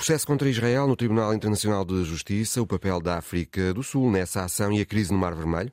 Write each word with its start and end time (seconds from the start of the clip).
Processo 0.00 0.26
contra 0.26 0.48
Israel 0.48 0.86
no 0.86 0.96
Tribunal 0.96 1.34
Internacional 1.34 1.84
de 1.84 2.04
Justiça, 2.04 2.62
o 2.62 2.66
papel 2.66 3.02
da 3.02 3.18
África 3.18 3.74
do 3.74 3.82
Sul 3.82 4.10
nessa 4.10 4.42
ação 4.42 4.72
e 4.72 4.80
a 4.80 4.86
crise 4.86 5.12
no 5.12 5.18
Mar 5.18 5.34
Vermelho, 5.34 5.70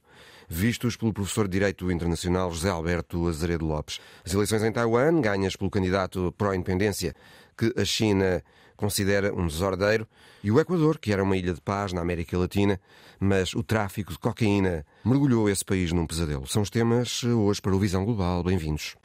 vistos 0.50 0.98
pelo 0.98 1.14
professor 1.14 1.48
de 1.48 1.54
Direito 1.54 1.90
Internacional 1.90 2.52
José 2.52 2.68
Alberto 2.68 3.26
Azeredo 3.26 3.66
Lopes. 3.66 4.02
As 4.26 4.34
eleições 4.34 4.64
em 4.64 4.72
Taiwan, 4.74 5.22
ganhas 5.22 5.56
pelo 5.56 5.72
candidato 5.72 6.36
pró-independência, 6.38 7.16
que 7.58 7.74
a 7.80 7.86
China 7.86 8.44
considera 8.76 9.34
um 9.34 9.48
desordeiro, 9.48 10.06
e 10.44 10.52
o 10.52 10.60
Equador, 10.60 10.98
que 10.98 11.14
era 11.14 11.24
uma 11.24 11.38
ilha 11.38 11.54
de 11.54 11.62
paz 11.62 11.94
na 11.94 12.02
América 12.02 12.38
Latina, 12.38 12.82
mas 13.22 13.54
o 13.54 13.64
tráfico 13.64 14.12
de 14.12 14.20
cocaína 14.20 14.86
mergulhou 15.06 15.50
esse 15.50 15.64
país 15.64 15.94
num 15.94 16.06
pesadelo. 16.06 16.46
São 16.48 16.64
os 16.64 16.70
temas 16.70 17.24
hoje 17.24 17.62
para 17.62 17.74
o 17.74 17.80
Visão 17.80 18.04
Global. 18.04 18.44
Bem-vindos. 18.44 18.98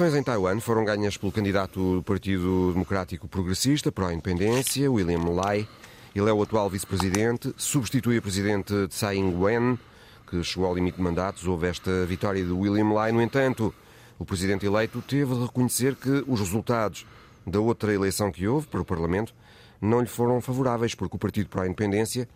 Eleições 0.00 0.18
em 0.18 0.22
Taiwan 0.22 0.58
foram 0.60 0.82
ganhas 0.82 1.18
pelo 1.18 1.30
candidato 1.30 1.96
do 1.96 2.02
Partido 2.02 2.72
Democrático 2.72 3.28
Progressista 3.28 3.92
para 3.92 4.08
a 4.08 4.12
Independência, 4.14 4.90
William 4.90 5.28
Lai. 5.30 5.68
Ele 6.14 6.30
é 6.30 6.32
o 6.32 6.42
atual 6.42 6.70
vice-presidente, 6.70 7.52
substitui 7.58 8.16
o 8.16 8.22
presidente 8.22 8.72
Tsai 8.88 9.16
Ing-wen, 9.16 9.78
que 10.26 10.42
chegou 10.42 10.66
ao 10.66 10.74
limite 10.74 10.96
de 10.96 11.02
mandatos. 11.02 11.46
Houve 11.46 11.66
esta 11.66 12.06
vitória 12.06 12.42
de 12.42 12.50
William 12.50 12.94
Lai. 12.94 13.12
No 13.12 13.20
entanto, 13.20 13.74
o 14.18 14.24
presidente 14.24 14.64
eleito 14.64 15.02
teve 15.02 15.34
de 15.34 15.42
reconhecer 15.42 15.94
que 15.94 16.24
os 16.26 16.40
resultados 16.40 17.04
da 17.46 17.60
outra 17.60 17.92
eleição 17.92 18.32
que 18.32 18.48
houve 18.48 18.68
para 18.68 18.80
o 18.80 18.84
Parlamento 18.86 19.34
não 19.82 20.00
lhe 20.00 20.06
foram 20.06 20.40
favoráveis, 20.40 20.94
porque 20.94 21.16
o 21.16 21.18
Partido 21.18 21.50
para 21.50 21.64
a 21.64 21.66
Independência 21.66 22.26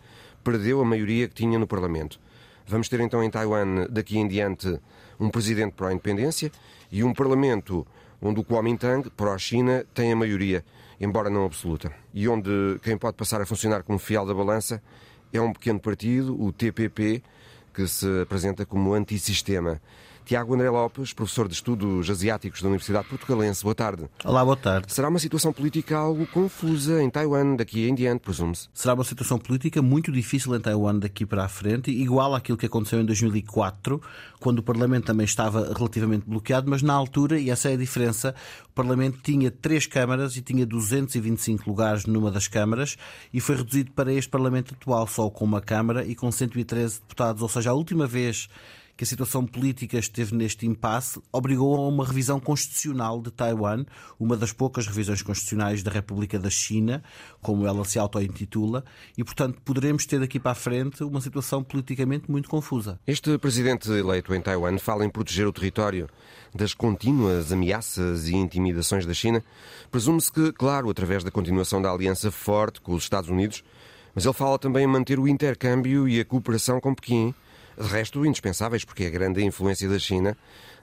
perdeu 0.43 0.81
a 0.81 0.85
maioria 0.85 1.27
que 1.27 1.33
tinha 1.33 1.57
no 1.57 1.65
Parlamento. 1.65 2.19
Vamos 2.67 2.89
ter 2.89 2.99
então 2.99 3.23
em 3.23 3.29
Taiwan, 3.29 3.87
daqui 3.89 4.19
em 4.19 4.27
diante, 4.27 4.79
um 5.19 5.29
presidente 5.29 5.73
para 5.73 5.89
a 5.89 5.93
independência 5.93 6.51
e 6.95 7.03
um 7.03 7.13
parlamento 7.13 7.85
onde 8.21 8.39
o 8.39 8.43
Kuomintang, 8.45 9.09
pró-China, 9.09 9.85
tem 9.93 10.13
a 10.13 10.15
maioria, 10.15 10.63
embora 10.97 11.29
não 11.29 11.43
absoluta. 11.43 11.91
E 12.13 12.25
onde 12.29 12.49
quem 12.81 12.97
pode 12.97 13.17
passar 13.17 13.41
a 13.41 13.45
funcionar 13.45 13.83
como 13.83 13.99
fiel 13.99 14.25
da 14.25 14.33
balança 14.33 14.81
é 15.33 15.41
um 15.41 15.51
pequeno 15.51 15.77
partido, 15.77 16.41
o 16.41 16.53
TPP, 16.53 17.21
que 17.73 17.85
se 17.85 18.21
apresenta 18.21 18.65
como 18.65 18.93
antissistema. 18.93 19.81
Tiago 20.25 20.55
André 20.55 20.71
Lopes, 20.71 21.13
professor 21.13 21.47
de 21.47 21.53
Estudos 21.53 22.09
Asiáticos 22.09 22.59
da 22.59 22.67
Universidade 22.67 23.07
Portugalense. 23.07 23.61
Boa 23.61 23.75
tarde. 23.75 24.09
Olá, 24.23 24.43
boa 24.43 24.57
tarde. 24.57 24.91
Será 24.91 25.07
uma 25.07 25.19
situação 25.19 25.53
política 25.53 25.95
algo 25.95 26.25
confusa 26.25 27.01
em 27.03 27.11
Taiwan 27.11 27.55
daqui 27.55 27.87
em 27.87 27.93
diante, 27.93 28.21
presume-se? 28.21 28.67
Será 28.73 28.95
uma 28.95 29.03
situação 29.03 29.37
política 29.37 29.83
muito 29.83 30.11
difícil 30.11 30.55
em 30.55 30.59
Taiwan 30.59 30.97
daqui 30.97 31.27
para 31.27 31.45
a 31.45 31.47
frente, 31.47 31.91
igual 31.91 32.33
àquilo 32.33 32.57
que 32.57 32.65
aconteceu 32.65 32.99
em 32.99 33.05
2004, 33.05 34.01
quando 34.39 34.59
o 34.59 34.63
Parlamento 34.63 35.05
também 35.05 35.25
estava 35.25 35.71
relativamente 35.71 36.25
bloqueado, 36.25 36.71
mas 36.71 36.81
na 36.81 36.93
altura, 36.93 37.39
e 37.39 37.51
essa 37.51 37.69
é 37.69 37.73
a 37.73 37.77
diferença, 37.77 38.33
o 38.67 38.71
Parlamento 38.73 39.19
tinha 39.21 39.51
três 39.51 39.85
câmaras 39.85 40.35
e 40.35 40.41
tinha 40.41 40.65
225 40.65 41.69
lugares 41.69 42.07
numa 42.07 42.31
das 42.31 42.47
câmaras 42.47 42.97
e 43.31 43.39
foi 43.39 43.57
reduzido 43.57 43.91
para 43.91 44.11
este 44.11 44.31
Parlamento 44.31 44.73
atual, 44.73 45.05
só 45.05 45.29
com 45.29 45.45
uma 45.45 45.61
câmara 45.61 46.03
e 46.03 46.15
com 46.15 46.31
113 46.31 46.99
deputados. 47.01 47.43
Ou 47.43 47.49
seja, 47.49 47.69
a 47.69 47.73
última 47.73 48.07
vez 48.07 48.49
que 48.97 49.03
a 49.03 49.07
situação 49.07 49.45
política 49.45 49.97
esteve 49.97 50.35
neste 50.35 50.65
impasse 50.65 51.21
obrigou 51.31 51.75
a 51.75 51.87
uma 51.87 52.05
revisão 52.05 52.39
constitucional 52.39 53.21
de 53.21 53.29
Taiwan, 53.29 53.85
uma 54.19 54.37
das 54.37 54.53
poucas 54.53 54.87
revisões 54.87 55.21
constitucionais 55.21 55.83
da 55.83 55.91
República 55.91 56.39
da 56.39 56.49
China, 56.49 57.03
como 57.41 57.67
ela 57.67 57.83
se 57.83 57.99
auto-intitula, 57.99 58.85
e, 59.17 59.23
portanto, 59.23 59.59
poderemos 59.65 60.05
ter 60.05 60.19
daqui 60.19 60.39
para 60.39 60.51
a 60.51 60.55
frente 60.55 61.03
uma 61.03 61.19
situação 61.19 61.63
politicamente 61.63 62.31
muito 62.31 62.49
confusa. 62.49 62.99
Este 63.05 63.37
presidente 63.37 63.91
eleito 63.91 64.33
em 64.33 64.41
Taiwan 64.41 64.77
fala 64.77 65.05
em 65.05 65.09
proteger 65.09 65.47
o 65.47 65.53
território 65.53 66.09
das 66.53 66.73
contínuas 66.73 67.51
ameaças 67.51 68.29
e 68.29 68.35
intimidações 68.35 69.05
da 69.05 69.13
China. 69.13 69.43
Presume-se 69.91 70.31
que, 70.31 70.53
claro, 70.53 70.89
através 70.89 71.23
da 71.23 71.31
continuação 71.31 71.81
da 71.81 71.91
aliança 71.91 72.31
forte 72.31 72.79
com 72.79 72.93
os 72.93 73.03
Estados 73.03 73.29
Unidos, 73.29 73.61
mas 74.13 74.23
ele 74.23 74.33
fala 74.33 74.57
também 74.57 74.85
em 74.85 74.87
manter 74.87 75.19
o 75.19 75.27
intercâmbio 75.27 76.07
e 76.07 76.21
a 76.21 76.25
cooperação 76.25 76.79
com 76.79 76.95
Pequim 76.95 77.35
de 77.79 77.87
resto, 77.87 78.25
indispensáveis, 78.25 78.83
porque 78.85 79.03
é 79.03 79.07
a 79.07 79.11
grande 79.11 79.43
influência 79.43 79.87
da 79.89 79.99
China 79.99 80.37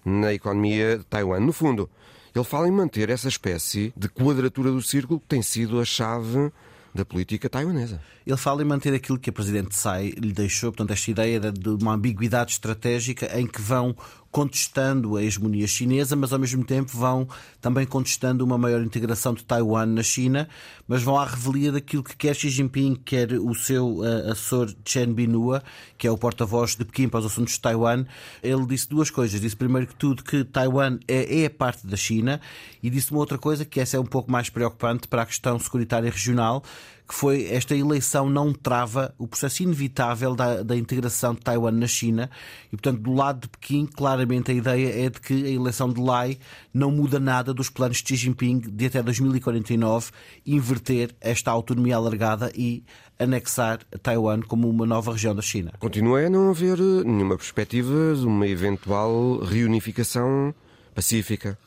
na 0.05 0.33
economia 0.33 0.99
de 0.99 1.05
Taiwan. 1.05 1.41
No 1.41 1.53
fundo, 1.53 1.89
ele 2.35 2.45
fala 2.45 2.69
em 2.69 2.73
manter 2.73 3.11
essa 3.11 3.29
espécie 3.29 3.93
de 3.97 4.09
quadratura 4.09 4.71
do 4.71 4.83
círculo 4.83 5.21
que 5.21 5.27
tem 5.27 5.43
sido 5.43 5.81
a 5.81 5.85
chave 5.85 6.51
da 6.95 7.05
política 7.05 7.49
taiwanesa. 7.49 8.01
Ele 8.27 8.37
fala 8.37 8.63
em 8.63 8.65
manter 8.65 8.93
aquilo 8.95 9.19
que 9.19 9.31
a 9.31 9.33
Presidente 9.33 9.71
Tsai 9.71 10.11
lhe 10.11 10.33
deixou, 10.33 10.71
portanto, 10.71 10.93
esta 10.93 11.11
ideia 11.11 11.41
de 11.41 11.69
uma 11.69 11.95
ambiguidade 11.95 12.53
estratégica 12.53 13.39
em 13.39 13.47
que 13.47 13.61
vão 13.61 13.97
contestando 14.33 15.17
a 15.17 15.23
hegemonia 15.23 15.67
chinesa, 15.67 16.17
mas 16.17 16.33
ao 16.33 16.39
mesmo 16.39 16.65
tempo 16.65 16.97
vão 16.97 17.29
também 17.61 17.87
contestando 17.87 18.43
uma 18.43 18.57
maior 18.57 18.83
integração 18.83 19.35
de 19.35 19.45
Taiwan 19.45 19.85
na 19.85 20.03
China, 20.03 20.49
mas 20.89 21.03
vão 21.03 21.19
à 21.19 21.27
revelia 21.27 21.71
daquilo 21.71 22.03
que 22.03 22.17
quer 22.17 22.35
Xi 22.35 22.49
Jinping, 22.49 22.97
quer 23.05 23.33
o 23.35 23.55
seu 23.55 23.99
uh, 23.99 24.31
assessor 24.31 24.75
Chen 24.87 25.13
Binua, 25.13 25.63
que 25.99 26.07
é 26.07 26.11
o 26.11 26.17
porta-voz 26.17 26.75
de 26.75 26.85
Pequim 26.85 27.11
para 27.11 27.21
os 27.21 27.27
assuntos 27.27 27.53
de 27.53 27.61
Taiwan. 27.61 28.07
Ele 28.43 28.65
disse 28.67 28.89
duas 28.89 29.11
coisas. 29.11 29.39
Disse 29.39 29.55
primeiro 29.55 29.87
que 29.87 29.95
tudo 29.95 30.25
que 30.25 30.45
Taiwan 30.45 30.99
é, 31.07 31.43
é 31.43 31.49
parte 31.51 31.87
da 31.87 31.97
China 31.97 32.41
e 32.83 32.89
disse 32.89 33.11
uma 33.11 33.21
outra 33.21 33.37
coisa 33.37 33.67
que 33.67 33.79
essa 33.79 33.99
é 33.99 34.01
um 34.01 34.07
pouco 34.07 34.33
mais 34.33 34.49
preocupante 34.49 35.07
para 35.07 35.23
a 35.23 35.27
questão 35.27 35.59
securitária 35.59 36.11
regional, 36.11 36.65
que 37.13 37.19
foi 37.19 37.45
esta 37.51 37.77
eleição 37.77 38.31
não 38.31 38.55
trava 38.55 39.15
o 39.19 39.29
processo 39.29 39.63
inevitável 39.63 40.35
da, 40.35 40.63
da, 40.63 40.75
integração 40.75 41.35
de 41.35 41.43
Taiwan 41.43 41.73
na 41.73 41.87
China 41.87 42.31
e, 42.69 42.71
portanto, 42.71 43.03
do 43.03 43.13
lado 43.13 43.43
de 43.43 43.49
Pequim, 43.51 43.85
claramente 43.85 44.51
a 44.51 44.55
ideia 44.55 45.05
é 45.07 45.11
de 45.11 45.21
que 45.21 45.35
a 45.45 45.51
eleição 45.51 45.93
de 45.93 46.01
Lai 46.01 46.39
não 46.73 46.91
muda 46.91 47.21
nada 47.21 47.53
dos 47.53 47.69
planos 47.69 47.99
de 47.99 48.09
Xi 48.09 48.17
Jinping 48.17 48.61
de 48.61 48.87
até 48.87 49.03
2049 49.03 50.11
inverter 50.47 51.15
esta 51.21 51.51
autonomia 51.51 51.97
alargada 51.97 52.51
e 52.57 52.83
anexar 53.19 53.81
Taiwan 54.03 54.41
como 54.41 54.67
uma 54.71 54.87
nova 54.87 55.13
região 55.13 55.35
da 55.35 55.43
China. 55.43 55.71
Continua 55.79 56.21
a 56.21 56.31
não 56.31 56.49
haver 56.49 56.79
nenhuma 56.79 57.37
perspectiva 57.37 58.15
de 58.19 58.25
uma 58.25 58.49
eventual 58.49 59.39
reunificação 59.41 60.55
pacífica. 60.95 61.59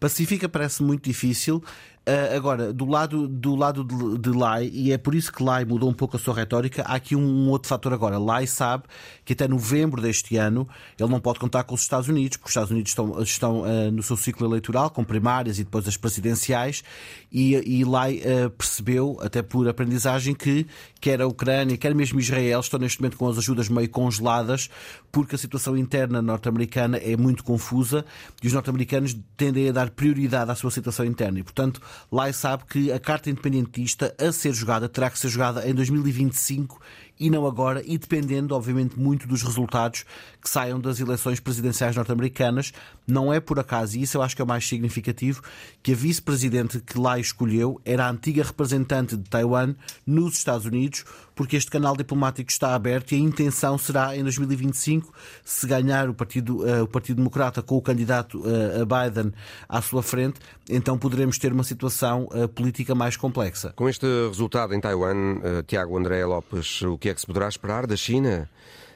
Pacífica 0.00 0.48
parece 0.48 0.82
muito 0.82 1.04
difícil. 1.04 1.62
Uh, 2.08 2.34
agora, 2.34 2.72
do 2.72 2.86
lado, 2.86 3.28
do 3.28 3.54
lado 3.54 3.84
de, 3.84 4.18
de 4.18 4.30
Lai, 4.30 4.70
e 4.72 4.90
é 4.90 4.96
por 4.96 5.14
isso 5.14 5.30
que 5.30 5.42
Lai 5.42 5.66
mudou 5.66 5.88
um 5.88 5.92
pouco 5.92 6.16
a 6.16 6.18
sua 6.18 6.34
retórica, 6.34 6.82
há 6.82 6.94
aqui 6.94 7.14
um, 7.14 7.20
um, 7.20 7.50
outro 7.50 7.68
fator 7.68 7.92
agora. 7.92 8.18
Lai 8.18 8.46
sabe 8.46 8.84
que 9.22 9.34
até 9.34 9.46
novembro 9.46 10.00
deste 10.00 10.36
ano 10.38 10.66
ele 10.98 11.10
não 11.10 11.20
pode 11.20 11.38
contar 11.38 11.62
com 11.64 11.74
os 11.74 11.82
Estados 11.82 12.08
Unidos, 12.08 12.38
porque 12.38 12.48
os 12.48 12.52
Estados 12.52 12.70
Unidos 12.70 12.90
estão, 12.90 13.22
estão 13.22 13.60
uh, 13.60 13.90
no 13.92 14.02
seu 14.02 14.16
ciclo 14.16 14.46
eleitoral, 14.46 14.88
com 14.88 15.04
primárias 15.04 15.58
e 15.58 15.64
depois 15.64 15.86
as 15.86 15.98
presidenciais, 15.98 16.82
e, 17.30 17.80
e 17.80 17.84
Lai 17.84 18.22
uh, 18.24 18.48
percebeu, 18.48 19.18
até 19.20 19.42
por 19.42 19.68
aprendizagem, 19.68 20.34
que 20.34 20.66
quer 21.02 21.20
a 21.20 21.26
Ucrânia, 21.26 21.76
quer 21.76 21.94
mesmo 21.94 22.18
Israel, 22.18 22.60
estão 22.60 22.80
neste 22.80 22.98
momento 23.00 23.18
com 23.18 23.28
as 23.28 23.36
ajudas 23.36 23.68
meio 23.68 23.90
congeladas, 23.90 24.70
porque 25.12 25.34
a 25.34 25.38
situação 25.38 25.76
interna 25.76 26.22
norte-americana 26.22 26.96
é 26.96 27.14
muito 27.14 27.44
confusa 27.44 28.06
e 28.42 28.46
os 28.46 28.52
norte-americanos 28.54 29.14
tendem 29.36 29.68
a 29.68 29.72
dar 29.72 29.90
prioridade 29.90 30.50
à 30.50 30.54
sua 30.54 30.70
situação 30.70 31.04
interna. 31.04 31.38
E, 31.40 31.42
portanto, 31.42 31.80
Lai 32.10 32.32
sabe 32.32 32.64
que 32.64 32.92
a 32.92 32.98
carta 32.98 33.30
independentista 33.30 34.14
a 34.18 34.32
ser 34.32 34.52
jogada 34.52 34.88
terá 34.88 35.10
que 35.10 35.18
ser 35.18 35.28
jogada 35.28 35.68
em 35.68 35.74
2025 35.74 36.80
e 37.20 37.28
não 37.28 37.46
agora, 37.46 37.82
e 37.84 37.98
dependendo, 37.98 38.54
obviamente, 38.54 38.98
muito 38.98 39.28
dos 39.28 39.42
resultados 39.42 40.06
que 40.40 40.48
saiam 40.48 40.80
das 40.80 41.00
eleições 41.00 41.40
presidenciais 41.40 41.94
norte-americanas. 41.96 42.72
Não 43.06 43.32
é 43.32 43.40
por 43.40 43.58
acaso, 43.58 43.96
e 43.96 44.02
isso 44.02 44.16
eu 44.16 44.22
acho 44.22 44.34
que 44.34 44.42
é 44.42 44.44
o 44.44 44.48
mais 44.48 44.66
significativo, 44.66 45.42
que 45.82 45.92
a 45.92 45.94
vice-presidente 45.94 46.80
que 46.80 46.98
lá 46.98 47.18
escolheu 47.18 47.80
era 47.84 48.06
a 48.06 48.10
antiga 48.10 48.42
representante 48.42 49.16
de 49.16 49.28
Taiwan 49.28 49.74
nos 50.06 50.34
Estados 50.34 50.66
Unidos, 50.66 51.04
porque 51.34 51.56
este 51.56 51.70
canal 51.70 51.96
diplomático 51.96 52.50
está 52.50 52.74
aberto 52.74 53.12
e 53.12 53.16
a 53.16 53.18
intenção 53.18 53.78
será 53.78 54.16
em 54.16 54.22
2025, 54.22 55.12
se 55.44 55.66
ganhar 55.66 56.08
o 56.08 56.14
Partido, 56.14 56.62
uh, 56.62 56.82
o 56.82 56.86
partido 56.86 57.16
Democrata 57.16 57.62
com 57.62 57.76
o 57.76 57.82
candidato 57.82 58.40
uh, 58.40 58.84
Biden 58.84 59.32
à 59.68 59.80
sua 59.80 60.02
frente, 60.02 60.38
então 60.68 60.98
poderemos 60.98 61.38
ter 61.38 61.52
uma 61.52 61.64
situação 61.64 62.28
uh, 62.32 62.46
política 62.48 62.94
mais 62.94 63.16
complexa. 63.16 63.72
Com 63.74 63.88
este 63.88 64.06
resultado 64.28 64.74
em 64.74 64.80
Taiwan, 64.80 65.40
Tiago 65.66 65.98
André 65.98 66.24
Lopes, 66.24 66.82
o 66.82 66.98
que 66.98 67.08
é 67.08 67.14
que 67.14 67.20
se 67.20 67.26
poderá 67.26 67.48
esperar 67.48 67.86
da 67.86 67.96
China? 67.96 68.48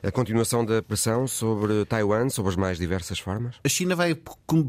A 0.05 0.13
continuação 0.13 0.65
da 0.65 0.83
pressão 0.83 1.27
sobre 1.27 1.85
Taiwan, 1.87 2.29
sobre 2.29 2.51
as 2.51 2.57
mais 2.57 2.79
diversas 2.79 3.19
formas? 3.19 3.57
A 3.65 3.69
China 3.69 3.97
vai, 3.97 4.15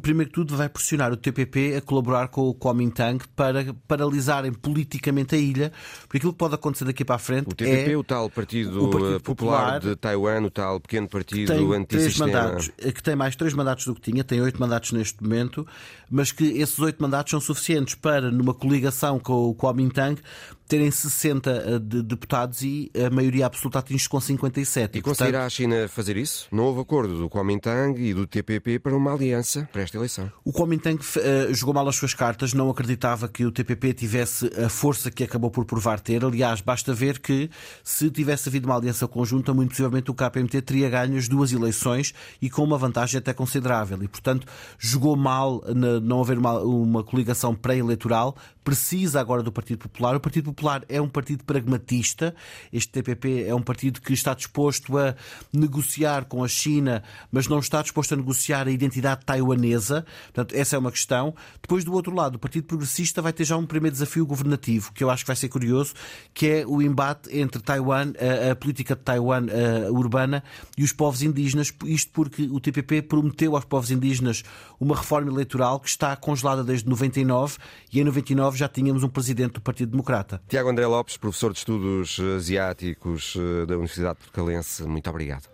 primeiro 0.02 0.30
que 0.30 0.36
tudo, 0.36 0.56
vai 0.56 0.70
pressionar 0.70 1.12
o 1.12 1.18
TPP 1.18 1.76
a 1.76 1.82
colaborar 1.82 2.30
com 2.30 2.48
o 2.48 2.54
Kuomintang 2.54 3.24
para 3.36 3.74
paralisarem 3.88 4.54
politicamente 4.54 5.36
a 5.36 5.38
ilha, 5.38 5.74
porque 6.02 6.18
aquilo 6.18 6.32
que 6.32 6.40
pode 6.40 6.56
acontecer 6.56 6.86
daqui 6.86 7.04
para 7.04 7.16
a 7.16 7.20
frente 7.20 7.50
o 7.50 7.56
TPP, 7.56 7.92
é... 7.92 7.98
o 7.98 8.04
tal 8.04 8.30
Partido, 8.30 8.86
o 8.86 8.90
partido 8.90 9.22
Popular, 9.22 9.60
Popular, 9.60 9.80
de 9.80 9.96
Taiwan, 9.98 10.42
o 10.44 10.50
tal 10.50 10.80
pequeno 10.80 11.08
partido 11.10 11.54
tem 11.54 11.74
antissistema... 11.74 12.28
mandatos, 12.28 12.70
que 12.70 13.04
tem 13.04 13.16
mais 13.16 13.36
três 13.36 13.54
mandatos 13.54 13.86
do 13.86 13.96
que 13.96 14.02
tinha, 14.02 14.24
tem 14.24 14.42
oito 14.42 14.60
mandatos 14.60 14.94
neste 14.94 15.22
momento, 15.22 15.68
mas 16.10 16.32
que 16.32 16.46
esses 16.46 16.80
oito 16.80 17.02
mandatos 17.02 17.32
são 17.32 17.42
suficientes 17.42 17.96
para, 17.96 18.32
numa 18.32 18.54
coligação 18.54 19.20
com 19.20 19.50
o 19.50 19.54
Kuomintang, 19.54 20.22
terem 20.68 20.90
60 20.90 21.50
eh, 21.50 21.80
de 21.80 22.02
deputados 22.02 22.62
e 22.62 22.92
a 23.06 23.10
maioria 23.10 23.46
absoluta 23.46 23.80
atinge 23.80 24.10
com 24.10 24.20
57. 24.20 24.96
E, 24.96 25.00
e 25.00 25.02
conseguirá 25.02 25.40
portanto, 25.40 25.46
a 25.46 25.50
China 25.50 25.88
fazer 25.88 26.18
isso? 26.18 26.48
Não 26.52 26.66
houve 26.66 26.82
acordo 26.82 27.18
do 27.18 27.30
Kuomintang 27.30 28.00
e 28.02 28.14
do 28.14 28.26
TPP 28.26 28.80
para 28.80 28.96
uma 28.96 29.14
aliança 29.14 29.68
para 29.72 29.84
esta 29.84 29.98
eleição. 29.98 30.32
O 30.44 30.52
Kuomintang 30.52 31.00
uh, 31.00 31.54
jogou 31.54 31.74
mal 31.74 31.88
as 31.88 31.96
suas 31.96 32.14
cartas, 32.14 32.54
não 32.54 32.70
acreditava 32.70 33.28
que 33.28 33.46
o 33.46 33.52
TPP 33.52 33.94
tivesse 33.94 34.52
a 34.64 34.70
força 34.70 35.12
que 35.12 35.24
acabou 35.24 35.52
por 35.52 35.66
provar 35.66 36.00
ter. 36.00 36.26
Aliás, 36.26 36.62
basta 36.62 36.94
ver 36.94 37.20
que 37.20 37.50
se 37.84 38.10
tivesse 38.10 38.50
havido 38.50 38.68
uma 38.68 38.76
aliança 38.76 39.08
conjunta, 39.08 39.54
muito 39.54 39.70
possivelmente 39.70 40.10
o 40.10 40.14
KPMT 40.14 40.62
teria 40.62 40.90
ganho 40.90 41.18
as 41.18 41.28
duas 41.28 41.52
eleições 41.52 42.14
e 42.42 42.50
com 42.50 42.64
uma 42.64 42.78
vantagem 42.78 43.20
até 43.20 43.34
considerável. 43.34 44.02
E, 44.02 44.08
portanto, 44.08 44.48
jogou 44.80 45.16
mal 45.16 45.64
na, 45.68 46.00
não 46.00 46.22
haver 46.22 46.38
uma, 46.38 46.60
uma 46.60 47.04
coligação 47.04 47.54
pré-eleitoral. 47.54 48.36
Precisa 48.64 49.20
agora 49.20 49.44
do 49.44 49.52
Partido 49.52 49.78
Popular. 49.78 50.16
O 50.16 50.20
Partido 50.20 50.55
Popular 50.56 50.84
é 50.88 51.02
um 51.02 51.10
partido 51.10 51.44
pragmatista. 51.44 52.34
Este 52.72 52.90
TPP 52.92 53.44
é 53.44 53.54
um 53.54 53.62
partido 53.62 54.00
que 54.00 54.14
está 54.14 54.34
disposto 54.34 54.98
a 54.98 55.14
negociar 55.52 56.26
com 56.26 56.44
a 56.44 56.48
China, 56.48 57.04
mas 57.32 57.48
não 57.48 57.60
está 57.60 57.82
disposto 57.82 58.14
a 58.14 58.18
negociar 58.18 58.68
a 58.68 58.72
identidade 58.72 59.26
taiwanesa. 59.26 60.06
Portanto, 60.26 60.56
essa 60.56 60.78
é 60.78 60.80
uma 60.80 60.92
questão. 60.92 61.36
Depois, 61.62 61.84
do 61.84 61.94
outro 61.94 62.16
lado, 62.16 62.36
o 62.36 62.40
Partido 62.40 62.66
Progressista 62.66 63.22
vai 63.22 63.34
ter 63.34 63.44
já 63.44 63.58
um 63.58 63.66
primeiro 63.66 63.94
desafio 63.94 64.26
governativo, 64.26 64.94
que 64.94 65.04
eu 65.04 65.10
acho 65.10 65.24
que 65.24 65.28
vai 65.28 65.36
ser 65.36 65.50
curioso, 65.50 65.94
que 66.34 66.48
é 66.48 66.66
o 66.66 66.82
embate 66.82 67.38
entre 67.38 67.62
Taiwan, 67.62 68.14
a, 68.18 68.52
a 68.52 68.56
política 68.56 68.96
de 68.96 69.02
Taiwan 69.02 69.48
a, 69.48 69.92
urbana 69.92 70.44
e 70.78 70.84
os 70.84 70.94
povos 70.94 71.22
indígenas. 71.22 71.74
Isto 71.84 72.12
porque 72.14 72.44
o 72.44 72.60
TPP 72.60 73.02
prometeu 73.02 73.56
aos 73.56 73.66
povos 73.66 73.92
indígenas 73.92 74.44
uma 74.80 74.96
reforma 74.96 75.30
eleitoral 75.30 75.80
que 75.80 75.90
está 75.90 76.16
congelada 76.16 76.64
desde 76.64 76.88
99 76.90 77.58
e 77.92 78.00
em 78.00 78.04
99 78.04 78.58
já 78.58 78.68
tínhamos 78.68 79.04
um 79.04 79.10
presidente 79.10 79.54
do 79.54 79.62
Partido 79.62 79.92
Democrata. 79.92 80.42
Tiago 80.48 80.70
André 80.70 80.86
Lopes, 80.86 81.18
professor 81.18 81.52
de 81.52 81.60
Estudos 81.60 82.20
Asiáticos 82.20 83.36
eh, 83.36 83.66
da 83.66 83.74
Universidade 83.74 84.20
Portugalense, 84.20 84.84
muito 84.84 85.10
obrigado. 85.10 85.50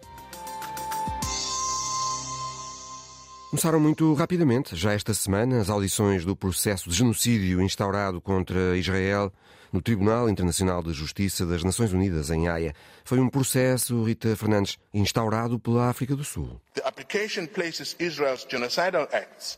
Começaram 3.52 3.82
muito 3.82 4.14
rapidamente, 4.14 4.78
já 4.78 4.94
esta 4.94 5.14
semana, 5.14 5.60
as 5.60 5.70
audições 5.70 6.24
do 6.24 6.38
processo 6.38 6.90
de 6.90 6.96
genocídio 6.96 7.62
instaurado 7.62 8.22
contra 8.22 8.78
Israel 8.78 9.30
no 9.74 9.82
Tribunal 9.82 10.30
Internacional 10.30 10.82
de 10.82 10.94
Justiça 10.94 11.46
das 11.46 11.62
Nações 11.62 11.92
Unidas, 11.92 12.30
em 12.30 12.48
Haia. 12.48 12.74
Foi 13.04 13.20
um 13.20 13.28
processo, 13.28 14.06
Rita 14.06 14.38
Fernandes, 14.38 14.78
instaurado 14.94 15.60
pela 15.60 15.90
África 15.90 16.16
do 16.16 16.24
Sul. 16.24 16.62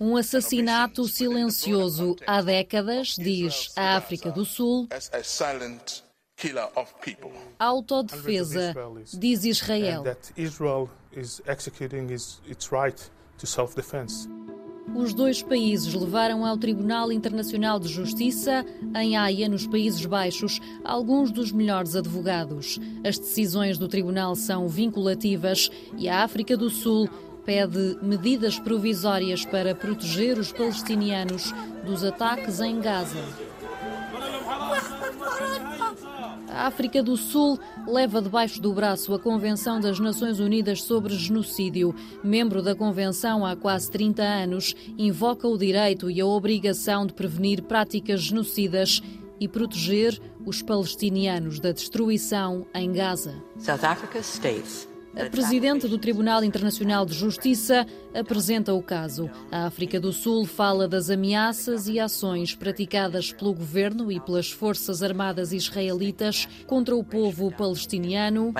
Um 0.01 0.17
assassinato 0.17 1.07
silencioso 1.07 2.15
há 2.25 2.41
décadas, 2.41 3.09
diz 3.15 3.71
a 3.75 3.95
África 3.97 4.31
do 4.31 4.43
Sul. 4.43 4.87
Autodefesa, 7.59 8.73
diz 9.13 9.45
Israel. 9.45 10.03
Os 14.95 15.13
dois 15.13 15.41
países 15.41 15.93
levaram 15.93 16.45
ao 16.45 16.57
Tribunal 16.57 17.11
Internacional 17.11 17.79
de 17.79 17.87
Justiça, 17.87 18.65
em 18.95 19.17
Haia, 19.17 19.49
nos 19.49 19.65
Países 19.65 20.05
Baixos, 20.05 20.59
alguns 20.83 21.31
dos 21.31 21.51
melhores 21.51 21.95
advogados. 21.95 22.79
As 23.03 23.17
decisões 23.17 23.77
do 23.77 23.87
tribunal 23.87 24.35
são 24.35 24.67
vinculativas 24.67 25.71
e 25.97 26.07
a 26.07 26.23
África 26.23 26.55
do 26.55 26.69
Sul 26.69 27.09
pede 27.45 27.97
medidas 28.01 28.59
provisórias 28.59 29.45
para 29.45 29.73
proteger 29.73 30.37
os 30.37 30.51
palestinianos 30.51 31.53
dos 31.85 32.03
ataques 32.03 32.59
em 32.59 32.79
Gaza. 32.79 33.23
A 36.49 36.67
África 36.67 37.01
do 37.01 37.17
Sul 37.17 37.59
leva 37.87 38.21
debaixo 38.21 38.61
do 38.61 38.73
braço 38.73 39.13
a 39.13 39.19
Convenção 39.19 39.79
das 39.79 39.99
Nações 39.99 40.39
Unidas 40.39 40.81
sobre 40.83 41.13
Genocídio. 41.13 41.93
Membro 42.23 42.61
da 42.61 42.75
Convenção 42.75 43.45
há 43.45 43.55
quase 43.55 43.89
30 43.91 44.23
anos, 44.23 44.75
invoca 44.97 45.47
o 45.47 45.57
direito 45.57 46.09
e 46.09 46.21
a 46.21 46.25
obrigação 46.25 47.05
de 47.05 47.13
prevenir 47.13 47.63
práticas 47.63 48.21
genocidas 48.21 49.01
e 49.39 49.47
proteger 49.47 50.19
os 50.45 50.61
palestinianos 50.61 51.59
da 51.59 51.71
destruição 51.71 52.65
em 52.73 52.91
Gaza. 52.91 53.35
South 53.57 53.83
Africa 53.83 54.19
states 54.19 54.92
a 55.15 55.29
presidente 55.29 55.87
do 55.87 55.97
Tribunal 55.97 56.43
Internacional 56.43 57.05
de 57.05 57.13
Justiça 57.13 57.85
apresenta 58.13 58.73
o 58.73 58.81
caso. 58.81 59.29
A 59.51 59.65
África 59.67 59.99
do 59.99 60.11
Sul 60.11 60.45
fala 60.45 60.87
das 60.87 61.09
ameaças 61.09 61.87
e 61.87 61.99
ações 61.99 62.55
praticadas 62.55 63.31
pelo 63.31 63.53
governo 63.53 64.11
e 64.11 64.19
pelas 64.19 64.49
forças 64.49 65.03
armadas 65.03 65.53
israelitas 65.53 66.47
contra 66.65 66.95
o 66.95 67.03
povo 67.03 67.51
palestiniano, 67.51 68.53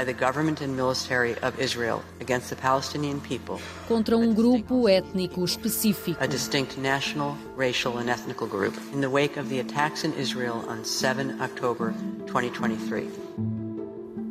contra 3.88 4.18
um 4.18 4.34
grupo 4.34 4.88
étnico 4.88 5.44
específico. 5.44 6.24
A 6.24 6.28
distinct 6.28 6.80
national, 6.80 7.36
racial 7.58 7.98
and 7.98 8.10
ethnic 8.10 8.40
group 8.40 8.76
in 8.94 9.02
the 9.02 9.10
wake 9.10 9.40
of 9.40 9.50
the 9.50 9.60
attacks 9.60 10.04
in 10.04 10.14
Israel 10.20 10.64
on 10.68 10.84
7 10.84 11.42
October 11.42 11.94
2023. 12.28 13.08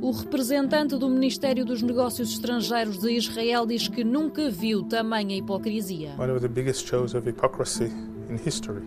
O 0.03 0.11
representante 0.11 0.97
do 0.97 1.09
Ministério 1.09 1.65
dos 1.65 1.81
Negócios 1.81 2.33
Estrangeiros 2.33 2.99
de 2.99 3.13
Israel 3.13 3.65
diz 3.65 3.87
que 3.87 4.03
nunca 4.03 4.51
viu 4.51 4.83
tamanha 4.83 5.37
hipocrisia. 5.37 6.17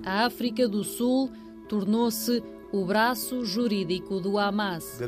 A 0.06 0.26
África 0.26 0.68
do 0.68 0.84
Sul 0.84 1.32
tornou-se 1.70 2.44
o 2.70 2.84
braço 2.84 3.46
jurídico 3.46 4.20
do 4.20 4.38
Hamas. 4.38 5.00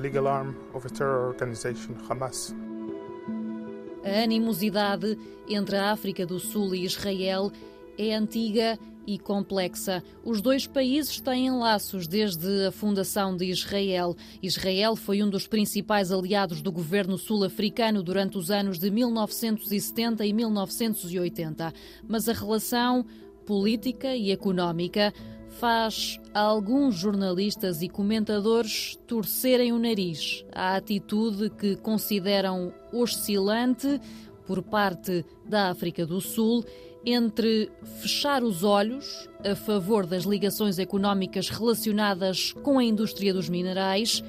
A 4.01 4.23
animosidade 4.23 5.19
entre 5.49 5.75
a 5.75 5.91
África 5.91 6.25
do 6.25 6.39
Sul 6.39 6.73
e 6.73 6.85
Israel 6.85 7.51
é 7.97 8.15
antiga 8.15 8.79
e 9.07 9.17
complexa. 9.17 10.03
Os 10.23 10.41
dois 10.41 10.67
países 10.67 11.21
têm 11.21 11.49
laços 11.49 12.05
desde 12.07 12.65
a 12.65 12.71
fundação 12.71 13.37
de 13.37 13.45
Israel. 13.45 14.15
Israel 14.43 14.97
foi 14.97 15.23
um 15.23 15.29
dos 15.29 15.47
principais 15.47 16.11
aliados 16.11 16.61
do 16.61 16.71
governo 16.71 17.17
sul-africano 17.17 18.03
durante 18.03 18.37
os 18.37 18.51
anos 18.51 18.77
de 18.77 18.91
1970 18.91 20.25
e 20.25 20.33
1980. 20.33 21.73
Mas 22.05 22.27
a 22.27 22.33
relação 22.33 23.05
política 23.45 24.13
e 24.13 24.29
económica 24.29 25.13
faz 25.51 26.19
alguns 26.33 26.95
jornalistas 26.95 27.81
e 27.81 27.87
comentadores 27.87 28.99
torcerem 29.07 29.71
o 29.71 29.79
nariz 29.79 30.45
à 30.51 30.75
atitude 30.75 31.49
que 31.49 31.77
consideram 31.77 32.73
oscilante 32.91 33.99
por 34.45 34.61
parte 34.61 35.25
da 35.45 35.69
África 35.69 36.05
do 36.05 36.21
Sul 36.21 36.63
entre 37.09 37.71
fechar 38.01 38.43
os 38.43 38.63
olhos 38.63 39.29
a 39.49 39.55
favor 39.55 40.05
das 40.05 40.25
ligações 40.25 40.77
económicas 40.77 41.47
relacionadas 41.47 42.51
com 42.51 42.77
a 42.77 42.83
indústria 42.83 43.33
dos 43.33 43.47
minerais 43.47 44.21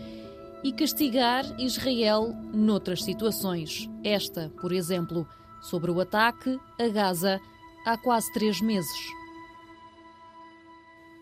e 0.62 0.72
castigar 0.72 1.44
Israel 1.60 2.32
noutras 2.54 3.02
situações. 3.02 3.90
Esta, 4.04 4.52
por 4.60 4.70
exemplo, 4.70 5.26
sobre 5.60 5.90
o 5.90 6.00
ataque 6.00 6.56
a 6.78 6.86
Gaza 6.86 7.40
há 7.84 7.98
quase 7.98 8.32
três 8.32 8.60
meses. 8.60 8.96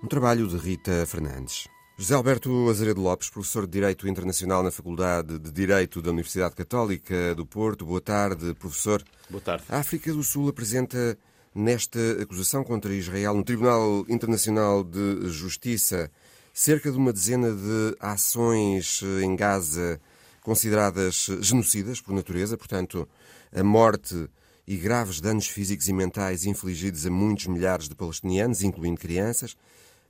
Um 0.03 0.09
trabalho 0.09 0.47
de 0.47 0.59
Rita 0.59 1.07
Fernandes. 1.07 1.69
José 1.97 2.15
Alberto 2.15 2.69
Azeredo 2.69 3.01
Lopes, 3.01 3.31
professor 3.31 3.65
de 3.65 3.73
Direito 3.73 4.07
Internacional 4.07 4.63
na 4.63 4.71
Faculdade 4.71 5.39
de 5.39 5.51
Direito 5.51 6.03
da 6.03 6.11
Universidade 6.11 6.55
Católica 6.55 7.35
do 7.35 7.47
Porto. 7.47 7.87
Boa 7.87 8.03
tarde, 8.03 8.53
professor. 8.53 9.03
Boa 9.31 9.41
tarde. 9.41 9.65
A 9.71 9.79
África 9.79 10.13
do 10.13 10.23
Sul 10.23 10.51
apresenta 10.51 11.17
nesta 11.57 11.99
acusação 12.21 12.63
contra 12.63 12.95
Israel 12.95 13.33
no 13.35 13.43
Tribunal 13.43 14.05
Internacional 14.11 14.85
de 14.85 15.27
Justiça 15.31 16.11
cerca 16.53 16.93
de 16.93 16.99
uma 16.99 17.15
dezena 17.15 17.51
de 17.51 17.97
ações 17.99 19.01
em 19.23 19.35
Gaza 19.35 19.99
consideradas 20.43 21.29
genocidas 21.41 21.99
por 21.99 22.15
natureza, 22.15 22.59
portanto, 22.59 23.09
a 23.55 23.65
morte 23.65 24.29
e 24.67 24.77
graves 24.77 25.19
danos 25.19 25.49
físicos 25.49 25.89
e 25.89 25.95
mentais 25.95 26.45
infligidos 26.45 27.07
a 27.07 27.11
muitos 27.11 27.47
milhares 27.47 27.89
de 27.89 27.95
palestinianos, 27.95 28.63
incluindo 28.63 29.01
crianças, 29.01 29.57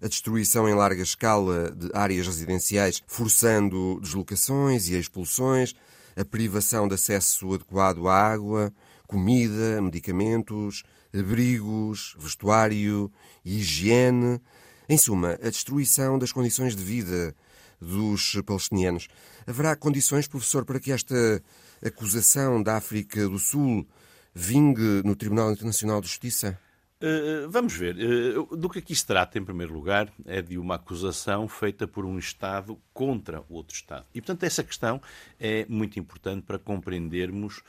a 0.02 0.08
destruição 0.08 0.68
em 0.68 0.74
larga 0.74 1.02
escala 1.02 1.70
de 1.70 1.90
áreas 1.94 2.26
residenciais, 2.26 3.00
forçando 3.06 4.00
deslocações 4.00 4.88
e 4.88 4.98
expulsões, 4.98 5.74
a 6.16 6.24
privação 6.24 6.88
de 6.88 6.94
acesso 6.94 7.54
adequado 7.54 8.08
à 8.08 8.14
água, 8.14 8.72
comida, 9.06 9.80
medicamentos, 9.80 10.82
abrigos, 11.18 12.16
vestuário 12.18 13.10
higiene. 13.44 14.40
Em 14.88 14.96
suma, 14.96 15.32
a 15.42 15.50
destruição 15.50 16.18
das 16.18 16.32
condições 16.32 16.76
de 16.76 16.82
vida 16.82 17.34
dos 17.80 18.40
palestinianos. 18.46 19.08
Haverá 19.46 19.76
condições, 19.76 20.26
professor, 20.26 20.64
para 20.64 20.80
que 20.80 20.92
esta 20.92 21.42
acusação 21.84 22.62
da 22.62 22.76
África 22.76 23.28
do 23.28 23.38
Sul 23.38 23.86
vingue 24.34 25.02
no 25.04 25.16
Tribunal 25.16 25.52
Internacional 25.52 26.00
de 26.00 26.08
Justiça? 26.08 26.58
Uh, 26.98 27.50
vamos 27.50 27.74
ver. 27.74 27.94
Uh, 27.96 28.56
do 28.56 28.70
que 28.70 28.78
aqui 28.78 28.94
se 28.94 29.04
trata, 29.04 29.38
em 29.38 29.44
primeiro 29.44 29.72
lugar, 29.72 30.10
é 30.24 30.40
de 30.40 30.56
uma 30.56 30.76
acusação 30.76 31.46
feita 31.46 31.86
por 31.86 32.06
um 32.06 32.18
Estado 32.18 32.78
contra 32.92 33.44
outro 33.50 33.74
Estado. 33.74 34.06
E, 34.14 34.20
portanto, 34.20 34.44
essa 34.44 34.64
questão 34.64 35.00
é 35.38 35.66
muito 35.68 35.98
importante 35.98 36.42
para 36.42 36.58
compreendermos 36.58 37.62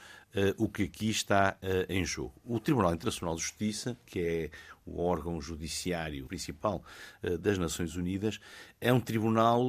o 0.57 0.69
que 0.69 0.83
aqui 0.83 1.09
está 1.09 1.57
em 1.89 2.05
jogo. 2.05 2.33
O 2.45 2.59
Tribunal 2.59 2.93
Internacional 2.93 3.35
de 3.35 3.41
Justiça, 3.41 3.97
que 4.05 4.19
é 4.19 4.49
o 4.85 5.01
órgão 5.01 5.41
judiciário 5.41 6.25
principal 6.27 6.83
das 7.39 7.57
Nações 7.57 7.95
Unidas, 7.95 8.39
é 8.79 8.93
um 8.93 8.99
tribunal 8.99 9.63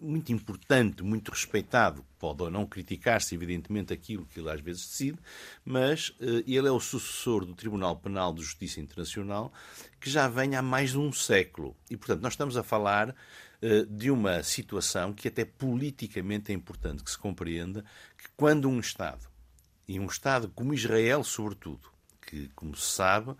muito 0.00 0.32
importante, 0.32 1.02
muito 1.02 1.30
respeitado. 1.30 2.04
Pode 2.18 2.42
ou 2.42 2.50
não 2.50 2.66
criticar-se, 2.66 3.34
evidentemente, 3.34 3.92
aquilo 3.92 4.26
que 4.26 4.40
ele 4.40 4.50
às 4.50 4.60
vezes 4.60 4.86
decide, 4.86 5.18
mas 5.64 6.14
ele 6.20 6.68
é 6.68 6.70
o 6.70 6.80
sucessor 6.80 7.44
do 7.44 7.54
Tribunal 7.54 7.96
Penal 7.96 8.32
de 8.32 8.42
Justiça 8.42 8.80
Internacional, 8.80 9.52
que 10.00 10.10
já 10.10 10.28
vem 10.28 10.54
há 10.56 10.62
mais 10.62 10.90
de 10.90 10.98
um 10.98 11.12
século. 11.12 11.76
E, 11.90 11.96
portanto, 11.96 12.22
nós 12.22 12.32
estamos 12.34 12.56
a 12.56 12.62
falar 12.62 13.14
de 13.88 14.10
uma 14.10 14.42
situação 14.42 15.12
que 15.12 15.28
até 15.28 15.44
politicamente 15.44 16.52
é 16.52 16.54
importante 16.54 17.02
que 17.02 17.10
se 17.10 17.18
compreenda 17.18 17.84
que 18.16 18.28
quando 18.36 18.68
um 18.68 18.78
Estado, 18.78 19.26
e 19.86 19.98
um 19.98 20.06
Estado 20.06 20.48
como 20.54 20.74
Israel, 20.74 21.24
sobretudo, 21.24 21.90
que, 22.28 22.48
como 22.54 22.76
se 22.76 22.90
sabe, 22.90 23.30
uh, 23.30 23.36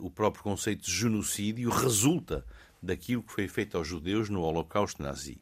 o 0.00 0.10
próprio 0.10 0.42
conceito 0.42 0.84
de 0.84 0.90
genocídio 0.90 1.68
resulta 1.70 2.44
daquilo 2.82 3.22
que 3.22 3.32
foi 3.32 3.48
feito 3.48 3.76
aos 3.76 3.86
judeus 3.86 4.28
no 4.28 4.40
Holocausto 4.40 5.02
nazi. 5.02 5.38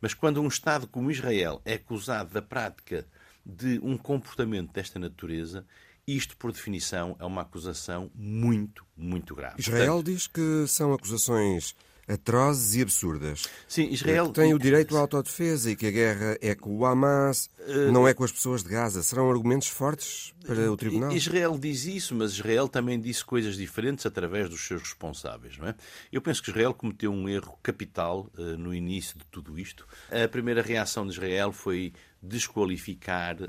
Mas 0.00 0.14
quando 0.14 0.40
um 0.40 0.48
Estado 0.48 0.86
como 0.86 1.10
Israel 1.10 1.60
é 1.64 1.74
acusado 1.74 2.32
da 2.32 2.42
prática 2.42 3.06
de 3.44 3.80
um 3.82 3.96
comportamento 3.96 4.72
desta 4.72 4.98
natureza, 4.98 5.66
isto, 6.06 6.36
por 6.36 6.52
definição, 6.52 7.16
é 7.18 7.24
uma 7.24 7.42
acusação 7.42 8.10
muito, 8.14 8.84
muito 8.96 9.34
grave. 9.34 9.56
Israel 9.58 9.94
Portanto, 9.94 10.06
diz 10.06 10.26
que 10.26 10.66
são 10.66 10.92
acusações 10.92 11.74
atrozes 12.06 12.74
e 12.74 12.82
absurdas. 12.82 13.44
Sim, 13.68 13.88
Israel 13.90 14.26
que 14.26 14.34
tem 14.34 14.54
o 14.54 14.58
direito 14.58 14.96
à 14.96 15.00
autodefesa 15.00 15.70
e 15.70 15.76
que 15.76 15.86
a 15.86 15.90
guerra 15.90 16.38
é 16.40 16.54
com 16.54 16.76
o 16.76 16.84
Hamas, 16.84 17.48
uh... 17.60 17.92
não 17.92 18.06
é 18.06 18.14
com 18.14 18.24
as 18.24 18.32
pessoas 18.32 18.62
de 18.62 18.68
Gaza. 18.68 19.02
Serão 19.02 19.30
argumentos 19.30 19.68
fortes 19.68 20.34
para 20.44 20.70
o 20.70 20.76
tribunal? 20.76 21.12
Israel 21.12 21.58
diz 21.58 21.84
isso, 21.84 22.14
mas 22.14 22.32
Israel 22.32 22.68
também 22.68 23.00
disse 23.00 23.24
coisas 23.24 23.56
diferentes 23.56 24.04
através 24.04 24.48
dos 24.48 24.60
seus 24.66 24.82
responsáveis, 24.82 25.56
não 25.58 25.68
é? 25.68 25.74
Eu 26.12 26.20
penso 26.20 26.42
que 26.42 26.50
Israel 26.50 26.74
cometeu 26.74 27.12
um 27.12 27.28
erro 27.28 27.56
capital 27.62 28.30
uh, 28.36 28.42
no 28.58 28.74
início 28.74 29.16
de 29.18 29.24
tudo 29.26 29.58
isto. 29.58 29.86
A 30.10 30.28
primeira 30.28 30.62
reação 30.62 31.06
de 31.06 31.12
Israel 31.12 31.52
foi 31.52 31.92
desqualificar 32.20 33.40
uh, 33.40 33.48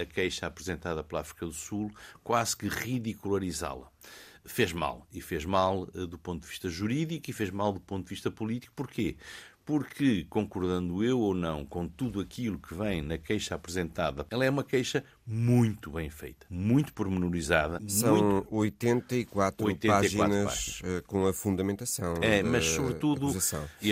a 0.00 0.04
queixa 0.04 0.46
apresentada 0.46 1.02
pela 1.02 1.20
África 1.20 1.46
do 1.46 1.52
Sul, 1.52 1.90
quase 2.22 2.56
que 2.56 2.68
ridicularizá-la 2.68 3.90
fez 4.44 4.72
mal. 4.72 5.06
E 5.12 5.20
fez 5.20 5.44
mal 5.44 5.88
uh, 5.94 6.06
do 6.06 6.18
ponto 6.18 6.42
de 6.42 6.48
vista 6.48 6.68
jurídico 6.68 7.30
e 7.30 7.32
fez 7.32 7.50
mal 7.50 7.72
do 7.72 7.80
ponto 7.80 8.04
de 8.04 8.10
vista 8.10 8.30
político. 8.30 8.72
Porquê? 8.76 9.16
Porque, 9.64 10.26
concordando 10.28 11.02
eu 11.02 11.18
ou 11.18 11.32
não 11.32 11.64
com 11.64 11.88
tudo 11.88 12.20
aquilo 12.20 12.58
que 12.58 12.74
vem 12.74 13.00
na 13.00 13.16
queixa 13.16 13.54
apresentada, 13.54 14.26
ela 14.28 14.44
é 14.44 14.50
uma 14.50 14.62
queixa 14.62 15.02
muito 15.26 15.90
bem 15.90 16.10
feita, 16.10 16.46
muito 16.50 16.92
pormenorizada. 16.92 17.80
São 17.88 18.42
muito... 18.42 18.54
84, 18.54 19.66
84 19.66 20.18
páginas, 20.18 20.44
páginas, 20.44 20.82
eh, 20.84 21.02
com 21.06 21.26
a 21.26 21.32
fundamentação. 21.32 22.14
É, 22.20 22.42
mas 22.42 22.66
sobretudo. 22.66 23.32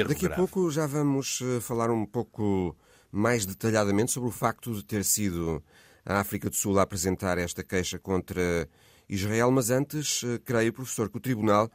Daqui 0.06 0.26
a 0.26 0.30
pouco 0.30 0.71
já 0.71 0.87
vamos 0.87 1.40
eh, 1.40 1.61
falar 1.61 1.90
um 1.90 2.04
pouco 2.04 2.76
mais 3.11 3.47
detalhadamente 3.47 4.12
sobre 4.12 4.28
o 4.28 4.32
facto 4.32 4.75
de 4.75 4.85
ter 4.85 5.02
sido 5.04 5.62
a 6.04 6.21
África 6.21 6.50
do 6.50 6.56
Sul 6.56 6.78
a 6.78 6.82
apresentar 6.82 7.38
esta 7.38 7.64
queixa 7.64 7.99
contra 7.99 8.68
Israel, 9.09 9.50
mas 9.50 9.71
antes, 9.71 10.23
eh, 10.25 10.40
creio, 10.44 10.73
professor, 10.73 11.09
que 11.09 11.16
o 11.16 11.21
Tribunal 11.21 11.71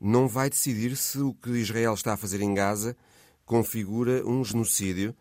não 0.00 0.28
vai 0.28 0.48
decidir 0.48 0.96
se 0.96 1.18
o 1.18 1.34
que 1.34 1.50
Israel 1.50 1.94
está 1.94 2.14
a 2.14 2.16
fazer 2.16 2.40
em 2.40 2.54
Gaza 2.54 2.96
configura 3.44 4.24
um 4.26 4.44
genocídio, 4.44 5.14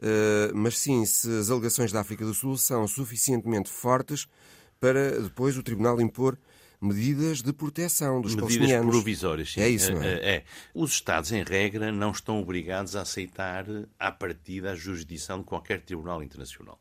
eh, 0.00 0.50
mas 0.54 0.78
sim 0.78 1.04
se 1.04 1.28
as 1.38 1.50
alegações 1.50 1.92
da 1.92 2.00
África 2.00 2.24
do 2.24 2.34
Sul 2.34 2.56
são 2.56 2.86
suficientemente 2.86 3.70
fortes 3.70 4.26
para 4.80 5.20
depois 5.20 5.56
o 5.56 5.62
Tribunal 5.62 6.00
impor 6.00 6.38
medidas 6.82 7.40
de 7.40 7.52
proteção 7.52 8.20
dos 8.20 8.34
medidas 8.34 8.84
provisórias, 8.84 9.52
sim. 9.52 9.60
É 9.60 9.68
isso, 9.68 9.92
não 9.92 10.02
é? 10.02 10.14
é? 10.14 10.34
é? 10.34 10.44
Os 10.74 10.90
Estados, 10.90 11.30
em 11.30 11.44
regra, 11.44 11.92
não 11.92 12.10
estão 12.10 12.40
obrigados 12.40 12.96
a 12.96 13.02
aceitar 13.02 13.64
à 13.98 14.10
partida 14.10 14.72
a 14.72 14.74
jurisdição 14.74 15.38
de 15.38 15.44
qualquer 15.44 15.80
tribunal 15.80 16.22
internacional. 16.22 16.76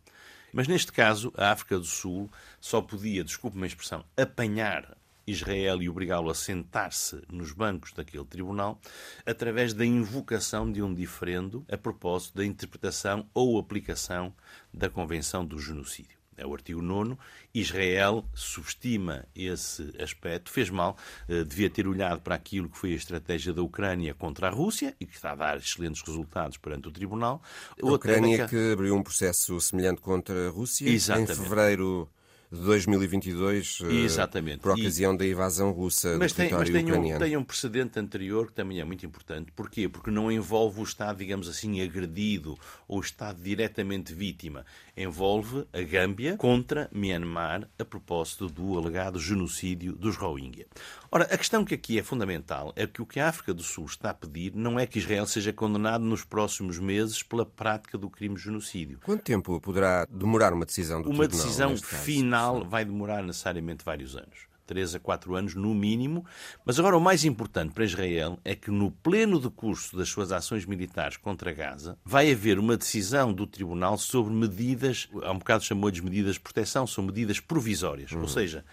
Mas 0.54 0.68
neste 0.68 0.92
caso, 0.92 1.34
a 1.38 1.52
África 1.52 1.78
do 1.78 1.86
Sul 1.86 2.30
só 2.60 2.82
podia, 2.82 3.24
desculpe-me 3.24 3.64
a 3.64 3.68
expressão, 3.68 4.06
apanhar 4.18 4.98
Israel 5.26 5.82
e 5.82 5.90
obrigá-lo 5.90 6.30
a 6.30 6.36
sentar-se 6.36 7.22
nos 7.32 7.52
bancos 7.52 7.94
daquele 7.94 8.26
tribunal 8.26 8.80
através 9.26 9.74
da 9.74 9.86
invocação 9.86 10.72
de 10.72 10.82
um 10.82 10.94
diferendo 10.94 11.66
a 11.72 11.78
propósito 11.78 12.38
da 12.38 12.46
interpretação 12.46 13.28
ou 13.34 13.60
aplicação 13.60 14.34
da 14.74 14.90
Convenção 14.90 15.46
do 15.46 15.60
Genocídio 15.60 16.21
é 16.42 16.46
o 16.46 16.54
artigo 16.54 16.82
9. 16.82 17.16
Israel 17.54 18.26
subestima 18.34 19.26
esse 19.36 19.94
aspecto, 20.02 20.50
fez 20.52 20.70
mal, 20.70 20.98
eh, 21.30 21.44
devia 21.44 21.70
ter 21.70 21.88
olhado 21.88 22.22
para 22.22 22.36
aquilo 22.36 22.70
que 22.70 22.78
foi 22.78 22.94
a 22.94 22.96
estratégia 22.96 23.54
da 23.54 23.62
Ucrânia 23.62 24.14
contra 24.14 24.48
a 24.48 24.50
Rússia 24.50 24.96
e 25.00 25.06
que 25.06 25.16
está 25.16 25.32
a 25.32 25.36
dar 25.36 25.58
excelentes 25.58 26.02
resultados 26.02 26.58
perante 26.58 26.88
o 26.88 26.92
Tribunal. 26.92 27.42
A 27.82 27.86
Ucrânia 27.86 28.48
que 28.48 28.74
abriu 28.74 28.96
um 28.96 29.04
processo 29.04 29.60
semelhante 29.60 30.02
contra 30.02 30.48
a 30.48 30.50
Rússia 30.50 30.90
Exatamente. 30.90 31.32
em 31.34 31.36
fevereiro 31.36 32.10
de 32.52 32.60
2022, 32.60 33.80
eh, 33.84 33.94
Exatamente. 34.04 34.60
por 34.60 34.74
ocasião 34.74 35.14
e... 35.14 35.18
da 35.18 35.26
invasão 35.26 35.72
russa 35.72 36.18
mas 36.18 36.34
do 36.34 36.36
tem, 36.36 36.50
território 36.50 36.74
mas 36.74 36.82
tem 36.82 36.92
ucraniano. 36.92 37.24
Um, 37.24 37.28
tem 37.28 37.38
um 37.38 37.44
precedente 37.46 37.98
anterior 37.98 38.48
que 38.48 38.54
também 38.54 38.82
é 38.82 38.84
muito 38.84 39.06
importante. 39.06 39.54
Porquê? 39.54 39.88
Porque 39.88 40.12
não 40.12 40.30
envolve 40.30 40.82
o 40.82 40.84
Estado, 40.84 41.18
digamos 41.18 41.48
assim, 41.48 41.82
agredido 41.82 42.58
ou 42.90 42.98
o 42.98 43.02
Estado 43.02 43.42
diretamente 43.42 44.14
vítima. 44.14 44.66
Envolve 44.98 45.66
a 45.72 45.82
Gâmbia 45.82 46.36
contra 46.36 46.90
Myanmar 46.92 47.70
a 47.80 47.86
propósito 47.86 48.50
do 48.50 48.78
alegado 48.78 49.18
genocídio 49.18 49.94
dos 49.94 50.18
Rohingya. 50.18 50.68
Ora, 51.10 51.26
a 51.26 51.38
questão 51.38 51.64
que 51.64 51.74
aqui 51.74 52.00
é 52.00 52.04
fundamental 52.04 52.74
é 52.76 52.86
que 52.86 53.02
o 53.02 53.06
que 53.06 53.20
a 53.20 53.30
África 53.30 53.54
do 53.54 53.64
Sul 53.64 53.86
está 53.86 54.10
a 54.10 54.14
pedir 54.14 54.54
não 54.56 54.80
é 54.80 54.86
que 54.86 55.00
Israel 55.00 55.26
seja 55.26 55.54
condenado 55.54 56.04
nos 56.04 56.24
próximos 56.24 56.80
meses 56.80 57.24
pela 57.24 57.46
prática 57.46 57.98
do 57.98 58.10
crime 58.10 58.36
de 58.36 58.42
genocídio. 58.42 59.00
Quanto 59.04 59.22
tempo 59.22 59.60
poderá 59.62 60.06
demorar 60.10 60.54
uma 60.54 60.66
decisão 60.66 61.02
do 61.02 61.10
uma 61.10 61.28
tribunal? 61.28 61.46
Uma 61.46 61.76
decisão 61.76 61.78
final 61.78 62.41
vai 62.70 62.86
demorar 62.86 63.24
necessariamente 63.24 63.84
vários 63.84 64.16
anos. 64.16 64.51
3 64.66 64.96
a 64.96 65.00
4 65.00 65.36
anos 65.36 65.56
no 65.56 65.74
mínimo. 65.74 66.26
Mas 66.66 66.80
agora 66.80 66.98
o 66.98 67.02
mais 67.02 67.26
importante 67.26 67.74
para 67.74 67.84
Israel 67.84 68.40
é 68.44 68.56
que 68.56 68.72
no 68.72 68.92
pleno 68.92 69.40
decurso 69.40 69.98
das 69.98 70.10
suas 70.10 70.32
ações 70.32 70.66
militares 70.66 71.18
contra 71.18 71.54
Gaza 71.54 71.98
vai 72.04 72.32
haver 72.32 72.60
uma 72.60 72.78
decisão 72.78 73.34
do 73.34 73.46
tribunal 73.48 73.98
sobre 73.98 74.34
medidas, 74.34 75.10
há 75.24 75.32
um 75.32 75.40
bocado 75.40 75.64
chamou-lhes 75.64 76.00
medidas 76.00 76.36
de 76.36 76.40
proteção, 76.40 76.86
são 76.88 77.04
medidas 77.04 77.40
provisórias. 77.40 78.12
Uhum. 78.12 78.22
Ou 78.22 78.28
seja, 78.28 78.66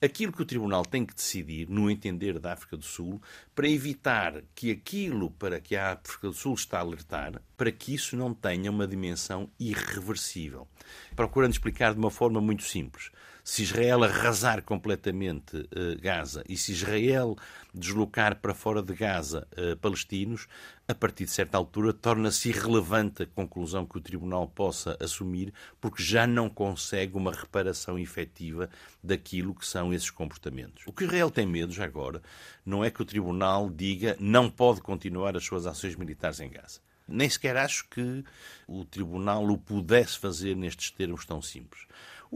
aquilo 0.00 0.32
que 0.32 0.42
o 0.42 0.46
tribunal 0.46 0.84
tem 0.84 1.04
que 1.04 1.14
decidir, 1.14 1.68
no 1.68 1.90
entender 1.90 2.38
da 2.38 2.52
África 2.52 2.76
do 2.76 2.84
Sul, 2.84 3.20
para 3.54 3.68
evitar 3.68 4.42
que 4.54 4.70
aquilo 4.70 5.30
para 5.30 5.60
que 5.60 5.76
a 5.76 5.92
África 5.92 6.28
do 6.28 6.34
Sul 6.34 6.54
está 6.54 6.78
a 6.78 6.80
alertar, 6.80 7.40
para 7.56 7.72
que 7.72 7.94
isso 7.94 8.16
não 8.16 8.34
tenha 8.34 8.70
uma 8.70 8.86
dimensão 8.86 9.48
irreversível. 9.58 10.68
Procurando 11.14 11.52
explicar 11.52 11.92
de 11.92 11.98
uma 11.98 12.10
forma 12.10 12.40
muito 12.40 12.62
simples 12.64 13.10
se 13.46 13.62
Israel 13.62 14.02
arrasar 14.02 14.60
completamente 14.60 15.56
uh, 15.56 16.00
Gaza 16.02 16.42
e 16.48 16.56
se 16.56 16.72
Israel 16.72 17.36
deslocar 17.72 18.40
para 18.40 18.52
fora 18.52 18.82
de 18.82 18.92
Gaza 18.92 19.46
uh, 19.56 19.76
palestinos, 19.76 20.48
a 20.88 20.92
partir 20.92 21.26
de 21.26 21.30
certa 21.30 21.56
altura 21.56 21.92
torna-se 21.92 22.48
irrelevante 22.48 23.22
a 23.22 23.26
conclusão 23.26 23.86
que 23.86 23.98
o 23.98 24.00
Tribunal 24.00 24.48
possa 24.48 24.96
assumir, 24.98 25.54
porque 25.80 26.02
já 26.02 26.26
não 26.26 26.50
consegue 26.50 27.16
uma 27.16 27.30
reparação 27.30 27.96
efetiva 27.96 28.68
daquilo 29.00 29.54
que 29.54 29.64
são 29.64 29.94
esses 29.94 30.10
comportamentos. 30.10 30.82
O 30.84 30.92
que 30.92 31.04
Israel 31.04 31.30
tem 31.30 31.46
medo, 31.46 31.72
já 31.72 31.84
agora, 31.84 32.20
não 32.64 32.84
é 32.84 32.90
que 32.90 33.00
o 33.00 33.06
Tribunal 33.06 33.70
diga 33.70 34.16
não 34.18 34.50
pode 34.50 34.80
continuar 34.80 35.36
as 35.36 35.44
suas 35.44 35.66
ações 35.66 35.94
militares 35.94 36.40
em 36.40 36.50
Gaza. 36.50 36.80
Nem 37.06 37.30
sequer 37.30 37.56
acho 37.56 37.88
que 37.88 38.24
o 38.66 38.84
Tribunal 38.84 39.44
o 39.44 39.56
pudesse 39.56 40.18
fazer 40.18 40.56
nestes 40.56 40.90
termos 40.90 41.24
tão 41.24 41.40
simples. 41.40 41.86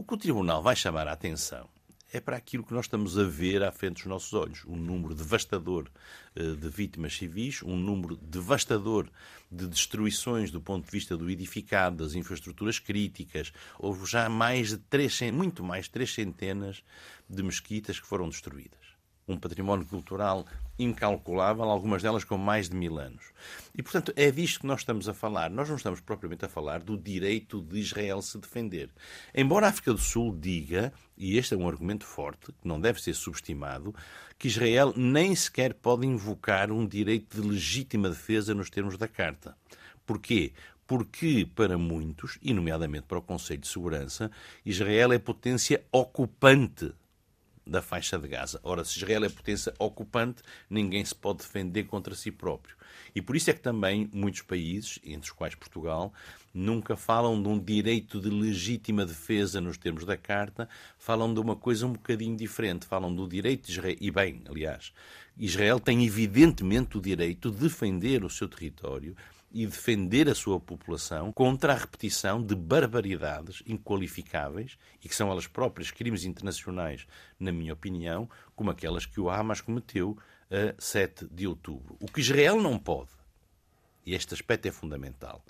O 0.01 0.03
que 0.03 0.15
o 0.15 0.17
Tribunal 0.17 0.63
vai 0.63 0.75
chamar 0.75 1.07
a 1.07 1.11
atenção 1.11 1.69
é 2.11 2.19
para 2.19 2.35
aquilo 2.35 2.63
que 2.63 2.73
nós 2.73 2.85
estamos 2.85 3.19
a 3.19 3.23
ver 3.23 3.61
à 3.61 3.71
frente 3.71 3.97
dos 3.97 4.07
nossos 4.07 4.33
olhos. 4.33 4.65
Um 4.65 4.75
número 4.75 5.13
devastador 5.13 5.87
eh, 6.35 6.55
de 6.55 6.69
vítimas 6.69 7.15
civis, 7.15 7.61
um 7.61 7.77
número 7.77 8.15
devastador 8.15 9.07
de 9.51 9.67
destruições 9.67 10.49
do 10.49 10.59
ponto 10.59 10.85
de 10.85 10.91
vista 10.91 11.15
do 11.15 11.29
edificado, 11.29 11.97
das 11.97 12.15
infraestruturas 12.15 12.79
críticas. 12.79 13.53
Houve 13.77 14.07
já 14.09 14.27
mais 14.27 14.69
de 14.69 14.77
três, 14.79 15.21
muito 15.31 15.63
mais 15.63 15.85
de 15.85 15.91
três 15.91 16.11
centenas 16.11 16.83
de 17.29 17.43
mesquitas 17.43 17.99
que 17.99 18.07
foram 18.07 18.27
destruídas 18.27 18.90
um 19.27 19.37
património 19.37 19.85
cultural 19.85 20.45
incalculável, 20.77 21.63
algumas 21.65 22.01
delas 22.01 22.23
com 22.23 22.37
mais 22.37 22.69
de 22.69 22.75
mil 22.75 22.97
anos. 22.97 23.23
E, 23.75 23.83
portanto, 23.83 24.11
é 24.15 24.31
disto 24.31 24.61
que 24.61 24.67
nós 24.67 24.79
estamos 24.81 25.07
a 25.07 25.13
falar. 25.13 25.49
Nós 25.49 25.69
não 25.69 25.75
estamos 25.75 25.99
propriamente 26.01 26.45
a 26.45 26.49
falar 26.49 26.79
do 26.79 26.97
direito 26.97 27.61
de 27.61 27.79
Israel 27.79 28.21
se 28.21 28.37
defender. 28.37 28.89
Embora 29.33 29.67
a 29.67 29.69
África 29.69 29.93
do 29.93 29.99
Sul 29.99 30.35
diga, 30.35 30.91
e 31.17 31.37
este 31.37 31.53
é 31.53 31.57
um 31.57 31.67
argumento 31.67 32.05
forte, 32.05 32.51
que 32.51 32.67
não 32.67 32.79
deve 32.79 33.01
ser 33.01 33.13
subestimado, 33.13 33.93
que 34.39 34.47
Israel 34.47 34.93
nem 34.95 35.35
sequer 35.35 35.73
pode 35.75 36.07
invocar 36.07 36.71
um 36.71 36.87
direito 36.87 37.39
de 37.39 37.47
legítima 37.47 38.09
defesa 38.09 38.55
nos 38.55 38.69
termos 38.69 38.97
da 38.97 39.07
Carta. 39.07 39.55
Porquê? 40.05 40.51
Porque, 40.87 41.47
para 41.55 41.77
muitos, 41.77 42.37
e 42.41 42.53
nomeadamente 42.53 43.05
para 43.07 43.19
o 43.19 43.21
Conselho 43.21 43.61
de 43.61 43.67
Segurança, 43.67 44.31
Israel 44.65 45.13
é 45.13 45.19
potência 45.19 45.85
ocupante 45.91 46.91
da 47.65 47.81
faixa 47.81 48.17
de 48.17 48.27
Gaza. 48.27 48.59
Ora, 48.63 48.83
se 48.83 48.97
Israel 48.97 49.25
é 49.25 49.29
potência 49.29 49.73
ocupante, 49.79 50.41
ninguém 50.69 51.03
se 51.03 51.15
pode 51.15 51.39
defender 51.39 51.83
contra 51.83 52.15
si 52.15 52.31
próprio. 52.31 52.75
E 53.13 53.21
por 53.21 53.35
isso 53.35 53.49
é 53.49 53.53
que 53.53 53.59
também 53.59 54.09
muitos 54.13 54.41
países, 54.41 54.99
entre 55.03 55.29
os 55.29 55.31
quais 55.31 55.55
Portugal, 55.55 56.13
nunca 56.53 56.95
falam 56.95 57.41
de 57.41 57.47
um 57.47 57.59
direito 57.59 58.19
de 58.19 58.29
legítima 58.29 59.05
defesa 59.05 59.61
nos 59.61 59.77
termos 59.77 60.05
da 60.05 60.17
Carta, 60.17 60.67
falam 60.97 61.33
de 61.33 61.39
uma 61.39 61.55
coisa 61.55 61.85
um 61.85 61.93
bocadinho 61.93 62.35
diferente. 62.35 62.85
Falam 62.85 63.13
do 63.13 63.27
direito 63.27 63.65
de 63.67 63.73
Israel. 63.73 63.97
E 63.99 64.11
bem, 64.11 64.41
aliás, 64.49 64.93
Israel 65.37 65.79
tem 65.79 66.05
evidentemente 66.05 66.97
o 66.97 67.01
direito 67.01 67.51
de 67.51 67.59
defender 67.59 68.23
o 68.23 68.29
seu 68.29 68.47
território 68.47 69.15
e 69.53 69.65
defender 69.65 70.29
a 70.29 70.35
sua 70.35 70.59
população 70.59 71.31
contra 71.31 71.73
a 71.73 71.77
repetição 71.77 72.41
de 72.41 72.55
barbaridades 72.55 73.61
inqualificáveis 73.67 74.77
e 75.03 75.09
que 75.09 75.15
são 75.15 75.29
elas 75.29 75.47
próprias 75.47 75.91
crimes 75.91 76.23
internacionais, 76.23 77.05
na 77.39 77.51
minha 77.51 77.73
opinião, 77.73 78.29
como 78.55 78.71
aquelas 78.71 79.05
que 79.05 79.19
o 79.19 79.29
Hamas 79.29 79.61
cometeu 79.61 80.17
a 80.49 80.73
7 80.79 81.27
de 81.31 81.47
outubro. 81.47 81.97
O 81.99 82.07
que 82.07 82.21
Israel 82.21 82.61
não 82.61 82.77
pode, 82.79 83.11
e 84.05 84.13
este 84.13 84.33
aspecto 84.33 84.67
é 84.67 84.71
fundamental, 84.71 85.43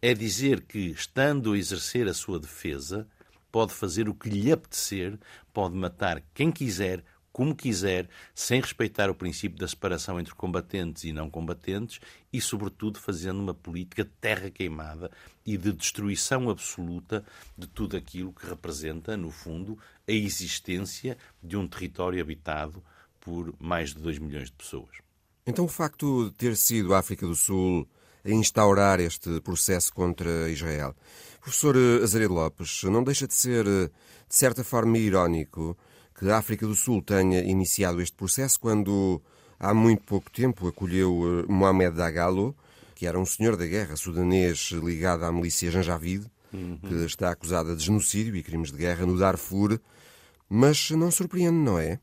é 0.00 0.14
dizer 0.14 0.62
que, 0.62 0.90
estando 0.90 1.52
a 1.52 1.58
exercer 1.58 2.08
a 2.08 2.14
sua 2.14 2.40
defesa, 2.40 3.06
pode 3.52 3.72
fazer 3.72 4.08
o 4.08 4.14
que 4.14 4.30
lhe 4.30 4.50
apetecer, 4.50 5.18
pode 5.52 5.76
matar 5.76 6.22
quem 6.34 6.50
quiser, 6.50 7.04
como 7.32 7.56
quiser, 7.56 8.08
sem 8.34 8.60
respeitar 8.60 9.08
o 9.08 9.14
princípio 9.14 9.58
da 9.58 9.66
separação 9.66 10.20
entre 10.20 10.34
combatentes 10.34 11.04
e 11.04 11.12
não 11.12 11.30
combatentes 11.30 11.98
e, 12.32 12.40
sobretudo, 12.40 13.00
fazendo 13.00 13.40
uma 13.40 13.54
política 13.54 14.04
de 14.04 14.10
terra 14.20 14.50
queimada 14.50 15.10
e 15.44 15.56
de 15.56 15.72
destruição 15.72 16.50
absoluta 16.50 17.24
de 17.56 17.66
tudo 17.66 17.96
aquilo 17.96 18.32
que 18.32 18.46
representa, 18.46 19.16
no 19.16 19.30
fundo, 19.30 19.78
a 20.06 20.12
existência 20.12 21.16
de 21.42 21.56
um 21.56 21.66
território 21.66 22.20
habitado 22.20 22.84
por 23.20 23.54
mais 23.58 23.94
de 23.94 24.00
2 24.00 24.18
milhões 24.18 24.46
de 24.46 24.56
pessoas. 24.56 24.90
Então, 25.46 25.64
o 25.64 25.68
facto 25.68 26.26
de 26.26 26.32
ter 26.32 26.56
sido 26.56 26.94
a 26.94 26.98
África 26.98 27.26
do 27.26 27.34
Sul 27.34 27.88
a 28.24 28.30
instaurar 28.30 29.00
este 29.00 29.40
processo 29.40 29.92
contra 29.92 30.48
Israel. 30.48 30.94
Professor 31.40 31.76
Azaredo 32.02 32.34
Lopes, 32.34 32.84
não 32.84 33.02
deixa 33.02 33.26
de 33.26 33.34
ser, 33.34 33.64
de 33.64 33.90
certa 34.28 34.62
forma, 34.62 34.96
irónico 34.96 35.76
que 36.22 36.30
a 36.30 36.38
África 36.38 36.64
do 36.64 36.76
Sul 36.76 37.02
tenha 37.02 37.40
iniciado 37.40 38.00
este 38.00 38.16
processo 38.16 38.60
quando 38.60 39.20
há 39.58 39.74
muito 39.74 40.04
pouco 40.04 40.30
tempo 40.30 40.68
acolheu 40.68 41.20
eh, 41.40 41.52
Mohamed 41.52 41.96
Dagalo, 41.96 42.54
que 42.94 43.08
era 43.08 43.18
um 43.18 43.26
senhor 43.26 43.56
da 43.56 43.66
guerra 43.66 43.96
sudanês 43.96 44.70
ligado 44.70 45.24
à 45.24 45.32
milícia 45.32 45.68
Janjavid, 45.68 46.24
uhum. 46.52 46.78
que 46.78 46.94
está 47.06 47.32
acusada 47.32 47.74
de 47.74 47.84
genocídio 47.84 48.36
e 48.36 48.42
crimes 48.42 48.70
de 48.70 48.78
guerra 48.78 49.04
no 49.04 49.18
Darfur, 49.18 49.80
mas 50.48 50.92
não 50.92 51.10
surpreende, 51.10 51.56
não 51.58 51.76
é? 51.76 51.98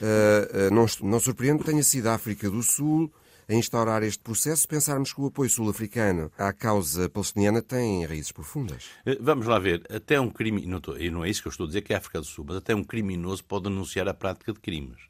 Uh, 0.00 0.68
uh, 0.68 0.72
não, 0.72 0.86
não 1.10 1.18
surpreende 1.18 1.58
que 1.58 1.64
tenha 1.64 1.82
sido 1.82 2.06
a 2.06 2.14
África 2.14 2.48
do 2.48 2.62
Sul 2.62 3.10
a 3.48 3.54
instaurar 3.54 4.02
este 4.02 4.22
processo, 4.22 4.66
pensarmos 4.66 5.12
que 5.12 5.20
o 5.20 5.26
apoio 5.26 5.48
sul-africano 5.48 6.30
à 6.36 6.52
causa 6.52 7.08
palestiniana 7.08 7.62
tem 7.62 8.04
raízes 8.04 8.32
profundas. 8.32 8.86
Eh, 9.04 9.18
vamos 9.20 9.46
lá 9.46 9.58
ver, 9.58 9.84
até 9.88 10.20
um 10.20 10.30
crime, 10.30 10.66
não, 10.66 10.78
estou, 10.78 10.98
não 11.10 11.24
é 11.24 11.30
isso 11.30 11.42
que 11.42 11.48
eu 11.48 11.50
estou 11.50 11.64
a 11.64 11.68
dizer 11.68 11.82
que 11.82 11.92
é 11.92 11.96
a 11.96 11.98
África 11.98 12.20
do 12.20 12.26
Sul, 12.26 12.44
mas 12.48 12.56
até 12.56 12.74
um 12.74 12.82
criminoso 12.82 13.44
pode 13.44 13.68
anunciar 13.68 14.08
a 14.08 14.14
prática 14.14 14.52
de 14.52 14.60
crimes. 14.60 15.00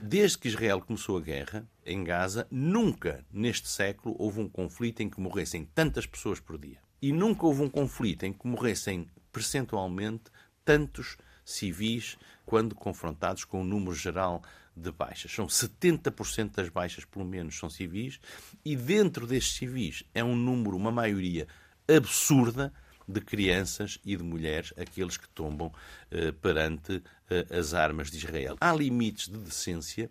Desde 0.00 0.38
que 0.38 0.48
Israel 0.48 0.80
começou 0.80 1.16
a 1.16 1.20
guerra 1.20 1.68
em 1.86 2.02
Gaza, 2.02 2.46
nunca 2.50 3.24
neste 3.30 3.68
século 3.68 4.16
houve 4.18 4.40
um 4.40 4.48
conflito 4.48 5.00
em 5.00 5.08
que 5.08 5.20
morressem 5.20 5.64
tantas 5.64 6.06
pessoas 6.06 6.40
por 6.40 6.58
dia. 6.58 6.78
E 7.00 7.12
nunca 7.12 7.46
houve 7.46 7.62
um 7.62 7.68
conflito 7.68 8.24
em 8.24 8.32
que 8.32 8.46
morressem 8.46 9.06
percentualmente 9.30 10.24
tantos 10.64 11.16
civis 11.44 12.16
quando 12.44 12.74
confrontados 12.74 13.44
com 13.44 13.60
o 13.60 13.64
número 13.64 13.94
geral 13.94 14.42
de 14.76 14.90
baixas. 14.90 15.32
São 15.32 15.46
70% 15.46 16.54
das 16.54 16.68
baixas, 16.68 17.04
pelo 17.04 17.24
menos, 17.24 17.58
são 17.58 17.68
civis, 17.68 18.20
e 18.64 18.76
dentro 18.76 19.26
destes 19.26 19.56
civis 19.56 20.04
é 20.14 20.22
um 20.22 20.36
número, 20.36 20.76
uma 20.76 20.90
maioria 20.90 21.46
absurda 21.88 22.72
de 23.06 23.20
crianças 23.20 23.98
e 24.04 24.16
de 24.16 24.22
mulheres, 24.22 24.72
aqueles 24.76 25.16
que 25.16 25.28
tombam 25.28 25.72
eh, 26.10 26.32
perante 26.32 27.02
eh, 27.28 27.46
as 27.50 27.74
armas 27.74 28.10
de 28.10 28.16
Israel. 28.16 28.56
Há 28.60 28.72
limites 28.72 29.28
de 29.28 29.38
decência 29.38 30.08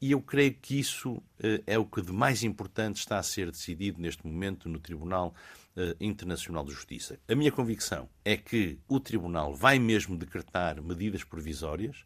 e 0.00 0.12
eu 0.12 0.22
creio 0.22 0.54
que 0.54 0.78
isso 0.78 1.22
eh, 1.38 1.62
é 1.66 1.78
o 1.78 1.84
que 1.84 2.00
de 2.00 2.12
mais 2.12 2.42
importante 2.42 2.96
está 2.96 3.18
a 3.18 3.22
ser 3.22 3.50
decidido 3.50 4.00
neste 4.00 4.26
momento 4.26 4.68
no 4.68 4.80
Tribunal 4.80 5.34
eh, 5.76 5.94
Internacional 6.00 6.64
de 6.64 6.72
Justiça. 6.72 7.18
A 7.28 7.34
minha 7.34 7.52
convicção 7.52 8.08
é 8.24 8.36
que 8.36 8.78
o 8.88 8.98
Tribunal 8.98 9.54
vai 9.54 9.78
mesmo 9.78 10.16
decretar 10.16 10.82
medidas 10.82 11.22
provisórias. 11.22 12.04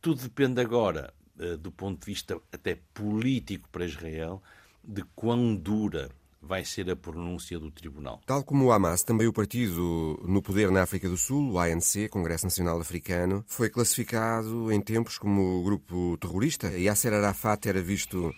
Tudo 0.00 0.22
depende 0.22 0.60
agora 0.60 1.12
do 1.58 1.70
ponto 1.70 2.00
de 2.00 2.06
vista 2.06 2.40
até 2.52 2.78
político 2.94 3.68
para 3.70 3.84
Israel, 3.84 4.42
de 4.82 5.02
quão 5.14 5.54
dura 5.54 6.10
vai 6.40 6.64
ser 6.64 6.88
a 6.90 6.96
pronúncia 6.96 7.58
do 7.58 7.70
tribunal. 7.70 8.20
Tal 8.24 8.44
como 8.44 8.66
o 8.66 8.72
Hamas, 8.72 9.02
também 9.02 9.26
o 9.26 9.32
partido 9.32 10.20
no 10.24 10.40
poder 10.40 10.70
na 10.70 10.82
África 10.82 11.08
do 11.08 11.16
Sul, 11.16 11.52
o 11.52 11.58
ANC, 11.58 12.08
Congresso 12.08 12.46
Nacional 12.46 12.80
Africano, 12.80 13.44
foi 13.48 13.68
classificado 13.68 14.70
em 14.70 14.80
tempos 14.80 15.18
como 15.18 15.62
grupo 15.64 16.16
terrorista. 16.18 16.68
Yasser 16.68 17.12
Arafat 17.12 17.68
era 17.68 17.82
visto 17.82 18.32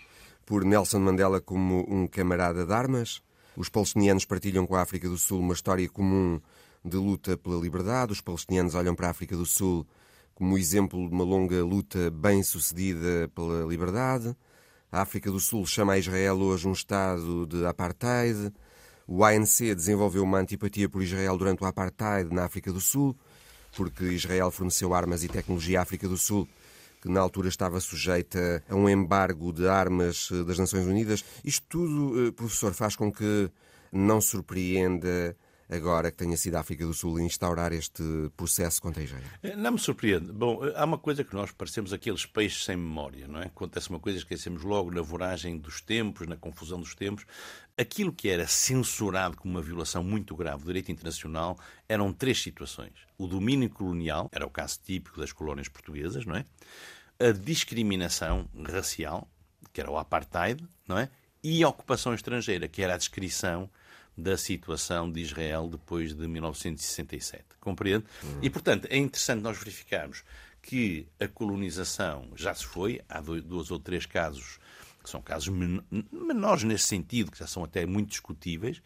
por 0.45 0.65
Nelson 0.65 0.99
Mandela 0.99 1.39
como 1.39 1.85
um 1.87 2.07
camarada 2.07 2.65
de 2.65 2.73
armas. 2.73 3.21
Os 3.55 3.69
palestinianos 3.69 4.25
partilham 4.25 4.65
com 4.65 4.75
a 4.75 4.81
África 4.81 5.07
do 5.07 5.17
Sul 5.17 5.39
uma 5.39 5.53
história 5.53 5.87
comum 5.87 6.41
de 6.83 6.97
luta 6.97 7.37
pela 7.37 7.61
liberdade. 7.61 8.13
Os 8.13 8.21
palestinianos 8.21 8.73
olham 8.73 8.95
para 8.95 9.07
a 9.07 9.11
África 9.11 9.35
do 9.35 9.45
Sul 9.45 9.85
como 10.39 10.57
exemplo 10.57 11.05
de 11.05 11.13
uma 11.13 11.25
longa 11.25 11.61
luta 11.65 12.09
bem 12.09 12.41
sucedida 12.41 13.29
pela 13.35 13.65
liberdade. 13.65 14.33
A 14.89 15.01
África 15.01 15.29
do 15.29 15.37
Sul 15.37 15.65
chama 15.65 15.93
a 15.93 15.97
Israel 15.97 16.37
hoje 16.37 16.65
um 16.65 16.71
Estado 16.71 17.45
de 17.45 17.65
apartheid. 17.65 18.49
O 19.05 19.25
ANC 19.25 19.75
desenvolveu 19.75 20.23
uma 20.23 20.39
antipatia 20.39 20.87
por 20.87 21.03
Israel 21.03 21.37
durante 21.37 21.61
o 21.61 21.65
apartheid 21.65 22.33
na 22.33 22.45
África 22.45 22.71
do 22.71 22.79
Sul, 22.79 23.13
porque 23.75 24.05
Israel 24.05 24.49
forneceu 24.49 24.93
armas 24.93 25.25
e 25.25 25.27
tecnologia 25.27 25.79
à 25.79 25.81
África 25.81 26.07
do 26.07 26.17
Sul, 26.17 26.47
que 27.01 27.09
na 27.09 27.19
altura 27.19 27.49
estava 27.49 27.81
sujeita 27.81 28.63
a 28.69 28.75
um 28.75 28.87
embargo 28.87 29.51
de 29.51 29.67
armas 29.67 30.29
das 30.47 30.57
Nações 30.57 30.85
Unidas. 30.85 31.21
Isto 31.43 31.65
tudo, 31.67 32.27
eh, 32.27 32.31
professor, 32.31 32.73
faz 32.73 32.95
com 32.95 33.11
que 33.11 33.51
não 33.91 34.21
surpreenda 34.21 35.35
agora 35.69 36.09
que 36.09 36.17
tenha 36.17 36.35
sido 36.35 36.55
a 36.55 36.61
África 36.61 36.85
do 36.85 36.93
Sul 36.93 37.19
instaurar 37.19 37.71
este 37.71 38.03
processo 38.35 38.81
contra 38.81 39.03
Israel? 39.03 39.23
Eh, 39.43 39.55
não 39.55 39.73
me 39.73 39.79
surpreende. 39.79 40.31
Bom, 40.31 40.65
eh, 40.65 40.73
há 40.75 40.83
uma 40.83 40.97
coisa 40.97 41.23
que 41.23 41.33
nós 41.35 41.51
parecemos 41.51 41.93
aqueles 41.93 42.25
peixes 42.25 42.65
sem 42.65 42.75
memória, 42.75 43.27
não 43.27 43.39
é? 43.39 43.45
Acontece 43.45 43.89
uma 43.89 43.99
coisa, 43.99 44.17
esquecemos 44.17 44.63
logo 44.63 44.89
na 44.91 45.01
voragem 45.01 45.57
dos 45.57 45.79
tempos, 45.79 46.27
na 46.27 46.35
confusão 46.35 46.79
dos 46.79 46.95
tempos. 46.95 47.25
Aquilo 47.77 48.11
que 48.11 48.27
era 48.27 48.47
censurado 48.47 49.37
como 49.37 49.53
uma 49.53 49.61
violação 49.61 50.03
muito 50.03 50.35
grave 50.35 50.63
do 50.63 50.67
direito 50.67 50.91
internacional 50.91 51.57
eram 51.87 52.11
três 52.11 52.41
situações. 52.41 52.93
O 53.17 53.27
domínio 53.27 53.69
colonial, 53.69 54.27
era 54.31 54.45
o 54.45 54.49
caso 54.49 54.79
típico 54.83 55.19
das 55.19 55.31
colónias 55.31 55.67
portuguesas, 55.67 56.25
não 56.25 56.35
é? 56.35 56.45
A 57.19 57.31
discriminação 57.31 58.49
racial, 58.67 59.29
que 59.71 59.79
era 59.79 59.91
o 59.91 59.97
apartheid, 59.97 60.67
não 60.87 60.97
é? 60.97 61.09
E 61.43 61.63
a 61.63 61.69
ocupação 61.69 62.13
estrangeira, 62.13 62.67
que 62.67 62.81
era 62.81 62.95
a 62.95 62.97
descrição 62.97 63.69
da 64.19 64.37
situação 64.37 65.11
de 65.11 65.21
Israel 65.21 65.67
depois 65.67 66.13
de 66.13 66.27
1967. 66.27 67.43
Compreende? 67.59 68.05
Uhum. 68.23 68.39
E, 68.41 68.49
portanto, 68.49 68.87
é 68.89 68.97
interessante 68.97 69.41
nós 69.41 69.57
verificarmos 69.57 70.23
que 70.61 71.07
a 71.19 71.27
colonização 71.27 72.27
já 72.35 72.53
se 72.53 72.65
foi, 72.65 73.01
há 73.07 73.21
dois 73.21 73.71
ou 73.71 73.79
três 73.79 74.05
casos 74.05 74.59
que 75.01 75.09
são 75.09 75.21
casos 75.21 75.47
menores 76.11 76.63
nesse 76.63 76.85
sentido, 76.85 77.31
que 77.31 77.39
já 77.39 77.47
são 77.47 77.63
até 77.63 77.85
muito 77.85 78.09
discutíveis. 78.09 78.81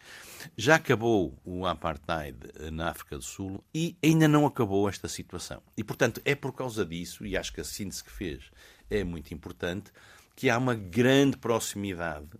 Já 0.56 0.76
acabou 0.76 1.36
o 1.44 1.66
apartheid 1.66 2.36
na 2.70 2.90
África 2.90 3.18
do 3.18 3.24
Sul 3.24 3.62
e 3.74 3.96
ainda 4.02 4.28
não 4.28 4.46
acabou 4.46 4.88
esta 4.88 5.08
situação. 5.08 5.60
E, 5.76 5.82
portanto, 5.82 6.22
é 6.24 6.34
por 6.34 6.52
causa 6.52 6.86
disso, 6.86 7.26
e 7.26 7.36
acho 7.36 7.52
que 7.52 7.60
a 7.60 7.64
síntese 7.64 8.04
que 8.04 8.12
fez 8.12 8.44
é 8.88 9.02
muito 9.02 9.34
importante, 9.34 9.90
que 10.36 10.48
há 10.48 10.56
uma 10.56 10.74
grande 10.74 11.36
proximidade 11.36 12.30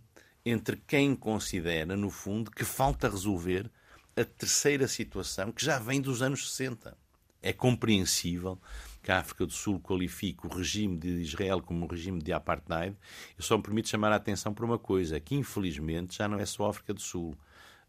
entre 0.44 0.76
quem 0.86 1.14
considera, 1.16 1.96
no 1.96 2.10
fundo, 2.10 2.50
que 2.50 2.64
falta 2.64 3.08
resolver 3.08 3.70
a 4.16 4.24
terceira 4.24 4.86
situação 4.86 5.50
que 5.50 5.64
já 5.64 5.78
vem 5.78 6.00
dos 6.00 6.22
anos 6.22 6.52
60. 6.52 6.96
É 7.42 7.52
compreensível 7.52 8.58
que 9.02 9.12
a 9.12 9.18
África 9.18 9.44
do 9.44 9.52
Sul 9.52 9.78
qualifique 9.80 10.46
o 10.46 10.50
regime 10.50 10.96
de 10.96 11.08
Israel 11.20 11.60
como 11.60 11.84
um 11.84 11.88
regime 11.88 12.22
de 12.22 12.32
apartheid. 12.32 12.96
Eu 13.36 13.44
só 13.44 13.56
me 13.56 13.62
permito 13.62 13.88
chamar 13.88 14.12
a 14.12 14.16
atenção 14.16 14.54
para 14.54 14.64
uma 14.64 14.78
coisa, 14.78 15.20
que 15.20 15.34
infelizmente 15.34 16.16
já 16.16 16.26
não 16.26 16.38
é 16.38 16.46
só 16.46 16.66
a 16.66 16.70
África 16.70 16.94
do 16.94 17.02
Sul. 17.02 17.36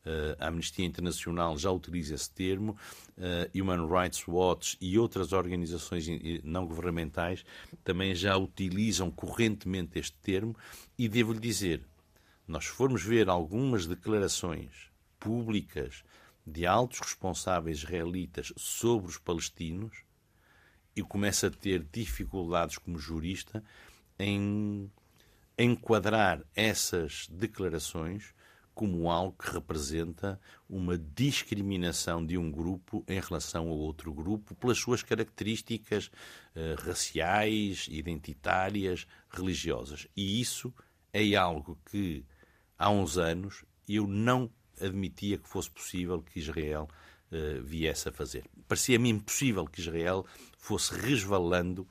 Uh, 0.06 0.38
a 0.38 0.50
Amnistia 0.50 0.86
Internacional 0.86 1.58
já 1.58 1.72
utiliza 1.72 2.14
esse 2.14 2.30
termo, 2.30 2.78
uh, 3.18 3.60
Human 3.60 3.88
Rights 3.88 4.28
Watch 4.28 4.78
e 4.80 5.00
outras 5.00 5.34
organizações 5.34 6.06
não 6.44 6.68
governamentais 6.68 7.44
também 7.84 8.14
já 8.14 8.38
utilizam 8.38 9.10
correntemente 9.10 9.98
este 9.98 10.16
termo, 10.22 10.56
e 10.96 11.10
devo-lhe 11.10 11.40
dizer, 11.40 11.82
nós 12.48 12.66
formos 12.66 13.04
ver 13.04 13.30
algumas 13.30 13.88
declarações 13.88 14.92
públicas 15.20 16.04
de 16.46 16.66
altos 16.66 17.00
responsáveis 17.00 17.80
israelitas 17.80 18.54
sobre 18.56 19.10
os 19.10 19.18
palestinos, 19.18 20.04
eu 20.96 21.06
começo 21.06 21.46
a 21.48 21.50
ter 21.50 21.84
dificuldades 21.92 22.78
como 22.78 23.00
jurista 23.00 23.64
em 24.18 24.92
enquadrar 25.58 26.44
essas 26.56 27.28
declarações 27.30 28.34
como 28.76 29.10
algo 29.10 29.38
que 29.38 29.50
representa 29.52 30.40
uma 30.70 30.98
discriminação 30.98 32.24
de 32.26 32.38
um 32.38 32.52
grupo 32.52 33.06
em 33.08 33.22
relação 33.22 33.70
a 33.70 33.72
outro 33.72 34.14
grupo 34.14 34.54
pelas 34.54 34.78
suas 34.78 35.02
características 35.02 36.08
uh, 36.08 36.86
raciais, 36.86 37.88
identitárias, 37.90 39.08
religiosas. 39.30 40.08
E 40.16 40.42
isso 40.42 40.74
é 41.14 41.36
algo 41.36 41.80
que 41.90 42.26
há 42.78 42.90
uns 42.90 43.18
anos 43.18 43.64
eu 43.88 44.08
não 44.08 44.50
admitia 44.82 45.38
que 45.38 45.48
fosse 45.48 45.70
possível 45.70 46.22
que 46.22 46.40
Israel 46.40 46.88
uh, 47.32 47.64
viesse 47.64 48.10
a 48.10 48.12
fazer. 48.12 48.46
Parecia-me 48.68 49.10
impossível 49.10 49.66
que 49.66 49.80
Israel 49.80 50.26
fosse 50.58 50.94
resvalando 50.94 51.88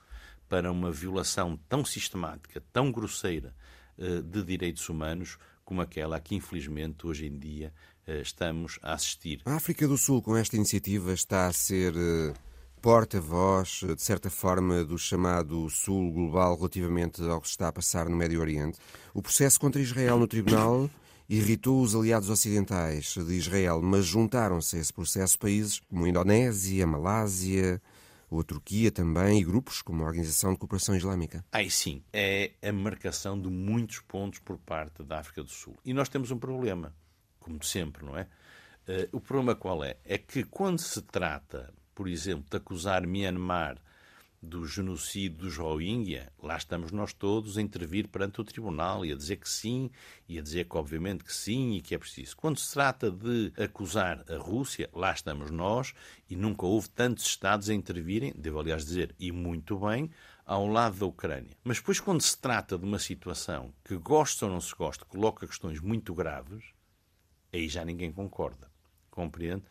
para 0.48 0.70
uma 0.70 0.90
violação 0.90 1.58
tão 1.68 1.84
sistemática, 1.84 2.62
tão 2.72 2.90
grosseira 2.92 3.54
uh, 3.98 4.22
de 4.22 4.42
direitos 4.42 4.88
humanos 4.88 5.38
como 5.64 5.80
aquela 5.80 6.16
a 6.16 6.20
que, 6.20 6.34
infelizmente, 6.34 7.06
hoje 7.06 7.26
em 7.26 7.38
dia 7.38 7.72
uh, 8.06 8.20
estamos 8.20 8.78
a 8.82 8.92
assistir. 8.92 9.40
A 9.46 9.54
África 9.54 9.88
do 9.88 9.96
Sul, 9.96 10.20
com 10.20 10.36
esta 10.36 10.56
iniciativa, 10.56 11.12
está 11.12 11.46
a 11.46 11.52
ser 11.52 11.94
porta-voz, 12.84 13.80
de 13.96 14.02
certa 14.02 14.28
forma, 14.28 14.84
do 14.84 14.98
chamado 14.98 15.70
Sul 15.70 16.12
global 16.12 16.54
relativamente 16.54 17.22
ao 17.22 17.40
que 17.40 17.46
se 17.46 17.52
está 17.52 17.68
a 17.68 17.72
passar 17.72 18.10
no 18.10 18.14
Médio 18.14 18.38
Oriente. 18.38 18.78
O 19.14 19.22
processo 19.22 19.58
contra 19.58 19.80
Israel 19.80 20.18
no 20.18 20.26
Tribunal 20.26 20.90
irritou 21.26 21.80
os 21.80 21.94
aliados 21.94 22.28
ocidentais 22.28 23.14
de 23.14 23.32
Israel, 23.32 23.80
mas 23.80 24.04
juntaram-se 24.04 24.76
a 24.76 24.80
esse 24.80 24.92
processo 24.92 25.38
países 25.38 25.80
como 25.80 26.04
a 26.04 26.08
Indonésia, 26.10 26.84
a 26.84 26.86
Malásia, 26.86 27.80
a 28.30 28.42
Turquia 28.42 28.92
também 28.92 29.40
e 29.40 29.44
grupos 29.44 29.80
como 29.80 30.02
a 30.02 30.06
Organização 30.06 30.52
de 30.52 30.58
Cooperação 30.58 30.94
Islâmica. 30.94 31.42
Aí 31.52 31.70
sim, 31.70 32.02
é 32.12 32.50
a 32.62 32.70
marcação 32.70 33.40
de 33.40 33.48
muitos 33.48 34.00
pontos 34.00 34.40
por 34.40 34.58
parte 34.58 35.02
da 35.02 35.20
África 35.20 35.42
do 35.42 35.48
Sul. 35.48 35.74
E 35.86 35.94
nós 35.94 36.10
temos 36.10 36.30
um 36.30 36.38
problema, 36.38 36.94
como 37.40 37.64
sempre, 37.64 38.04
não 38.04 38.14
é? 38.14 38.28
Uh, 38.86 39.16
o 39.16 39.20
problema 39.22 39.54
qual 39.54 39.82
é? 39.82 39.96
É 40.04 40.18
que 40.18 40.44
quando 40.44 40.80
se 40.80 41.00
trata, 41.00 41.72
por 41.94 42.08
exemplo, 42.08 42.44
de 42.50 42.56
acusar 42.56 43.06
Myanmar 43.06 43.78
do 44.44 44.66
genocídio 44.66 45.38
dos 45.38 45.56
Rohingya, 45.56 46.30
lá 46.42 46.56
estamos 46.56 46.92
nós 46.92 47.12
todos 47.12 47.56
a 47.56 47.62
intervir 47.62 48.08
perante 48.08 48.40
o 48.40 48.44
tribunal 48.44 49.04
e 49.04 49.12
a 49.12 49.16
dizer 49.16 49.36
que 49.36 49.48
sim, 49.48 49.90
e 50.28 50.38
a 50.38 50.42
dizer 50.42 50.68
que 50.68 50.76
obviamente 50.76 51.24
que 51.24 51.32
sim 51.32 51.72
e 51.72 51.80
que 51.80 51.94
é 51.94 51.98
preciso. 51.98 52.36
Quando 52.36 52.58
se 52.58 52.72
trata 52.72 53.10
de 53.10 53.52
acusar 53.56 54.22
a 54.30 54.36
Rússia, 54.36 54.90
lá 54.92 55.12
estamos 55.12 55.50
nós 55.50 55.94
e 56.28 56.36
nunca 56.36 56.66
houve 56.66 56.90
tantos 56.90 57.24
Estados 57.24 57.70
a 57.70 57.74
intervirem, 57.74 58.32
devo 58.36 58.60
aliás 58.60 58.84
dizer, 58.84 59.14
e 59.18 59.32
muito 59.32 59.78
bem, 59.78 60.10
ao 60.44 60.68
lado 60.68 60.98
da 60.98 61.06
Ucrânia. 61.06 61.56
Mas 61.64 61.78
depois, 61.78 61.98
quando 61.98 62.20
se 62.20 62.38
trata 62.38 62.76
de 62.76 62.84
uma 62.84 62.98
situação 62.98 63.72
que, 63.82 63.96
gosta 63.96 64.44
ou 64.44 64.52
não 64.52 64.60
se 64.60 64.74
gosta, 64.74 65.04
coloca 65.06 65.46
questões 65.46 65.80
muito 65.80 66.14
graves, 66.14 66.64
aí 67.52 67.68
já 67.68 67.84
ninguém 67.84 68.12
concorda. 68.12 68.70
Compreende? 69.10 69.62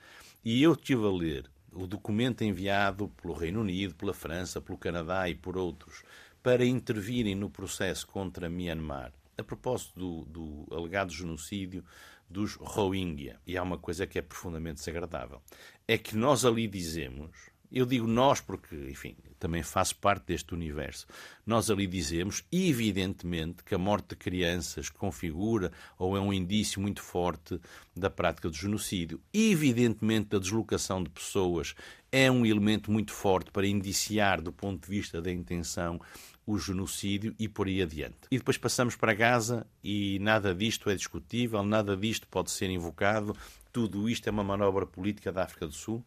E 0.43 0.63
eu 0.63 0.73
estive 0.73 1.05
a 1.05 1.11
ler 1.11 1.52
o 1.73 1.87
documento 1.87 2.43
enviado 2.43 3.09
pelo 3.21 3.33
Reino 3.33 3.61
Unido, 3.61 3.95
pela 3.95 4.13
França, 4.13 4.61
pelo 4.61 4.77
Canadá 4.77 5.29
e 5.29 5.35
por 5.35 5.57
outros 5.57 6.03
para 6.41 6.65
intervirem 6.65 7.35
no 7.35 7.49
processo 7.49 8.05
contra 8.05 8.49
Myanmar, 8.49 9.13
a 9.37 9.43
propósito 9.43 9.97
do, 9.97 10.25
do 10.25 10.75
alegado 10.75 11.11
genocídio 11.11 11.83
dos 12.29 12.55
Rohingya. 12.55 13.39
E 13.47 13.57
há 13.57 13.63
uma 13.63 13.77
coisa 13.77 14.05
que 14.05 14.19
é 14.19 14.21
profundamente 14.21 14.79
desagradável: 14.79 15.41
é 15.87 15.97
que 15.97 16.17
nós 16.17 16.43
ali 16.43 16.67
dizemos 16.67 17.31
eu 17.73 17.85
digo 17.87 18.05
nós 18.05 18.39
porque, 18.39 18.75
enfim, 18.89 19.15
também 19.39 19.63
faço 19.63 19.95
parte 19.95 20.27
deste 20.27 20.53
universo. 20.53 21.07
Nós 21.45 21.69
ali 21.71 21.87
dizemos, 21.87 22.43
evidentemente, 22.51 23.63
que 23.63 23.73
a 23.73 23.77
morte 23.79 24.09
de 24.09 24.15
crianças 24.15 24.89
configura 24.89 25.71
ou 25.97 26.15
é 26.15 26.19
um 26.19 26.31
indício 26.31 26.79
muito 26.79 27.01
forte 27.01 27.59
da 27.95 28.09
prática 28.09 28.47
do 28.47 28.55
genocídio. 28.55 29.19
Evidentemente, 29.33 30.35
a 30.35 30.39
deslocação 30.39 31.03
de 31.03 31.09
pessoas 31.09 31.73
é 32.11 32.29
um 32.29 32.45
elemento 32.45 32.91
muito 32.91 33.11
forte 33.11 33.51
para 33.51 33.65
indiciar, 33.65 34.39
do 34.39 34.53
ponto 34.53 34.83
de 34.83 34.95
vista 34.95 35.19
da 35.19 35.31
intenção, 35.31 35.99
o 36.45 36.59
genocídio 36.59 37.33
e 37.39 37.47
por 37.47 37.67
aí 37.67 37.81
adiante. 37.81 38.27
E 38.29 38.37
depois 38.37 38.57
passamos 38.57 38.95
para 38.95 39.13
Gaza 39.13 39.65
e 39.83 40.19
nada 40.19 40.53
disto 40.53 40.89
é 40.89 40.95
discutível, 40.95 41.63
nada 41.63 41.97
disto 41.97 42.27
pode 42.27 42.51
ser 42.51 42.69
invocado, 42.69 43.35
tudo 43.71 44.07
isto 44.07 44.27
é 44.27 44.31
uma 44.31 44.43
manobra 44.43 44.85
política 44.85 45.31
da 45.31 45.43
África 45.43 45.65
do 45.65 45.73
Sul 45.73 46.05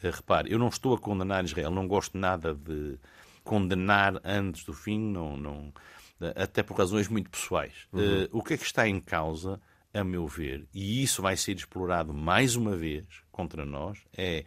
repare, 0.00 0.52
eu 0.52 0.58
não 0.58 0.68
estou 0.68 0.94
a 0.94 0.98
condenar 0.98 1.44
Israel, 1.44 1.70
não 1.70 1.86
gosto 1.86 2.16
nada 2.16 2.54
de 2.54 2.98
condenar 3.44 4.20
antes 4.24 4.64
do 4.64 4.72
fim, 4.72 4.98
não, 4.98 5.36
não, 5.36 5.72
eh, 6.20 6.42
até 6.42 6.62
por 6.62 6.76
razões 6.76 7.08
muito 7.08 7.30
pessoais. 7.30 7.72
Uhum. 7.92 8.24
Uh, 8.24 8.28
o 8.32 8.42
que 8.42 8.54
é 8.54 8.56
que 8.56 8.64
está 8.64 8.88
em 8.88 9.00
causa, 9.00 9.60
a 9.94 10.02
meu 10.02 10.26
ver, 10.26 10.66
e 10.74 11.02
isso 11.02 11.22
vai 11.22 11.36
ser 11.36 11.56
explorado 11.56 12.12
mais 12.12 12.56
uma 12.56 12.76
vez 12.76 13.06
contra 13.30 13.64
nós, 13.64 13.98
é 14.16 14.44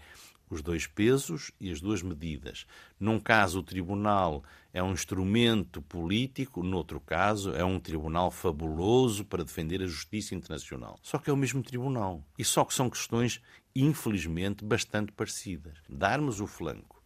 os 0.49 0.61
dois 0.61 0.87
pesos 0.87 1.51
e 1.59 1.71
as 1.71 1.79
duas 1.79 2.01
medidas. 2.01 2.65
Num 2.99 3.19
caso, 3.19 3.59
o 3.59 3.63
tribunal 3.63 4.43
é 4.73 4.81
um 4.81 4.91
instrumento 4.91 5.81
político, 5.81 6.63
noutro 6.63 6.99
caso, 6.99 7.53
é 7.53 7.63
um 7.63 7.79
tribunal 7.79 8.31
fabuloso 8.31 9.23
para 9.25 9.43
defender 9.43 9.81
a 9.81 9.87
justiça 9.87 10.35
internacional. 10.35 10.99
Só 11.01 11.17
que 11.17 11.29
é 11.29 11.33
o 11.33 11.37
mesmo 11.37 11.61
tribunal. 11.61 12.23
E 12.37 12.43
só 12.43 12.65
que 12.65 12.73
são 12.73 12.89
questões, 12.89 13.41
infelizmente, 13.75 14.63
bastante 14.63 15.11
parecidas. 15.11 15.77
Darmos 15.89 16.39
o 16.39 16.47
flanco 16.47 16.99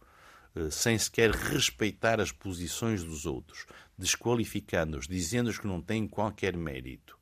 eh, 0.54 0.70
sem 0.70 0.96
sequer 0.98 1.30
respeitar 1.30 2.20
as 2.20 2.30
posições 2.30 3.02
dos 3.02 3.26
outros, 3.26 3.66
desqualificando-os, 3.98 5.06
dizendo-os 5.06 5.58
que 5.58 5.66
não 5.66 5.80
têm 5.80 6.06
qualquer 6.06 6.56
mérito, 6.56 7.18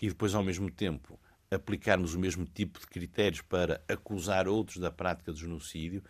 e 0.00 0.08
depois, 0.08 0.34
ao 0.34 0.42
mesmo 0.42 0.70
tempo, 0.70 1.18
aplicarmos 1.50 2.14
o 2.14 2.18
mesmo 2.18 2.46
tipo 2.46 2.80
de 2.80 2.86
critérios 2.86 3.42
para 3.42 3.82
acusar 3.88 4.48
outros 4.48 4.78
da 4.78 4.90
prática 4.90 5.32
de 5.32 5.40
genocídio, 5.40 6.02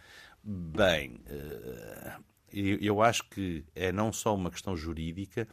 bem, 0.45 1.21
eh, 1.27 2.17
eu 2.53 3.01
acho 3.01 3.29
que 3.29 3.65
é 3.75 3.93
não 3.93 4.13
só 4.13 4.35
uma 4.35 4.51
questão 4.51 4.77
jurídica, 4.77 5.47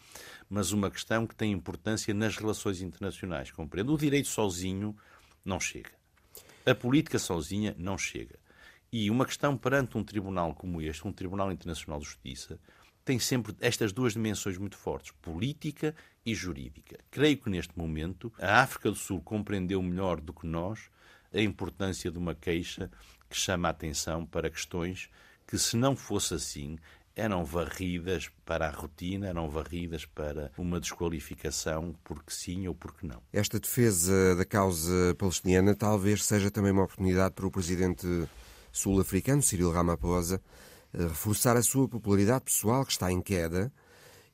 mas 0.50 0.72
uma 0.72 0.90
questão 0.90 1.28
que 1.28 1.36
tem 1.36 1.52
importância 1.52 2.14
nas 2.14 2.36
relações 2.38 2.82
internacionais. 2.82 3.52
Compreendo? 3.52 3.94
O 3.94 3.98
direito 3.98 4.28
sozinho 4.28 4.96
não 5.46 5.60
chega. 5.60 5.92
A 6.68 6.76
política 6.76 7.18
sozinha 7.18 7.74
não 7.80 7.98
chega. 7.98 8.38
E 8.92 9.10
uma 9.10 9.26
questão 9.26 9.56
perante 9.56 9.98
um 9.98 10.04
tribunal 10.04 10.54
como 10.54 10.82
este, 10.82 11.08
um 11.08 11.14
Tribunal 11.14 11.50
Internacional 11.50 11.98
de 11.98 12.08
Justiça, 12.08 12.60
tem 13.06 13.18
sempre 13.20 13.56
estas 13.62 13.94
duas 13.94 14.12
dimensões 14.12 14.58
muito 14.58 14.76
fortes, 14.76 15.14
política 15.22 15.96
e 16.26 16.36
jurídica. 16.36 17.00
Creio 17.10 17.38
que 17.38 17.50
neste 17.50 17.72
momento 17.80 18.34
a 18.38 18.62
África 18.62 18.90
do 18.90 18.98
Sul 18.98 19.22
compreendeu 19.22 19.82
melhor 19.82 20.20
do 20.20 20.34
que 20.34 20.46
nós 20.46 20.90
a 21.34 21.40
importância 21.40 22.12
de 22.12 22.18
uma 22.18 22.36
queixa 22.36 22.92
que 23.30 23.38
chama 23.38 23.70
a 23.70 23.72
atenção 23.72 24.26
para 24.26 24.50
questões 24.50 25.10
que, 25.48 25.58
se 25.58 25.78
não 25.78 25.96
fosse 25.96 26.34
assim, 26.34 26.78
eram 27.18 27.44
varridas 27.44 28.30
para 28.46 28.68
a 28.68 28.70
rotina, 28.70 29.28
eram 29.28 29.50
varridas 29.50 30.06
para 30.06 30.52
uma 30.56 30.80
desqualificação 30.80 31.96
porque 32.04 32.32
sim 32.32 32.68
ou 32.68 32.76
porque 32.76 33.06
não. 33.08 33.22
Esta 33.34 33.60
defesa 33.60 34.36
da 34.36 34.46
causa 34.46 35.16
palestiniana 35.18 35.76
talvez 35.76 36.24
seja 36.24 36.52
também 36.52 36.72
uma 36.72 36.84
oportunidade 36.84 37.34
para 37.34 37.48
o 37.48 37.52
presidente 37.52 38.08
sul-africano, 38.72 39.42
Cyril 39.42 39.72
Ramaphosa, 39.72 40.40
reforçar 40.94 41.58
a 41.58 41.64
sua 41.64 41.90
popularidade 41.90 42.46
pessoal 42.46 42.86
que 42.86 42.92
está 42.92 43.12
em 43.12 43.20
queda 43.20 43.74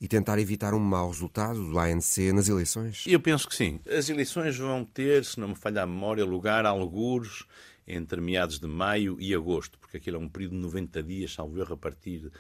e 0.02 0.08
tentar 0.08 0.38
evitar 0.38 0.74
um 0.74 0.80
mau 0.80 1.10
resultado 1.10 1.66
do 1.66 1.80
ANC 1.80 2.34
nas 2.34 2.50
eleições? 2.50 3.06
Eu 3.08 3.22
penso 3.22 3.48
que 3.48 3.56
sim. 3.56 3.80
As 3.88 4.10
eleições 4.10 4.58
vão 4.58 4.84
ter, 4.84 5.24
se 5.24 5.40
não 5.40 5.48
me 5.48 5.56
falha 5.56 5.84
a 5.84 5.88
memória, 5.88 6.26
lugar 6.26 6.66
a 6.66 6.70
algures 6.70 7.46
entre 7.88 8.20
meados 8.20 8.60
de 8.60 8.68
maio 8.68 9.18
e 9.20 9.34
agosto, 9.34 9.80
porque 9.80 9.98
aquilo 9.98 10.18
é 10.18 10.20
um 10.20 10.28
período 10.28 10.56
de 10.56 10.62
90 10.62 11.04
dias, 11.04 11.34
salvo 11.34 11.58
erro, 11.60 11.74
a 11.74 11.78
partir 11.78 12.26
eh, 12.26 12.32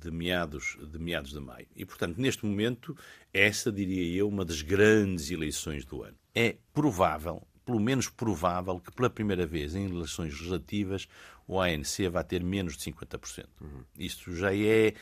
de 0.00 0.10
meados, 0.10 0.78
de 0.90 0.98
meados 0.98 1.30
de 1.30 1.40
maio. 1.40 1.66
E, 1.76 1.84
portanto, 1.84 2.18
neste 2.18 2.44
momento, 2.46 2.96
essa, 3.32 3.70
diria 3.70 4.16
eu, 4.16 4.28
uma 4.28 4.44
das 4.44 4.62
grandes 4.62 5.30
eleições 5.30 5.84
do 5.84 6.02
ano. 6.02 6.16
É 6.34 6.56
provável, 6.72 7.42
pelo 7.64 7.80
menos 7.80 8.08
provável, 8.08 8.80
que 8.80 8.90
pela 8.90 9.10
primeira 9.10 9.46
vez 9.46 9.74
em 9.74 9.84
eleições 9.84 10.32
legislativas 10.32 11.06
o 11.46 11.60
ANC 11.60 12.08
vai 12.10 12.24
ter 12.24 12.42
menos 12.42 12.76
de 12.76 12.92
50%. 12.92 13.46
Uhum. 13.60 13.82
Isto 13.98 14.34
já 14.34 14.54
é 14.54 14.94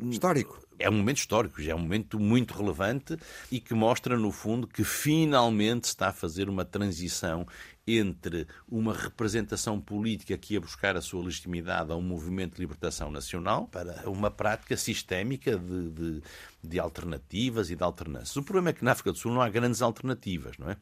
Histórico. 0.00 0.60
É 0.78 0.88
um 0.88 0.94
momento 0.94 1.18
histórico, 1.18 1.62
já 1.62 1.72
é 1.72 1.74
um 1.74 1.80
momento 1.80 2.18
muito 2.18 2.54
relevante 2.54 3.16
e 3.52 3.60
que 3.60 3.72
mostra, 3.72 4.18
no 4.18 4.32
fundo, 4.32 4.66
que 4.66 4.82
finalmente 4.82 5.84
está 5.84 6.08
a 6.08 6.12
fazer 6.12 6.48
uma 6.48 6.64
transição 6.64 7.46
entre 7.86 8.46
uma 8.68 8.92
representação 8.92 9.80
política 9.80 10.36
que 10.38 10.54
ia 10.54 10.60
buscar 10.60 10.96
a 10.96 11.00
sua 11.00 11.22
legitimidade 11.22 11.92
a 11.92 11.96
um 11.96 12.02
movimento 12.02 12.54
de 12.54 12.60
libertação 12.60 13.10
nacional 13.10 13.68
para 13.68 14.08
uma 14.08 14.30
prática 14.30 14.76
sistémica 14.76 15.56
de, 15.56 15.90
de, 15.90 16.22
de 16.62 16.80
alternativas 16.80 17.70
e 17.70 17.76
de 17.76 17.82
alternâncias. 17.82 18.36
O 18.36 18.42
problema 18.42 18.70
é 18.70 18.72
que 18.72 18.84
na 18.84 18.92
África 18.92 19.12
do 19.12 19.18
Sul 19.18 19.32
não 19.32 19.42
há 19.42 19.48
grandes 19.48 19.82
alternativas, 19.82 20.56
não 20.58 20.70
é? 20.70 20.76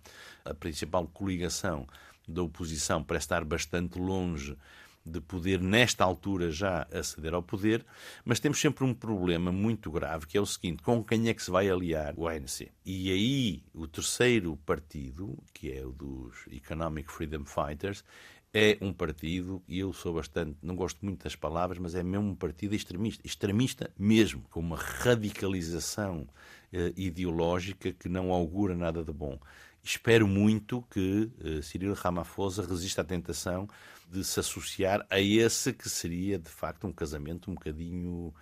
A 0.45 0.55
principal 0.55 1.07
coligação 1.09 1.87
da 2.27 2.43
oposição 2.43 3.03
parece 3.03 3.25
estar 3.25 3.45
bastante 3.45 3.99
longe 3.99 4.57
de 5.05 5.21
poder, 5.21 5.61
nesta 5.61 6.05
altura, 6.05 6.51
já 6.51 6.87
aceder 6.93 7.35
ao 7.35 7.43
poder, 7.43 7.85
mas 8.25 8.39
temos 8.39 8.61
sempre 8.61 8.85
um 8.85 8.93
problema 8.93 9.51
muito 9.51 9.91
grave, 9.91 10.27
que 10.27 10.37
é 10.37 10.41
o 10.41 10.47
seguinte: 10.47 10.83
com 10.83 11.03
quem 11.03 11.29
é 11.29 11.35
que 11.35 11.43
se 11.43 11.51
vai 11.51 11.69
aliar 11.69 12.15
o 12.17 12.29
ANC? 12.29 12.71
E 12.85 13.11
aí, 13.11 13.63
o 13.75 13.87
terceiro 13.87 14.57
partido, 14.67 15.39
que 15.53 15.73
é 15.73 15.85
o 15.85 15.93
dos 15.93 16.47
Economic 16.51 17.11
Freedom 17.11 17.45
Fighters, 17.45 18.05
é 18.53 18.77
um 18.81 18.93
partido, 18.93 19.63
e 19.69 19.79
eu 19.79 19.93
sou 19.93 20.15
bastante, 20.15 20.57
não 20.61 20.75
gosto 20.75 21.05
muito 21.05 21.23
das 21.23 21.37
palavras, 21.37 21.79
mas 21.79 21.95
é 21.95 22.03
mesmo 22.03 22.31
um 22.31 22.35
partido 22.35 22.75
extremista, 22.75 23.23
extremista 23.25 23.91
mesmo, 23.97 24.43
com 24.51 24.59
uma 24.59 24.77
radicalização 24.77 26.27
eh, 26.73 26.93
ideológica 26.97 27.93
que 27.93 28.09
não 28.09 28.33
augura 28.33 28.75
nada 28.75 29.05
de 29.05 29.13
bom. 29.13 29.39
Espero 29.83 30.27
muito 30.27 30.83
que 30.91 31.31
eh, 31.43 31.63
Cyril 31.63 31.95
Ramaphosa 31.95 32.67
resista 32.67 33.03
à 33.03 33.05
tentação 33.05 33.69
de 34.11 34.25
se 34.25 34.41
associar 34.41 35.07
a 35.09 35.21
esse 35.21 35.73
que 35.73 35.89
seria, 35.89 36.39
de 36.39 36.49
facto, 36.49 36.87
um 36.87 36.93
casamento 36.93 37.51
um 37.51 37.55
bocadinho 37.55 38.35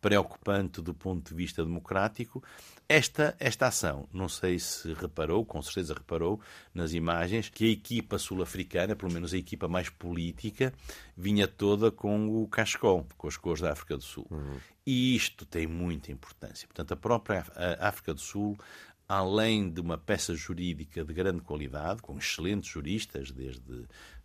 preocupante 0.00 0.80
do 0.80 0.94
ponto 0.94 1.28
de 1.28 1.34
vista 1.34 1.62
democrático. 1.62 2.42
Esta, 2.88 3.36
esta 3.38 3.68
ação, 3.68 4.08
não 4.12 4.28
sei 4.28 4.58
se 4.58 4.92
reparou, 4.94 5.44
com 5.44 5.62
certeza 5.62 5.94
reparou 5.94 6.40
nas 6.74 6.92
imagens, 6.92 7.48
que 7.48 7.66
a 7.66 7.68
equipa 7.70 8.18
sul-africana, 8.18 8.96
pelo 8.96 9.12
menos 9.12 9.32
a 9.32 9.36
equipa 9.36 9.68
mais 9.68 9.88
política, 9.88 10.72
vinha 11.16 11.46
toda 11.46 11.90
com 11.90 12.42
o 12.42 12.48
cascol, 12.48 13.06
com 13.16 13.28
as 13.28 13.36
cores 13.36 13.60
da 13.60 13.72
África 13.72 13.96
do 13.96 14.02
Sul. 14.02 14.26
Uhum. 14.30 14.56
E 14.84 15.14
isto 15.14 15.44
tem 15.46 15.68
muita 15.68 16.10
importância. 16.10 16.66
Portanto, 16.66 16.92
a 16.92 16.96
própria 16.96 17.44
África 17.78 18.12
do 18.12 18.20
Sul 18.20 18.58
além 19.10 19.68
de 19.68 19.80
uma 19.80 19.98
peça 19.98 20.36
jurídica 20.36 21.04
de 21.04 21.12
grande 21.12 21.40
qualidade, 21.40 22.00
com 22.00 22.16
excelentes 22.16 22.70
juristas, 22.70 23.32
desde 23.32 23.84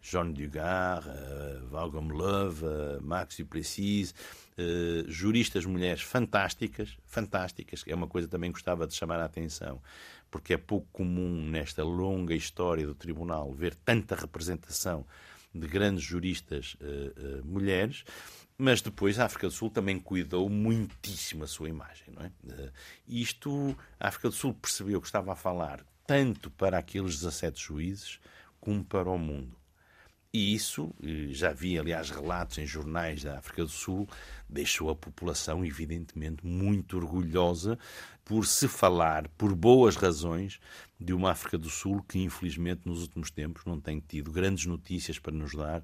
John 0.10 0.32
Dugard, 0.32 1.08
uh, 1.08 1.68
Vaughan 1.68 2.08
Love, 2.08 2.64
uh, 2.64 3.02
Max 3.02 3.38
Duplessis, 3.38 4.14
uh, 4.58 5.10
juristas 5.10 5.66
mulheres 5.66 6.02
fantásticas, 6.02 6.98
fantásticas, 7.06 7.84
que 7.84 7.92
é 7.92 7.96
uma 7.96 8.08
coisa 8.08 8.28
que 8.28 8.32
também 8.32 8.52
gostava 8.52 8.86
de 8.86 8.94
chamar 8.94 9.20
a 9.20 9.26
atenção, 9.26 9.82
porque 10.30 10.54
é 10.54 10.58
pouco 10.58 10.88
comum 10.92 11.50
nesta 11.50 11.84
longa 11.84 12.36
história 12.36 12.86
do 12.86 12.94
Tribunal 12.94 13.52
ver 13.52 13.74
tanta 13.74 14.16
representação 14.16 15.06
de 15.54 15.68
grandes 15.68 16.04
juristas 16.04 16.76
uh, 16.82 17.40
uh, 17.40 17.46
mulheres, 17.46 18.04
mas 18.58 18.82
depois 18.82 19.20
a 19.20 19.26
África 19.26 19.48
do 19.48 19.54
Sul 19.54 19.70
também 19.70 20.00
cuidou 20.00 20.50
muitíssimo 20.50 21.44
a 21.44 21.48
sua 21.48 21.70
imagem. 21.70 22.14
Não 22.14 22.24
é? 22.24 22.28
Uh, 22.44 22.72
isto, 23.08 23.76
a 24.00 24.10
África 24.10 24.30
do 24.30 24.36
Sul 24.36 24.54
percebeu 24.54 25.02
que 25.02 25.08
estava 25.08 25.34
a 25.34 25.36
falar 25.36 25.86
tanto 26.06 26.52
para 26.52 26.78
aqueles 26.78 27.16
17 27.16 27.60
juízes 27.60 28.20
como 28.60 28.84
para 28.84 29.10
o 29.10 29.18
mundo. 29.18 29.56
E 30.36 30.54
isso, 30.54 30.94
já 31.30 31.54
vi, 31.54 31.80
aliás, 31.80 32.10
relatos 32.10 32.58
em 32.58 32.68
jornais 32.68 33.24
da 33.24 33.38
África 33.38 33.64
do 33.64 33.70
Sul, 33.70 34.06
deixou 34.50 34.90
a 34.90 34.96
população, 34.96 35.64
evidentemente, 35.64 36.46
muito 36.46 36.98
orgulhosa 36.98 37.80
por 38.26 38.46
se 38.46 38.68
falar, 38.68 39.30
por 39.38 39.56
boas 39.56 39.96
razões, 39.96 40.60
de 41.00 41.14
uma 41.14 41.32
África 41.32 41.58
do 41.58 41.70
Sul 41.70 42.04
que, 42.04 42.20
infelizmente, 42.20 42.82
nos 42.84 43.02
últimos 43.04 43.32
tempos 43.32 43.64
não 43.64 43.80
tem 43.80 44.02
tido 44.06 44.30
grandes 44.30 44.66
notícias 44.66 45.18
para 45.18 45.32
nos 45.32 45.56
dar, 45.56 45.82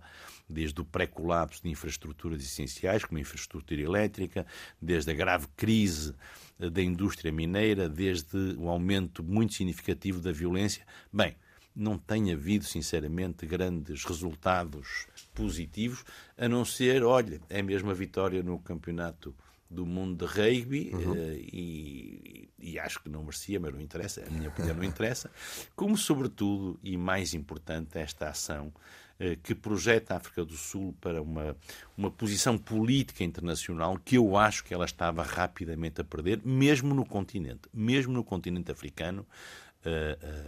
desde 0.50 0.82
o 0.82 0.84
pré-colapso 0.84 1.64
de 1.64 1.70
infraestruturas 1.70 2.44
essenciais, 2.44 3.06
como 3.06 3.20
a 3.20 3.22
infraestrutura 3.22 3.80
elétrica, 3.80 4.46
desde 4.82 5.12
a 5.12 5.14
grave 5.14 5.48
crise 5.56 6.14
da 6.60 6.84
indústria 6.84 7.32
mineira, 7.32 7.88
desde 7.88 8.36
o 8.58 8.68
aumento 8.68 9.24
muito 9.24 9.54
significativo 9.54 10.20
da 10.20 10.34
violência. 10.34 10.86
Bem, 11.14 11.38
não 11.76 11.98
tem 11.98 12.32
havido, 12.32 12.66
sinceramente, 12.66 13.46
grandes 13.46 14.04
resultados 14.04 15.08
positivos, 15.34 16.04
a 16.38 16.48
não 16.48 16.66
ser, 16.66 17.04
olha, 17.04 17.42
é 17.50 17.62
mesmo 17.62 17.90
a 17.90 17.94
vitória 17.94 18.44
no 18.44 18.60
campeonato 18.60 19.34
do 19.72 19.86
mundo 19.86 20.28
de 20.28 20.32
rugby 20.32 20.92
uhum. 20.94 21.14
uh, 21.14 21.34
e, 21.34 22.50
e, 22.60 22.78
acho 22.78 23.02
que 23.02 23.10
não 23.10 23.24
merecia, 23.24 23.58
mas 23.58 23.74
não 23.74 23.80
interessa, 23.80 24.22
a 24.28 24.30
minha 24.30 24.50
opinião 24.50 24.76
não 24.76 24.84
interessa, 24.84 25.32
como 25.76 25.98
sobretudo 25.98 26.78
e 26.84 26.98
mais 26.98 27.34
importante 27.34 27.98
esta 27.98 28.28
ação 28.28 28.68
uh, 28.68 29.38
que 29.42 29.56
projeta 29.56 30.14
a 30.14 30.18
África 30.18 30.44
do 30.44 30.58
Sul 30.58 30.94
para 31.00 31.22
uma, 31.22 31.56
uma 31.98 32.12
posição 32.12 32.58
política 32.58 33.24
internacional 33.24 33.98
que 33.98 34.18
eu 34.18 34.36
acho 34.36 34.66
que 34.66 34.74
ela 34.74 34.84
estava 34.84 35.24
rapidamente 35.24 36.02
a 36.02 36.04
perder, 36.04 36.42
mesmo 36.44 36.94
no 36.94 37.06
continente, 37.06 37.62
mesmo 37.74 38.12
no 38.12 38.26
continente 38.26 38.74
africano, 38.74 39.26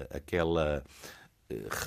aquela 0.10 0.84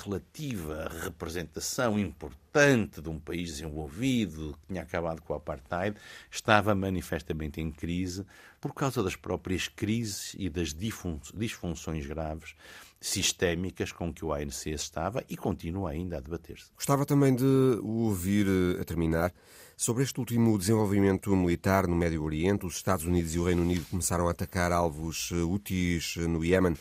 relativa 0.05 0.89
representação 1.03 1.99
importante 1.99 3.01
de 3.01 3.09
um 3.09 3.19
país 3.19 3.51
desenvolvido 3.51 4.57
que 4.61 4.67
tinha 4.67 4.81
acabado 4.81 5.21
com 5.21 5.33
o 5.33 5.35
apartheid 5.35 5.97
estava 6.31 6.73
manifestamente 6.73 7.59
em 7.59 7.71
crise 7.71 8.25
por 8.61 8.73
causa 8.73 9.03
das 9.03 9.15
próprias 9.15 9.67
crises 9.67 10.35
e 10.37 10.49
das 10.49 10.73
disfunções 10.73 12.05
graves 12.05 12.55
sistémicas 12.99 13.91
com 13.91 14.11
que 14.11 14.25
o 14.25 14.33
ANC 14.33 14.67
estava 14.67 15.23
e 15.29 15.37
continua 15.37 15.91
ainda 15.91 16.17
a 16.17 16.19
debater-se. 16.19 16.71
Gostava 16.75 17.05
também 17.05 17.35
de 17.35 17.45
ouvir 17.83 18.47
a 18.79 18.83
terminar 18.83 19.33
sobre 19.75 20.03
este 20.03 20.19
último 20.19 20.57
desenvolvimento 20.57 21.35
militar 21.35 21.87
no 21.87 21.95
Médio 21.95 22.23
Oriente. 22.23 22.65
Os 22.65 22.75
Estados 22.75 23.05
Unidos 23.05 23.35
e 23.35 23.39
o 23.39 23.45
Reino 23.45 23.61
Unido 23.61 23.85
começaram 23.85 24.27
a 24.27 24.31
atacar 24.31 24.71
alvos 24.71 25.29
úteis 25.31 26.15
no 26.17 26.43
Iémen 26.43 26.75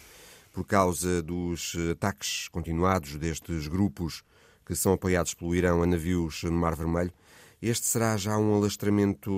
por 0.56 0.64
causa 0.64 1.22
dos 1.22 1.76
ataques 1.92 2.48
continuados 2.48 3.16
destes 3.16 3.68
grupos 3.68 4.22
que 4.64 4.74
são 4.74 4.94
apoiados 4.94 5.34
pelo 5.34 5.54
Irão 5.54 5.82
a 5.82 5.86
navios 5.86 6.42
no 6.44 6.52
Mar 6.52 6.74
Vermelho. 6.74 7.12
Este 7.60 7.86
será 7.86 8.16
já 8.16 8.38
um 8.38 8.54
alastramento 8.54 9.30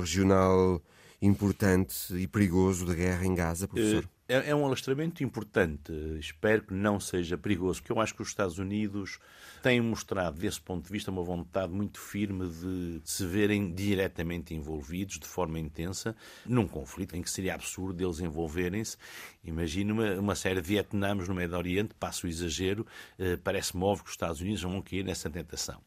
regional 0.00 0.82
importante 1.22 2.12
e 2.16 2.26
perigoso 2.26 2.84
da 2.84 2.92
guerra 2.92 3.24
em 3.24 3.36
Gaza, 3.36 3.68
professor? 3.68 4.10
É, 4.26 4.50
é 4.50 4.54
um 4.54 4.64
alastramento 4.64 5.22
importante. 5.22 5.92
Espero 6.18 6.62
que 6.62 6.72
não 6.72 6.98
seja 6.98 7.36
perigoso, 7.36 7.80
porque 7.80 7.92
eu 7.92 8.00
acho 8.00 8.14
que 8.14 8.22
os 8.22 8.28
Estados 8.28 8.58
Unidos 8.58 9.18
têm 9.62 9.82
mostrado, 9.82 10.40
desse 10.40 10.58
ponto 10.58 10.86
de 10.86 10.90
vista, 10.90 11.10
uma 11.10 11.22
vontade 11.22 11.70
muito 11.70 12.00
firme 12.00 12.48
de 12.48 13.02
se 13.04 13.26
verem 13.26 13.74
diretamente 13.74 14.54
envolvidos, 14.54 15.18
de 15.18 15.26
forma 15.26 15.58
intensa, 15.58 16.16
num 16.46 16.66
conflito 16.66 17.14
em 17.14 17.20
que 17.20 17.28
seria 17.28 17.54
absurdo 17.54 18.02
eles 18.02 18.18
envolverem-se. 18.18 18.96
Imagine 19.44 19.92
uma, 19.92 20.14
uma, 20.14 20.34
série 20.34 20.62
de 20.62 20.68
Vietnãs 20.68 21.28
no 21.28 21.34
Médio 21.34 21.58
Oriente, 21.58 21.94
passo 21.94 22.26
o 22.26 22.30
exagero, 22.30 22.86
eh, 23.18 23.36
parece-me 23.36 23.84
óbvio 23.84 24.04
que 24.04 24.10
os 24.10 24.14
Estados 24.14 24.40
Unidos 24.40 24.62
vão 24.62 24.80
cair 24.80 25.04
nessa 25.04 25.28
tentação. 25.28 25.78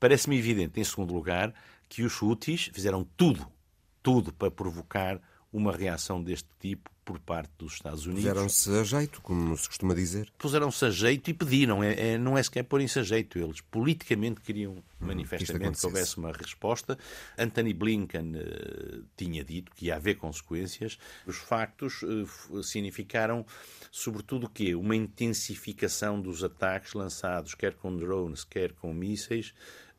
Parece-me 0.00 0.36
evidente, 0.36 0.80
em 0.80 0.84
segundo 0.84 1.14
lugar, 1.14 1.54
que 1.88 2.02
os 2.02 2.20
Houthis 2.20 2.70
fizeram 2.72 3.04
tudo, 3.16 3.46
tudo 4.02 4.32
para 4.32 4.50
provocar 4.50 5.20
uma 5.52 5.70
reação 5.70 6.20
deste 6.20 6.48
tipo 6.58 6.93
por 7.04 7.18
parte 7.18 7.50
dos 7.58 7.74
Estados 7.74 8.06
Unidos. 8.06 8.24
Puseram-se 8.24 8.70
a 8.70 8.84
jeito, 8.84 9.20
como 9.20 9.56
se 9.56 9.68
costuma 9.68 9.94
dizer. 9.94 10.32
Puseram-se 10.38 10.84
a 10.84 10.90
jeito 10.90 11.30
e 11.30 11.34
pediram. 11.34 11.82
É, 11.82 12.12
é, 12.12 12.18
não 12.18 12.36
é 12.38 12.42
sequer 12.42 12.64
porem-se 12.64 12.98
a 12.98 13.02
jeito. 13.02 13.38
Eles 13.38 13.60
politicamente 13.60 14.40
queriam 14.40 14.72
hum, 14.72 14.82
manifestamente 15.00 15.78
que, 15.78 15.86
houvesse 15.86 16.16
uma 16.16 16.32
resposta. 16.32 16.98
Anthony 17.38 17.74
Blinken 17.74 18.36
uh, 18.36 19.04
tinha 19.16 19.44
dito 19.44 19.72
que 19.72 19.86
ia 19.86 19.96
haver 19.96 20.16
consequências. 20.16 20.98
Os 21.26 21.36
factos 21.36 22.02
uh, 22.02 22.62
significaram, 22.62 23.44
sobretudo, 23.90 24.46
o 24.46 24.50
quê? 24.50 24.74
Uma 24.74 24.96
intensificação 24.96 26.20
dos 26.20 26.42
ataques 26.42 26.94
lançados, 26.94 27.54
quer 27.54 27.74
com 27.74 27.94
drones, 27.96 28.44
quer 28.44 28.72
com 28.72 28.94
mísseis, 28.94 29.52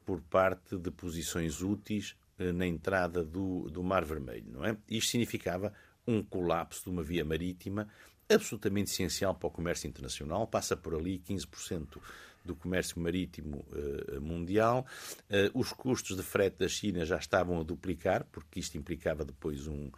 por 0.06 0.22
parte 0.22 0.78
de 0.78 0.91
posições 0.91 1.62
úteis 1.62 2.15
eh, 2.38 2.52
na 2.52 2.68
entrada 2.68 3.24
do, 3.24 3.70
do 3.70 3.82
Mar 3.82 4.04
Vermelho, 4.04 4.46
não 4.52 4.65
é? 4.65 4.76
Isto 4.89 5.12
significava 5.12 5.72
um 6.08 6.24
colapso 6.24 6.84
de 6.86 6.89
uma 6.89 7.04
via 7.04 7.26
marítima 7.26 7.88
absolutamente 8.30 8.91
essencial 8.91 9.36
para 9.36 9.48
o 9.48 9.52
comércio 9.52 9.88
internacional, 9.88 10.48
passa 10.48 10.76
por 10.76 10.96
ali 10.96 11.20
15% 11.20 12.00
do 12.44 12.56
comércio 12.56 13.00
marítimo 13.00 13.65
uh, 13.72 14.22
mundial. 14.22 14.86
Uh, 15.30 15.60
os 15.60 15.72
custos 15.72 16.15
de 16.15 16.24
frete 16.24 16.58
da 16.60 16.68
China 16.68 17.06
já 17.06 17.18
estavam 17.18 17.60
a 17.60 17.63
duplicar, 17.63 18.26
porque 18.32 18.60
isto 18.60 18.78
implicava 18.78 19.26
depois 19.26 19.68
um, 19.68 19.89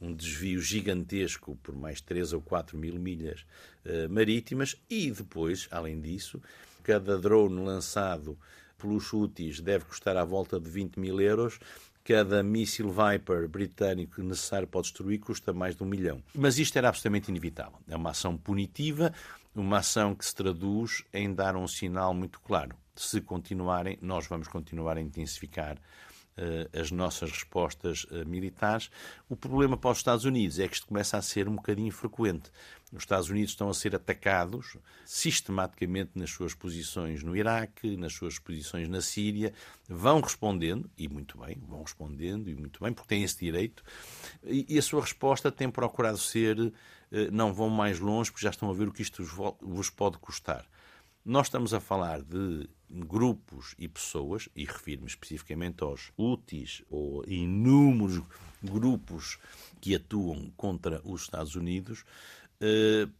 um 0.00 0.14
desvio 0.14 0.60
gigantesco 0.60 1.56
por 1.62 1.74
mais 1.74 2.00
3 2.00 2.32
ou 2.32 2.40
4 2.40 2.76
mil 2.76 2.98
milhas 2.98 3.44
uh, 3.84 4.08
marítimas. 4.10 4.76
E 4.88 5.10
depois, 5.10 5.68
além 5.70 6.00
disso, 6.00 6.40
cada 6.82 7.18
drone 7.18 7.62
lançado 7.62 8.38
pelos 8.78 9.12
Houthis 9.12 9.60
deve 9.60 9.84
custar 9.84 10.16
à 10.16 10.24
volta 10.24 10.58
de 10.58 10.70
20 10.70 10.98
mil 10.98 11.20
euros 11.20 11.60
cada 12.04 12.42
míssil 12.42 12.90
Viper 12.90 13.48
britânico 13.48 14.22
necessário 14.22 14.66
para 14.66 14.80
destruir 14.80 15.18
custa 15.18 15.52
mais 15.52 15.76
de 15.76 15.82
um 15.82 15.86
milhão. 15.86 16.22
Mas 16.34 16.58
isto 16.58 16.76
era 16.76 16.88
absolutamente 16.88 17.30
inevitável. 17.30 17.78
É 17.88 17.96
uma 17.96 18.10
ação 18.10 18.36
punitiva, 18.36 19.12
uma 19.54 19.78
ação 19.78 20.14
que 20.14 20.24
se 20.24 20.34
traduz 20.34 21.04
em 21.12 21.32
dar 21.32 21.56
um 21.56 21.66
sinal 21.66 22.14
muito 22.14 22.40
claro. 22.40 22.74
Se 22.94 23.20
continuarem, 23.20 23.98
nós 24.00 24.26
vamos 24.26 24.48
continuar 24.48 24.96
a 24.96 25.00
intensificar 25.00 25.76
uh, 25.76 26.78
as 26.78 26.90
nossas 26.90 27.30
respostas 27.30 28.04
uh, 28.04 28.26
militares. 28.26 28.90
O 29.28 29.36
problema 29.36 29.76
para 29.76 29.90
os 29.90 29.98
Estados 29.98 30.24
Unidos 30.24 30.58
é 30.58 30.68
que 30.68 30.74
isto 30.74 30.86
começa 30.86 31.16
a 31.16 31.22
ser 31.22 31.48
um 31.48 31.56
bocadinho 31.56 31.92
frequente. 31.92 32.50
Os 32.92 33.02
Estados 33.02 33.30
Unidos 33.30 33.50
estão 33.50 33.68
a 33.68 33.74
ser 33.74 33.94
atacados 33.94 34.76
sistematicamente 35.04 36.10
nas 36.14 36.30
suas 36.30 36.54
posições 36.54 37.22
no 37.22 37.36
Iraque, 37.36 37.96
nas 37.96 38.12
suas 38.12 38.38
posições 38.38 38.88
na 38.88 39.00
Síria, 39.00 39.52
vão 39.88 40.20
respondendo, 40.20 40.90
e 40.98 41.08
muito 41.08 41.38
bem, 41.38 41.56
vão 41.68 41.82
respondendo, 41.82 42.50
e 42.50 42.54
muito 42.54 42.82
bem, 42.82 42.92
porque 42.92 43.08
têm 43.08 43.22
esse 43.22 43.38
direito, 43.38 43.84
e, 44.44 44.76
a 44.76 44.82
sua 44.82 45.02
resposta 45.02 45.52
tem 45.52 45.70
procurado 45.70 46.18
ser 46.18 46.72
eh, 47.12 47.30
não 47.30 47.52
vão 47.52 47.68
mais 47.68 48.00
longe 48.00 48.30
porque 48.30 48.44
já 48.44 48.50
estão 48.50 48.70
a 48.70 48.74
ver 48.74 48.88
o 48.88 48.92
que 48.92 49.02
isto 49.02 49.24
vos 49.60 49.90
pode 49.90 50.18
custar. 50.18 50.66
Nós 51.24 51.46
estamos 51.46 51.74
a 51.74 51.80
falar 51.80 52.22
de 52.22 52.68
grupos 52.88 53.74
e 53.78 53.86
pessoas, 53.86 54.48
e 54.56 54.64
refiro-me 54.64 55.06
especificamente 55.06 55.82
aos 55.84 56.10
úteis 56.16 56.82
ou 56.90 57.24
inúmeros 57.26 58.22
grupos 58.62 59.38
que 59.80 59.94
atuam 59.94 60.50
contra 60.56 61.00
os 61.04 61.22
Estados 61.22 61.54
Unidos, 61.54 62.04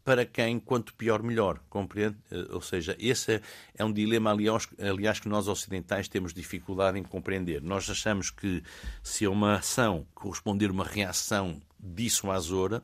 para 0.05 0.27
quem, 0.27 0.61
quanto 0.61 0.93
pior, 0.95 1.23
melhor, 1.23 1.61
compreende? 1.71 2.17
Eh, 2.31 2.47
ou 2.51 2.61
seja, 2.61 2.95
esse 2.99 3.41
é 3.75 3.85
um 3.85 3.93
dilema, 3.93 4.31
aliás, 4.31 5.19
que 5.21 5.29
nós 5.29 5.49
ocidentais 5.49 6.09
temos 6.09 6.35
dificuldade 6.35 6.99
em 6.99 7.03
compreender. 7.03 7.63
Nós 7.63 7.89
achamos 7.89 8.31
que 8.31 8.63
se 9.03 9.27
uma 9.27 9.57
ação 9.57 10.07
corresponder 10.15 10.71
uma 10.71 10.85
reação 10.85 11.61
dissuasora, 11.79 12.83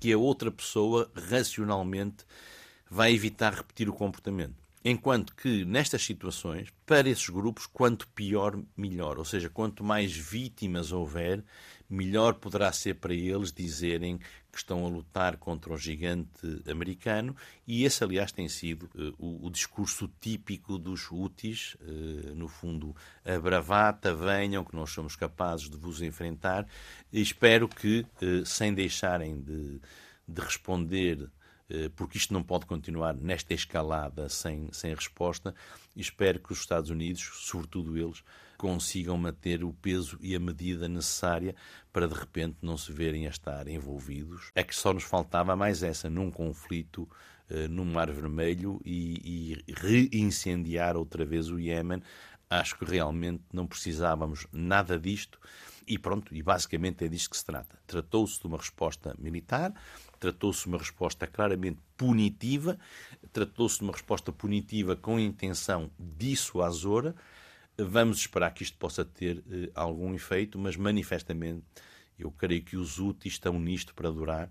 que 0.00 0.12
a 0.12 0.18
outra 0.18 0.50
pessoa 0.50 1.10
racionalmente 1.14 2.24
vai 2.90 3.12
evitar 3.12 3.52
repetir 3.52 3.88
o 3.88 3.92
comportamento. 3.92 4.54
Enquanto 4.88 5.34
que 5.34 5.64
nestas 5.64 6.04
situações, 6.04 6.68
para 6.86 7.08
esses 7.08 7.28
grupos, 7.28 7.66
quanto 7.66 8.06
pior, 8.08 8.56
melhor. 8.76 9.18
Ou 9.18 9.24
seja, 9.24 9.50
quanto 9.50 9.82
mais 9.82 10.16
vítimas 10.16 10.92
houver, 10.92 11.42
melhor 11.88 12.34
poderá 12.34 12.72
ser 12.72 12.94
para 12.94 13.14
eles 13.14 13.52
dizerem 13.52 14.18
que 14.50 14.58
estão 14.58 14.86
a 14.86 14.88
lutar 14.88 15.36
contra 15.36 15.72
o 15.72 15.76
gigante 15.76 16.62
americano. 16.70 17.36
E 17.66 17.84
esse, 17.84 18.02
aliás, 18.02 18.32
tem 18.32 18.48
sido 18.48 18.88
uh, 18.94 19.14
o, 19.18 19.46
o, 19.46 19.50
discurso 19.50 20.10
típico 20.20 20.78
dos 20.78 21.10
úteis, 21.10 21.76
uh, 21.80 22.34
no 22.34 22.48
fundo, 22.48 22.94
a 23.24 23.38
bravata, 23.38 24.14
venham, 24.14 24.64
que 24.64 24.74
nós 24.74 24.90
somos 24.90 25.14
capazes 25.14 25.68
de 25.68 25.76
vos 25.76 26.00
enfrentar. 26.00 26.66
E 27.12 27.20
espero 27.20 27.68
que, 27.68 28.06
uh, 28.22 28.46
sem 28.46 28.72
deixarem 28.72 29.40
de, 29.40 29.80
de 30.26 30.40
responder 30.40 31.30
eh, 31.68 31.90
porque 31.96 32.16
isto 32.16 32.32
não 32.32 32.42
pode 32.42 32.64
continuar 32.64 33.14
nesta 33.14 33.52
escalada 33.52 34.28
sem, 34.28 34.68
sem 34.72 34.94
resposta, 34.94 35.54
espero 35.96 36.38
que 36.38 36.52
os 36.52 36.60
Estados 36.60 36.90
Unidos, 36.90 37.22
sobretudo 37.40 37.96
eles, 37.96 38.22
consigam 38.56 39.16
manter 39.16 39.62
o 39.62 39.72
peso 39.72 40.18
e 40.20 40.34
a 40.34 40.40
medida 40.40 40.88
necessária 40.88 41.54
para 41.92 42.08
de 42.08 42.14
repente 42.14 42.58
não 42.62 42.76
se 42.76 42.92
verem 42.92 43.26
a 43.26 43.30
estar 43.30 43.68
envolvidos. 43.68 44.50
É 44.54 44.62
que 44.62 44.74
só 44.74 44.92
nos 44.92 45.04
faltava 45.04 45.56
mais 45.56 45.82
essa, 45.82 46.10
num 46.10 46.30
conflito 46.30 47.08
uh, 47.50 47.68
no 47.68 47.84
Mar 47.84 48.10
Vermelho 48.10 48.80
e, 48.84 49.56
e 49.66 49.72
reincendiar 49.72 50.96
outra 50.96 51.24
vez 51.24 51.50
o 51.50 51.58
Iémen. 51.58 52.02
Acho 52.48 52.78
que 52.78 52.84
realmente 52.84 53.42
não 53.52 53.66
precisávamos 53.66 54.46
nada 54.52 54.98
disto 54.98 55.38
e 55.86 55.98
pronto, 55.98 56.34
e 56.34 56.42
basicamente 56.42 57.04
é 57.04 57.08
disto 57.08 57.30
que 57.30 57.36
se 57.36 57.44
trata. 57.44 57.78
Tratou-se 57.86 58.40
de 58.40 58.46
uma 58.46 58.58
resposta 58.58 59.14
militar, 59.18 59.72
tratou-se 60.18 60.62
de 60.62 60.68
uma 60.68 60.78
resposta 60.78 61.26
claramente 61.26 61.78
punitiva, 61.96 62.76
tratou-se 63.32 63.78
de 63.78 63.84
uma 63.84 63.92
resposta 63.92 64.32
punitiva 64.32 64.96
com 64.96 65.18
intenção 65.20 65.90
dissuasora. 65.98 67.14
Vamos 67.78 68.18
esperar 68.18 68.54
que 68.54 68.62
isto 68.62 68.78
possa 68.78 69.04
ter 69.04 69.44
eh, 69.50 69.70
algum 69.74 70.14
efeito, 70.14 70.58
mas 70.58 70.76
manifestamente 70.76 71.62
eu 72.18 72.30
creio 72.30 72.62
que 72.62 72.76
os 72.76 72.98
úteis 72.98 73.34
estão 73.34 73.58
nisto 73.60 73.94
para 73.94 74.10
durar. 74.10 74.48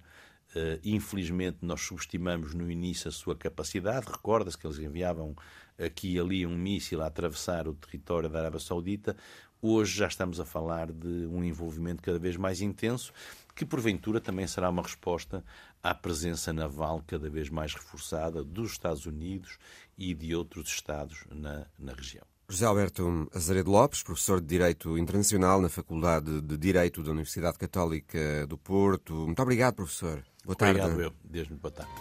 Uh, 0.56 0.80
infelizmente, 0.84 1.58
nós 1.64 1.82
subestimamos 1.82 2.54
no 2.54 2.70
início 2.70 3.10
a 3.10 3.12
sua 3.12 3.36
capacidade. 3.36 4.06
Recorda-se 4.06 4.58
que 4.58 4.66
eles 4.66 4.78
enviavam 4.78 5.36
aqui 5.78 6.14
e 6.14 6.20
ali 6.20 6.46
um 6.46 6.56
míssil 6.56 7.02
a 7.02 7.08
atravessar 7.08 7.68
o 7.68 7.74
território 7.74 8.30
da 8.30 8.40
Arábia 8.40 8.60
Saudita. 8.60 9.18
Hoje 9.60 9.98
já 9.98 10.08
estamos 10.08 10.40
a 10.40 10.46
falar 10.46 10.92
de 10.92 11.26
um 11.26 11.44
envolvimento 11.44 12.04
cada 12.04 12.20
vez 12.20 12.38
mais 12.38 12.62
intenso 12.62 13.12
que 13.56 13.66
porventura 13.66 14.22
também 14.22 14.46
será 14.46 14.70
uma 14.70 14.84
resposta 14.84 15.44
à 15.82 15.96
presença 15.96 16.54
naval 16.54 17.04
cada 17.08 17.30
vez 17.30 17.50
mais 17.50 17.74
reforçada 17.74 18.44
dos 18.44 18.74
Estados 18.74 19.06
Unidos 19.06 19.58
e 19.98 20.14
de 20.14 20.36
outros 20.36 20.70
Estados 20.70 21.26
na, 21.32 21.66
na 21.80 21.94
região. 21.94 22.35
José 22.48 22.66
Alberto 22.66 23.28
Azaredo 23.34 23.72
Lopes, 23.72 24.04
professor 24.04 24.40
de 24.40 24.48
Direito 24.48 24.98
Internacional 24.98 25.60
na 25.60 25.70
Faculdade 25.70 26.42
de 26.42 26.58
Direito 26.58 27.02
da 27.02 27.12
Universidade 27.12 27.58
Católica 27.58 28.46
do 28.48 28.58
Porto. 28.58 29.14
Muito 29.14 29.42
obrigado, 29.42 29.76
professor. 29.76 30.24
Boa 30.46 30.56
tarde. 30.56 30.80
Obrigado, 30.80 31.02
eu. 31.02 31.14
Desde 31.24 31.54
boa 31.56 31.72
tarde. 31.72 31.92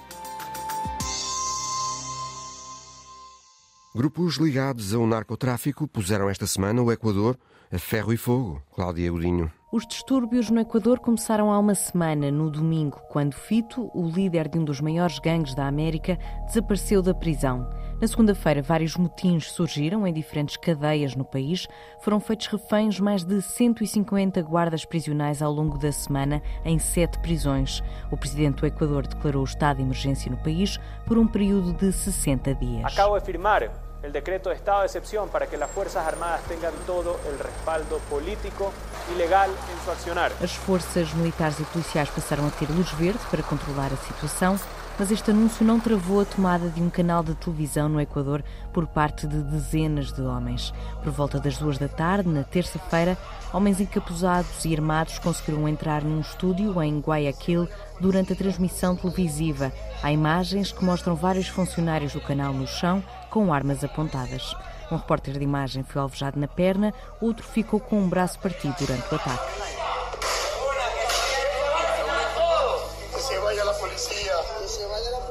Grupos 3.95 4.37
ligados 4.37 4.93
ao 4.93 5.07
narcotráfico 5.07 5.89
puseram 5.89 6.29
esta 6.29 6.47
semana 6.47 6.83
o 6.83 6.93
Equador 6.93 7.39
a 7.73 7.79
ferro 7.79 8.13
e 8.13 8.17
fogo. 8.17 8.63
Cláudia 8.75 9.13
Urinho. 9.13 9.51
Os 9.75 9.85
distúrbios 9.85 10.51
no 10.51 10.61
Equador 10.61 11.01
começaram 11.01 11.51
há 11.51 11.59
uma 11.59 11.75
semana, 11.75 12.31
no 12.31 12.49
domingo, 12.49 13.03
quando 13.09 13.35
Fito, 13.35 13.91
o 13.93 14.09
líder 14.09 14.47
de 14.47 14.57
um 14.57 14.65
dos 14.65 14.81
maiores 14.81 15.19
gangues 15.19 15.53
da 15.53 15.67
América, 15.67 16.17
desapareceu 16.47 17.03
da 17.03 17.13
prisão. 17.13 17.69
Na 18.01 18.07
segunda-feira, 18.07 18.63
vários 18.63 18.97
motins 18.97 19.51
surgiram 19.51 20.07
em 20.07 20.13
diferentes 20.13 20.57
cadeias 20.57 21.17
no 21.17 21.25
país. 21.25 21.67
Foram 21.99 22.21
feitos 22.21 22.47
reféns 22.47 23.01
mais 23.01 23.25
de 23.25 23.43
150 23.43 24.41
guardas 24.43 24.85
prisionais 24.85 25.43
ao 25.43 25.53
longo 25.53 25.77
da 25.77 25.91
semana 25.91 26.41
em 26.65 26.79
sete 26.79 27.19
prisões. 27.19 27.83
O 28.13 28.17
presidente 28.17 28.61
do 28.61 28.67
Equador 28.67 29.09
declarou 29.09 29.43
o 29.43 29.45
estado 29.45 29.79
de 29.79 29.83
emergência 29.83 30.31
no 30.31 30.37
país 30.37 30.79
por 31.05 31.19
um 31.19 31.27
período 31.27 31.73
de 31.73 31.91
60 31.91 32.55
dias. 32.55 32.85
Acabo 32.85 33.19
de 33.19 33.25
firmar 33.25 33.69
el 34.05 34.13
decreto 34.13 34.51
de 34.51 34.57
estado 34.57 34.81
de 34.81 34.87
excepción 34.87 35.29
para 35.31 35.47
que 35.47 35.57
las 35.57 35.71
Fuerzas 35.71 36.07
Armadas 36.07 36.43
tengan 36.43 36.75
todo 36.87 37.19
el 37.27 37.39
respaldo 37.39 37.99
político 38.11 38.71
y 39.13 39.17
legal 39.17 39.51
en 39.51 39.85
su 39.85 39.91
accionar. 39.91 40.31
As 40.43 40.53
forças 40.53 41.15
militares 41.15 41.59
e 41.59 41.65
policiais 41.65 42.11
passaram 42.11 42.47
a 42.47 42.51
ter 42.51 42.69
luz 42.71 42.93
verde 42.93 43.21
para 43.31 43.43
controlar 43.43 43.91
a 43.93 43.97
situação 43.97 44.59
mas 44.99 45.11
este 45.11 45.31
anúncio 45.31 45.65
não 45.65 45.81
travou 45.81 46.21
a 46.21 46.25
tomada 46.25 46.69
de 46.69 46.81
um 46.81 46.89
canal 46.89 47.23
de 47.23 47.35
televisão 47.35 47.89
no 47.89 48.01
Equador 48.01 48.45
por 48.73 48.87
parte 48.87 49.27
de 49.27 49.43
dezenas 49.43 50.13
de 50.13 50.23
homens. 50.23 50.73
Por 51.03 51.11
volta 51.11 51.41
das 51.41 51.59
duas 51.59 51.79
da 51.79 51.89
tarde, 51.89 52.29
na 52.29 52.45
terça-feira, 52.45 53.19
homens 53.53 53.81
encapuzados 53.81 54.65
e 54.65 54.73
armados 54.73 55.19
conseguiram 55.19 55.69
entrar 55.69 56.05
num 56.05 56.21
estúdio 56.21 56.81
em 56.83 57.01
Guayaquil 57.01 57.69
durante 58.01 58.33
a 58.33 58.37
transmissão 58.37 58.95
televisiva. 58.95 59.73
Há 60.03 60.13
imagens 60.13 60.71
que 60.71 60.85
mostram 60.85 61.17
vários 61.17 61.49
funcionários 61.49 62.13
do 62.13 62.21
canal 62.21 62.53
no 62.53 62.67
chão 62.67 63.03
com 63.35 63.53
armas 63.53 63.83
apontadas. 63.83 64.55
Um 64.93 64.97
repórter 64.97 65.37
de 65.37 65.43
imagem 65.43 65.83
foi 65.83 66.01
alvejado 66.01 66.39
na 66.39 66.47
perna, 66.47 66.95
outro 67.21 67.45
ficou 67.45 67.81
com 67.81 67.99
um 67.99 68.09
braço 68.09 68.39
partido 68.39 68.77
durante 68.79 69.13
o 69.13 69.17
ataque. 69.17 69.75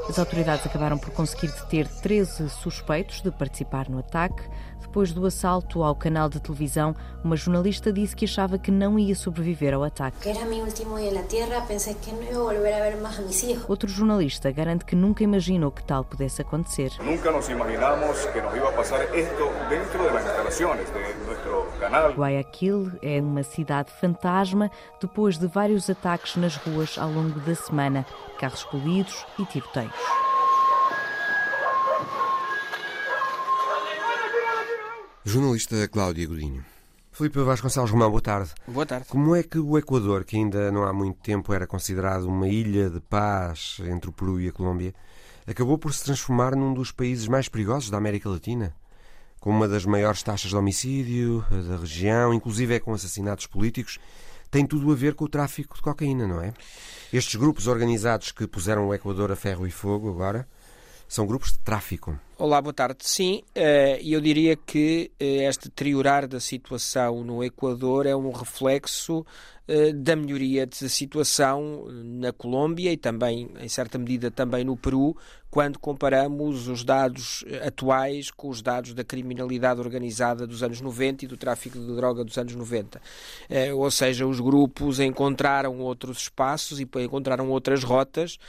As 0.09 0.19
autoridades 0.19 0.65
acabaram 0.65 0.97
por 0.97 1.11
conseguir 1.11 1.47
deter 1.47 1.87
13 1.87 2.49
suspeitos 2.49 3.21
de 3.21 3.31
participar 3.31 3.87
no 3.87 3.99
ataque. 3.99 4.43
Depois 4.93 5.11
do 5.11 5.25
assalto 5.25 5.81
ao 5.81 5.95
canal 5.95 6.29
de 6.29 6.39
televisão, 6.39 6.95
uma 7.23 7.35
jornalista 7.35 7.91
disse 7.91 8.15
que 8.15 8.25
achava 8.25 8.59
que 8.59 8.69
não 8.69 8.99
ia 8.99 9.15
sobreviver 9.15 9.73
ao 9.73 9.83
ataque. 9.83 10.29
Era 10.29 10.45
meu 10.45 10.63
último 10.63 10.99
dia 10.99 11.11
na 11.11 11.23
Terra, 11.23 11.61
pensei 11.61 11.95
que 11.95 12.11
não 12.11 12.21
ia 12.21 12.33
volver 12.33 12.73
a 12.75 12.79
ver 12.91 12.97
mais 12.97 13.17
a 13.17 13.23
meus 13.23 13.41
filhos. 13.41 13.67
Outro 13.67 13.89
jornalista 13.89 14.51
garante 14.51 14.85
que 14.85 14.95
nunca 14.95 15.23
imaginou 15.23 15.71
que 15.71 15.83
tal 15.83 16.03
pudesse 16.03 16.43
acontecer. 16.43 16.91
Nunca 17.03 17.31
nos 17.31 17.49
imaginamos 17.49 18.23
que 18.27 18.39
nos 18.39 18.55
iba 18.55 18.69
a 18.69 18.71
passar 18.71 19.01
isto 19.17 19.49
dentro 19.67 20.13
das 20.13 20.25
instalações 20.25 20.85
de 20.85 21.27
nosso 21.27 21.79
canal. 21.79 22.11
Guayaquil 22.11 22.91
é 23.01 23.19
uma 23.19 23.41
cidade 23.41 23.91
fantasma 23.99 24.69
depois 25.01 25.39
de 25.39 25.47
vários 25.47 25.89
ataques 25.89 26.35
nas 26.35 26.55
ruas 26.55 26.99
ao 26.99 27.09
longo 27.09 27.39
da 27.39 27.55
semana, 27.55 28.05
carros 28.37 28.59
explodidos 28.59 29.25
e 29.39 29.45
tiroteios. 29.45 30.22
Jornalista 35.25 35.87
Cláudia 35.87 36.27
Godinho. 36.27 36.65
Filipe 37.13 37.39
Vasconcelos 37.39 37.89
Romão, 37.89 38.09
boa 38.09 38.21
tarde. 38.21 38.51
Boa 38.67 38.85
tarde. 38.85 39.07
Como 39.07 39.33
é 39.33 39.41
que 39.41 39.57
o 39.57 39.77
Equador, 39.77 40.25
que 40.25 40.35
ainda 40.35 40.69
não 40.69 40.83
há 40.83 40.91
muito 40.91 41.17
tempo 41.21 41.53
era 41.53 41.65
considerado 41.65 42.25
uma 42.25 42.49
ilha 42.49 42.89
de 42.89 42.99
paz 42.99 43.77
entre 43.85 44.09
o 44.09 44.13
Peru 44.13 44.41
e 44.41 44.49
a 44.49 44.51
Colômbia, 44.51 44.93
acabou 45.47 45.77
por 45.77 45.93
se 45.93 46.03
transformar 46.03 46.57
num 46.57 46.73
dos 46.73 46.91
países 46.91 47.25
mais 47.29 47.47
perigosos 47.47 47.89
da 47.89 47.97
América 47.97 48.27
Latina? 48.27 48.75
Com 49.39 49.49
uma 49.49 49.65
das 49.65 49.85
maiores 49.85 50.21
taxas 50.21 50.49
de 50.49 50.57
homicídio 50.57 51.45
da 51.69 51.77
região, 51.77 52.33
inclusive 52.33 52.75
é 52.75 52.79
com 52.81 52.93
assassinatos 52.93 53.47
políticos, 53.47 53.99
tem 54.51 54.65
tudo 54.65 54.91
a 54.91 54.95
ver 54.95 55.15
com 55.15 55.23
o 55.23 55.29
tráfico 55.29 55.75
de 55.75 55.81
cocaína, 55.81 56.27
não 56.27 56.41
é? 56.41 56.53
Estes 57.13 57.35
grupos 57.35 57.67
organizados 57.67 58.33
que 58.33 58.45
puseram 58.45 58.89
o 58.89 58.93
Equador 58.93 59.31
a 59.31 59.37
ferro 59.37 59.65
e 59.65 59.71
fogo 59.71 60.09
agora 60.09 60.45
são 61.07 61.25
grupos 61.25 61.53
de 61.53 61.59
tráfico. 61.59 62.19
Olá, 62.35 62.59
boa 62.59 62.73
tarde. 62.73 62.97
Sim, 63.01 63.43
eh, 63.53 64.01
eu 64.03 64.19
diria 64.19 64.55
que 64.55 65.11
eh, 65.19 65.47
este 65.47 65.65
deteriorar 65.65 66.27
da 66.27 66.39
situação 66.39 67.23
no 67.23 67.43
Equador 67.43 68.07
é 68.07 68.15
um 68.15 68.31
reflexo 68.31 69.23
eh, 69.67 69.93
da 69.93 70.15
melhoria 70.15 70.65
da 70.65 70.89
situação 70.89 71.85
na 72.03 72.33
Colômbia 72.33 72.91
e 72.91 72.97
também, 72.97 73.49
em 73.61 73.69
certa 73.69 73.99
medida, 73.99 74.31
também 74.31 74.63
no 74.63 74.75
Peru, 74.75 75.15
quando 75.49 75.77
comparamos 75.77 76.67
os 76.67 76.83
dados 76.83 77.45
atuais 77.63 78.31
com 78.31 78.49
os 78.49 78.61
dados 78.61 78.93
da 78.95 79.03
criminalidade 79.03 79.79
organizada 79.79 80.47
dos 80.47 80.63
anos 80.63 80.81
90 80.81 81.25
e 81.25 81.27
do 81.27 81.37
tráfico 81.37 81.77
de 81.77 81.95
droga 81.95 82.23
dos 82.25 82.35
anos 82.39 82.55
90. 82.55 82.99
Ou 83.75 83.91
seja, 83.91 84.25
os 84.25 84.39
grupos 84.39 84.99
encontraram 84.99 85.77
outros 85.77 86.23
espaços 86.23 86.79
e 86.79 86.89
encontraram 87.03 87.51
outras 87.51 87.83
rotas 87.83 88.39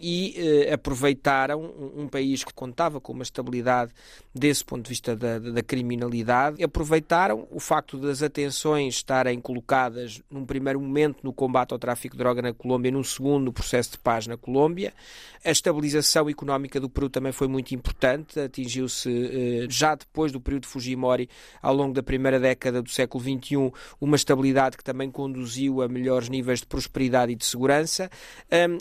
e 0.00 0.36
aproveitaram 0.72 1.60
um 1.96 2.06
país 2.06 2.44
que 2.44 2.54
contava 2.54 2.91
com 3.00 3.12
uma 3.12 3.22
estabilidade 3.22 3.92
desse 4.34 4.64
ponto 4.64 4.84
de 4.84 4.88
vista 4.88 5.14
da, 5.16 5.38
da 5.38 5.62
criminalidade, 5.62 6.62
aproveitaram 6.62 7.46
o 7.50 7.60
facto 7.60 7.98
das 7.98 8.22
atenções 8.22 8.94
estarem 8.94 9.40
colocadas 9.40 10.22
num 10.30 10.44
primeiro 10.44 10.80
momento 10.80 11.18
no 11.22 11.32
combate 11.32 11.72
ao 11.72 11.78
tráfico 11.78 12.16
de 12.16 12.18
droga 12.18 12.42
na 12.42 12.52
Colômbia, 12.52 12.90
num 12.90 13.04
segundo 13.04 13.44
no 13.44 13.52
processo 13.52 13.92
de 13.92 13.98
paz 13.98 14.26
na 14.26 14.36
Colômbia. 14.36 14.92
A 15.44 15.50
estabilização 15.50 16.28
económica 16.28 16.78
do 16.78 16.88
Peru 16.88 17.10
também 17.10 17.32
foi 17.32 17.48
muito 17.48 17.74
importante, 17.74 18.38
atingiu-se 18.38 19.10
eh, 19.10 19.66
já 19.68 19.94
depois 19.94 20.30
do 20.30 20.40
período 20.40 20.62
de 20.62 20.68
Fujimori, 20.68 21.28
ao 21.60 21.74
longo 21.74 21.92
da 21.92 22.02
primeira 22.02 22.38
década 22.38 22.80
do 22.80 22.90
século 22.90 23.22
XXI, 23.22 23.72
uma 24.00 24.16
estabilidade 24.16 24.76
que 24.76 24.84
também 24.84 25.10
conduziu 25.10 25.82
a 25.82 25.88
melhores 25.88 26.28
níveis 26.28 26.60
de 26.60 26.66
prosperidade 26.66 27.32
e 27.32 27.36
de 27.36 27.44
segurança, 27.44 28.10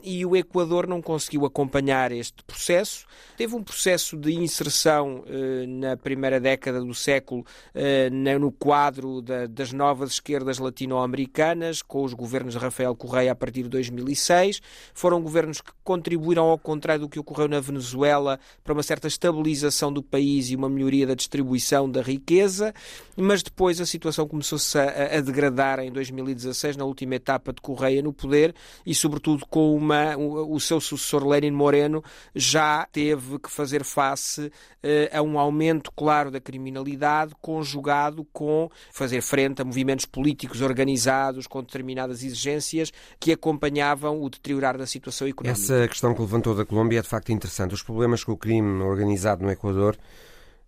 e 0.03 0.25
o 0.25 0.35
Equador 0.35 0.87
não 0.87 1.01
conseguiu 1.01 1.45
acompanhar 1.45 2.11
este 2.11 2.43
processo. 2.43 3.05
Teve 3.37 3.55
um 3.55 3.63
processo 3.63 4.00
de 4.09 4.33
inserção 4.33 5.23
eh, 5.27 5.65
na 5.67 5.95
primeira 5.95 6.39
década 6.39 6.81
do 6.81 6.93
século 6.93 7.45
eh, 7.73 8.09
no 8.09 8.51
quadro 8.51 9.21
das 9.49 9.71
novas 9.71 10.11
esquerdas 10.11 10.57
latino-americanas, 10.57 11.81
com 11.81 12.03
os 12.03 12.13
governos 12.13 12.53
de 12.53 12.59
Rafael 12.59 12.95
Correia 12.95 13.31
a 13.31 13.35
partir 13.35 13.63
de 13.63 13.69
2006. 13.69 14.61
Foram 14.93 15.21
governos 15.21 15.61
que 15.61 15.71
contribuíram, 15.83 16.45
ao 16.45 16.57
contrário 16.57 17.01
do 17.01 17.09
que 17.09 17.19
ocorreu 17.19 17.47
na 17.47 17.59
Venezuela, 17.59 18.39
para 18.63 18.73
uma 18.73 18.83
certa 18.83 19.07
estabilização 19.07 19.91
do 19.91 20.01
país 20.01 20.49
e 20.49 20.55
uma 20.55 20.69
melhoria 20.69 21.05
da 21.05 21.15
distribuição 21.15 21.89
da 21.89 22.01
riqueza, 22.01 22.73
mas 23.15 23.43
depois 23.43 23.79
a 23.79 23.85
situação 23.85 24.27
começou-se 24.27 24.77
a, 24.77 25.17
a 25.17 25.21
degradar 25.21 25.79
em 25.79 25.91
2016, 25.91 26.77
na 26.77 26.85
última 26.85 27.15
etapa 27.15 27.53
de 27.53 27.61
Correia 27.61 28.01
no 28.01 28.13
poder, 28.13 28.53
e 28.85 28.93
sobretudo 28.95 29.45
com 29.47 29.75
uma, 29.75 30.15
o, 30.17 30.55
o 30.55 30.59
seu 30.59 30.79
sucessor 30.79 31.27
Lenin 31.27 31.51
Moreno 31.51 32.03
já 32.35 32.87
teve 32.91 33.39
que 33.39 33.49
fazer 33.49 33.83
face 33.91 34.51
eh, 34.81 35.09
a 35.13 35.21
um 35.21 35.37
aumento 35.37 35.91
claro 35.91 36.31
da 36.31 36.39
criminalidade, 36.39 37.35
conjugado 37.41 38.25
com 38.31 38.69
fazer 38.91 39.21
frente 39.21 39.61
a 39.61 39.65
movimentos 39.65 40.05
políticos 40.05 40.61
organizados 40.61 41.47
com 41.47 41.61
determinadas 41.61 42.23
exigências 42.23 42.91
que 43.19 43.31
acompanhavam 43.31 44.21
o 44.21 44.29
deteriorar 44.29 44.77
da 44.77 44.85
situação 44.85 45.27
económica. 45.27 45.61
Essa 45.61 45.87
questão 45.87 46.13
que 46.13 46.21
levantou 46.21 46.55
da 46.55 46.65
Colômbia 46.65 46.99
é 46.99 47.01
de 47.01 47.07
facto 47.07 47.31
interessante. 47.31 47.73
Os 47.73 47.83
problemas 47.83 48.23
com 48.23 48.31
o 48.31 48.37
crime 48.37 48.81
organizado 48.81 49.43
no 49.43 49.51
Equador 49.51 49.97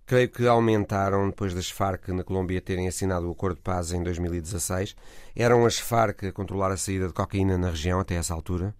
creio 0.05 0.29
que 0.29 0.45
aumentaram 0.45 1.29
depois 1.29 1.53
das 1.53 1.69
Farc 1.69 2.09
na 2.09 2.23
Colômbia 2.23 2.61
terem 2.61 2.87
assinado 2.87 3.27
o 3.27 3.31
Acordo 3.31 3.55
de 3.55 3.61
Paz 3.61 3.91
em 3.91 4.03
2016. 4.03 4.95
Eram 5.35 5.65
as 5.65 5.79
Farc 5.79 6.25
a 6.25 6.31
controlar 6.31 6.71
a 6.71 6.77
saída 6.77 7.07
de 7.07 7.13
cocaína 7.13 7.57
na 7.57 7.69
região 7.69 7.99
até 7.99 8.15
essa 8.15 8.33
altura. 8.33 8.75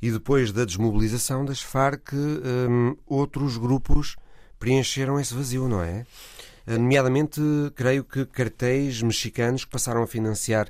E 0.00 0.10
depois 0.10 0.52
da 0.52 0.64
desmobilização 0.64 1.44
das 1.44 1.60
Farc, 1.60 2.12
um, 2.12 2.96
outros 3.06 3.56
grupos 3.56 4.16
preencheram 4.58 5.18
esse 5.18 5.34
vazio, 5.34 5.68
não 5.68 5.82
é? 5.82 6.06
Nomeadamente, 6.66 7.40
creio 7.74 8.04
que 8.04 8.26
cartéis 8.26 9.02
mexicanos 9.02 9.64
que 9.64 9.70
passaram 9.70 10.02
a 10.02 10.06
financiar 10.06 10.68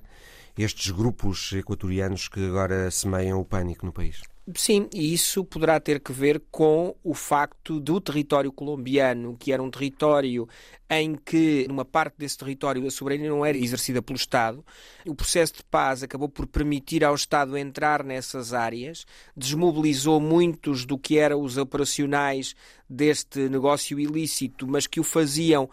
estes 0.56 0.90
grupos 0.90 1.52
equatorianos 1.52 2.28
que 2.28 2.44
agora 2.46 2.90
semeiam 2.90 3.40
o 3.40 3.44
pânico 3.44 3.84
no 3.84 3.92
país. 3.92 4.20
Sim, 4.54 4.88
e 4.94 5.12
isso 5.12 5.44
poderá 5.44 5.78
ter 5.78 6.00
que 6.00 6.10
ver 6.10 6.42
com 6.50 6.96
o 7.04 7.12
facto 7.12 7.78
do 7.78 8.00
território 8.00 8.50
colombiano, 8.50 9.36
que 9.38 9.52
era 9.52 9.62
um 9.62 9.70
território 9.70 10.48
em 10.88 11.14
que, 11.16 11.66
numa 11.68 11.84
parte 11.84 12.14
desse 12.16 12.38
território, 12.38 12.86
a 12.86 12.90
soberania 12.90 13.28
não 13.28 13.44
era 13.44 13.58
exercida 13.58 14.00
pelo 14.00 14.16
Estado. 14.16 14.64
O 15.06 15.14
processo 15.14 15.56
de 15.56 15.64
paz 15.64 16.02
acabou 16.02 16.30
por 16.30 16.46
permitir 16.46 17.04
ao 17.04 17.14
Estado 17.14 17.58
entrar 17.58 18.02
nessas 18.02 18.54
áreas, 18.54 19.04
desmobilizou 19.36 20.18
muitos 20.18 20.86
do 20.86 20.96
que 20.96 21.18
eram 21.18 21.42
os 21.42 21.58
operacionais 21.58 22.56
deste 22.88 23.50
negócio 23.50 24.00
ilícito, 24.00 24.66
mas 24.66 24.86
que 24.86 24.98
o 24.98 25.04
faziam 25.04 25.68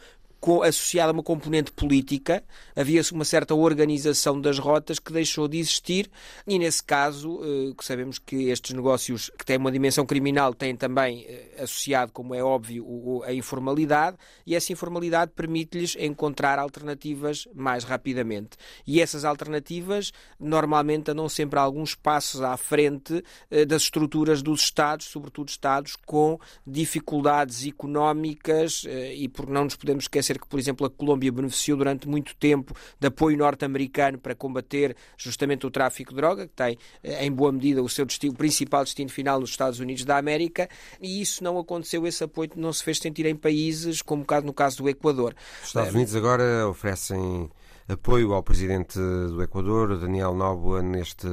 associada 0.64 1.12
a 1.12 1.14
uma 1.14 1.24
componente 1.24 1.72
política, 1.72 2.44
havia 2.76 3.02
uma 3.12 3.26
certa 3.26 3.56
organização 3.56 4.40
das 4.40 4.60
rotas 4.60 5.00
que 5.00 5.12
deixou 5.12 5.48
de 5.48 5.58
existir 5.58 6.10
e 6.48 6.60
nesse 6.60 6.84
caso, 6.84 7.42
eh, 7.44 7.74
que 7.78 7.84
sabemos 7.84 8.20
que 8.20 8.50
estes 8.50 8.74
negócios 8.74 9.32
que 9.38 9.46
têm 9.46 9.58
uma 9.58 9.72
dimensão 9.72 10.06
criminal 10.06 10.54
têm 10.54 10.76
também 10.76 11.26
eh, 11.28 11.64
associado, 11.64 12.12
como 12.12 12.34
é 12.36 12.44
óbvio, 12.44 13.24
a 13.26 13.34
informalidade 13.34 14.18
e 14.46 14.56
essa 14.56 14.72
informalidade 14.72 15.32
permite-lhes 15.36 15.96
encontrar 16.00 16.60
alternativas 16.60 17.48
mais 17.54 17.84
rapidamente. 17.84 18.58
E 18.86 19.02
essas 19.02 19.26
alternativas 19.26 20.12
normalmente 20.40 21.12
andam 21.12 21.28
sempre 21.28 21.60
alguns 21.60 21.96
passos 21.96 22.42
à 22.42 22.56
frente 22.58 23.24
eh, 23.50 23.66
das 23.66 23.84
estruturas 23.84 24.42
dos 24.42 24.62
Estados, 24.62 25.08
sobretudo 25.08 25.50
Estados 25.50 25.96
com 25.96 26.40
dificuldades 26.66 27.66
económicas 27.66 28.84
e 29.14 29.28
porque 29.28 29.52
não 29.52 29.66
nos 29.66 29.76
podemos 29.76 30.06
esquecer 30.06 30.35
que, 30.40 30.48
por 30.48 30.60
exemplo, 30.60 30.86
a 30.86 30.90
Colômbia 30.90 31.32
beneficiou 31.32 31.78
durante 31.78 32.08
muito 32.08 32.36
tempo 32.36 32.74
de 33.00 33.08
apoio 33.08 33.38
norte-americano 33.38 34.18
para 34.18 34.36
combater 34.36 34.96
justamente 35.18 35.66
o 35.66 35.72
tráfico 35.72 36.12
de 36.12 36.18
droga, 36.18 36.48
que 36.48 36.54
tem, 36.54 36.78
eh, 37.04 37.26
em 37.26 37.32
boa 37.32 37.52
medida, 37.52 37.82
o 37.82 37.90
seu 37.90 38.06
destino, 38.06 38.34
o 38.34 38.36
principal 38.36 38.84
destino 38.84 39.10
final 39.10 39.40
nos 39.40 39.50
Estados 39.50 39.80
Unidos 39.80 40.06
da 40.06 40.18
América, 40.18 40.70
e 41.02 41.22
isso 41.22 41.44
não 41.44 41.58
aconteceu, 41.58 42.06
esse 42.06 42.24
apoio 42.24 42.50
não 42.56 42.72
se 42.74 42.84
fez 42.84 43.00
sentir 43.00 43.26
em 43.26 43.36
países 43.36 44.02
como 44.02 44.26
no 44.44 44.54
caso 44.54 44.78
do 44.78 44.90
Equador. 44.90 45.36
Os 45.62 45.68
Estados 45.68 45.94
Unidos 45.94 46.16
agora 46.16 46.68
oferecem 46.68 47.50
apoio 47.88 48.34
ao 48.34 48.44
presidente 48.44 48.98
do 48.98 49.42
Equador, 49.42 49.98
Daniel 50.00 50.34
Noboa, 50.34 50.82
neste 50.82 51.28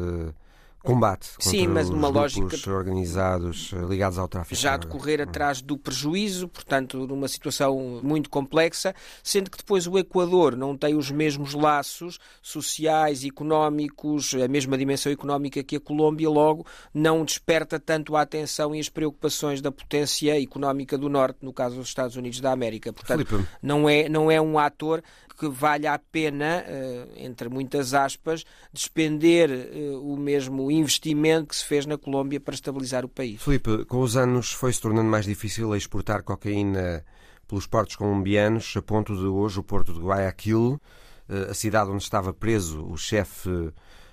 combate 0.83 1.31
contra 1.31 1.51
Sim, 1.51 1.69
mas 1.69 1.89
numa 1.89 2.09
lógica 2.09 2.57
organizados 2.71 3.73
eh, 3.73 3.85
ligados 3.89 4.19
ao 4.19 4.29
tráfico. 4.29 4.55
Já 4.55 4.77
de 4.77 4.87
correr 4.87 5.21
atrás 5.21 5.63
do 5.63 5.79
prejuízo, 5.79 6.49
portanto, 6.49 7.07
numa 7.07 7.29
situação 7.29 8.01
muito 8.03 8.29
complexa, 8.29 8.95
sendo 9.23 9.51
que 9.51 9.59
depois 9.59 9.87
o 9.87 9.99
Equador 9.99 10.57
não 10.57 10.77
tem 10.77 10.95
os 10.95 11.11
mesmos 11.11 11.55
laços 11.55 12.19
sociais, 12.41 13.25
económicos, 13.25 14.35
a 14.35 14.49
mesma 14.49 14.77
dimensão 14.77 15.13
económica 15.13 15.63
que 15.63 15.77
a 15.77 15.81
Colômbia, 15.81 16.29
logo 16.29 16.67
não 16.93 17.25
desperta 17.25 17.79
tanto 17.79 18.17
a 18.17 18.23
atenção 18.23 18.75
e 18.75 18.81
as 18.81 18.89
preocupações 18.89 19.61
da 19.61 19.71
potência 19.71 20.41
económica 20.41 20.99
do 20.99 21.09
Norte, 21.09 21.39
no 21.43 21.53
caso 21.53 21.77
dos 21.77 21.89
Estados 21.89 22.17
Unidos 22.17 22.41
da 22.41 22.53
América. 22.53 22.93
Portanto, 22.93 23.47
não 23.63 23.89
é, 23.89 24.09
não 24.09 24.31
é 24.31 24.41
um 24.41 24.59
ator 24.59 25.03
que 25.35 25.49
valha 25.49 25.93
a 25.93 25.99
pena, 25.99 26.65
eh, 26.67 27.07
entre 27.17 27.49
muitas 27.49 27.95
aspas, 27.95 28.45
despender 28.73 29.51
eh, 29.51 29.97
o 30.01 30.17
mesmo 30.17 30.71
investimento 30.71 31.49
que 31.49 31.57
se 31.57 31.65
fez 31.65 31.87
na 31.87 31.99
Colômbia 31.99 32.41
para 32.41 32.55
estabilizar 32.55 33.05
o 33.05 33.09
país. 33.09 33.43
Felipe, 33.43 33.85
com 33.85 34.01
os 34.01 34.17
anos 34.17 34.53
foi 34.53 34.73
se 34.73 34.81
tornando 34.81 35.09
mais 35.09 35.25
difícil 35.25 35.75
exportar 35.75 36.23
cocaína 36.23 37.05
pelos 37.49 37.67
portos 37.67 37.97
colombianos, 37.97 38.75
a 38.77 38.83
ponto 38.83 39.17
de 39.17 39.25
hoje 39.25 39.59
o 39.59 39.63
porto 39.63 39.93
de 39.93 40.01
Guayaquil, 40.01 40.81
eh, 41.29 41.49
a 41.51 41.55
cidade 41.55 41.91
onde 41.91 42.03
estava 42.03 42.33
preso 42.33 42.85
o 42.87 42.97
chefe 42.97 43.51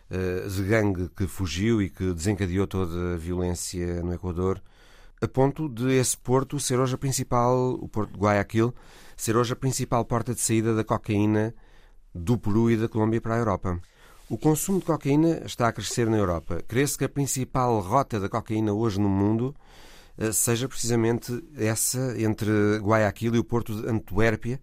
de 0.09 0.63
gangue 0.63 1.07
que 1.15 1.27
fugiu 1.27 1.79
e 1.83 1.87
que 1.87 2.13
desencadeou 2.15 2.65
toda 2.65 3.13
a 3.13 3.15
violência 3.15 4.01
no 4.01 4.11
Equador, 4.11 4.59
a 5.21 5.27
ponto 5.27 5.67
de 5.67 5.93
esse 5.97 6.17
porto 6.17 6.59
ser 6.59 6.79
hoje 6.79 6.95
a 6.95 6.97
principal, 6.97 7.73
o 7.73 7.87
porto 7.87 8.13
de 8.13 8.19
Guayaquil, 8.19 8.73
ser 9.17 9.35
hoje 9.35 9.53
a 9.53 9.55
principal 9.55 10.05
porta 10.05 10.33
de 10.33 10.39
saída 10.39 10.73
da 10.73 10.83
cocaína 10.83 11.53
do 12.13 12.37
Peru 12.37 12.71
e 12.71 12.77
da 12.77 12.87
Colômbia 12.87 13.19
para 13.19 13.35
a 13.35 13.37
Europa. 13.37 13.79
O 14.29 14.37
consumo 14.37 14.79
de 14.79 14.85
cocaína 14.85 15.41
está 15.45 15.67
a 15.67 15.73
crescer 15.73 16.07
na 16.07 16.17
Europa. 16.17 16.63
Crê-se 16.67 16.97
que 16.97 17.03
a 17.03 17.09
principal 17.09 17.79
rota 17.79 18.19
da 18.19 18.29
cocaína 18.29 18.71
hoje 18.73 18.99
no 18.99 19.09
mundo 19.09 19.55
eh, 20.17 20.31
seja 20.31 20.67
precisamente 20.67 21.43
essa 21.57 22.15
entre 22.21 22.77
Guayaquil 22.77 23.35
e 23.35 23.39
o 23.39 23.43
porto 23.43 23.81
de 23.81 23.89
Antuérpia, 23.89 24.59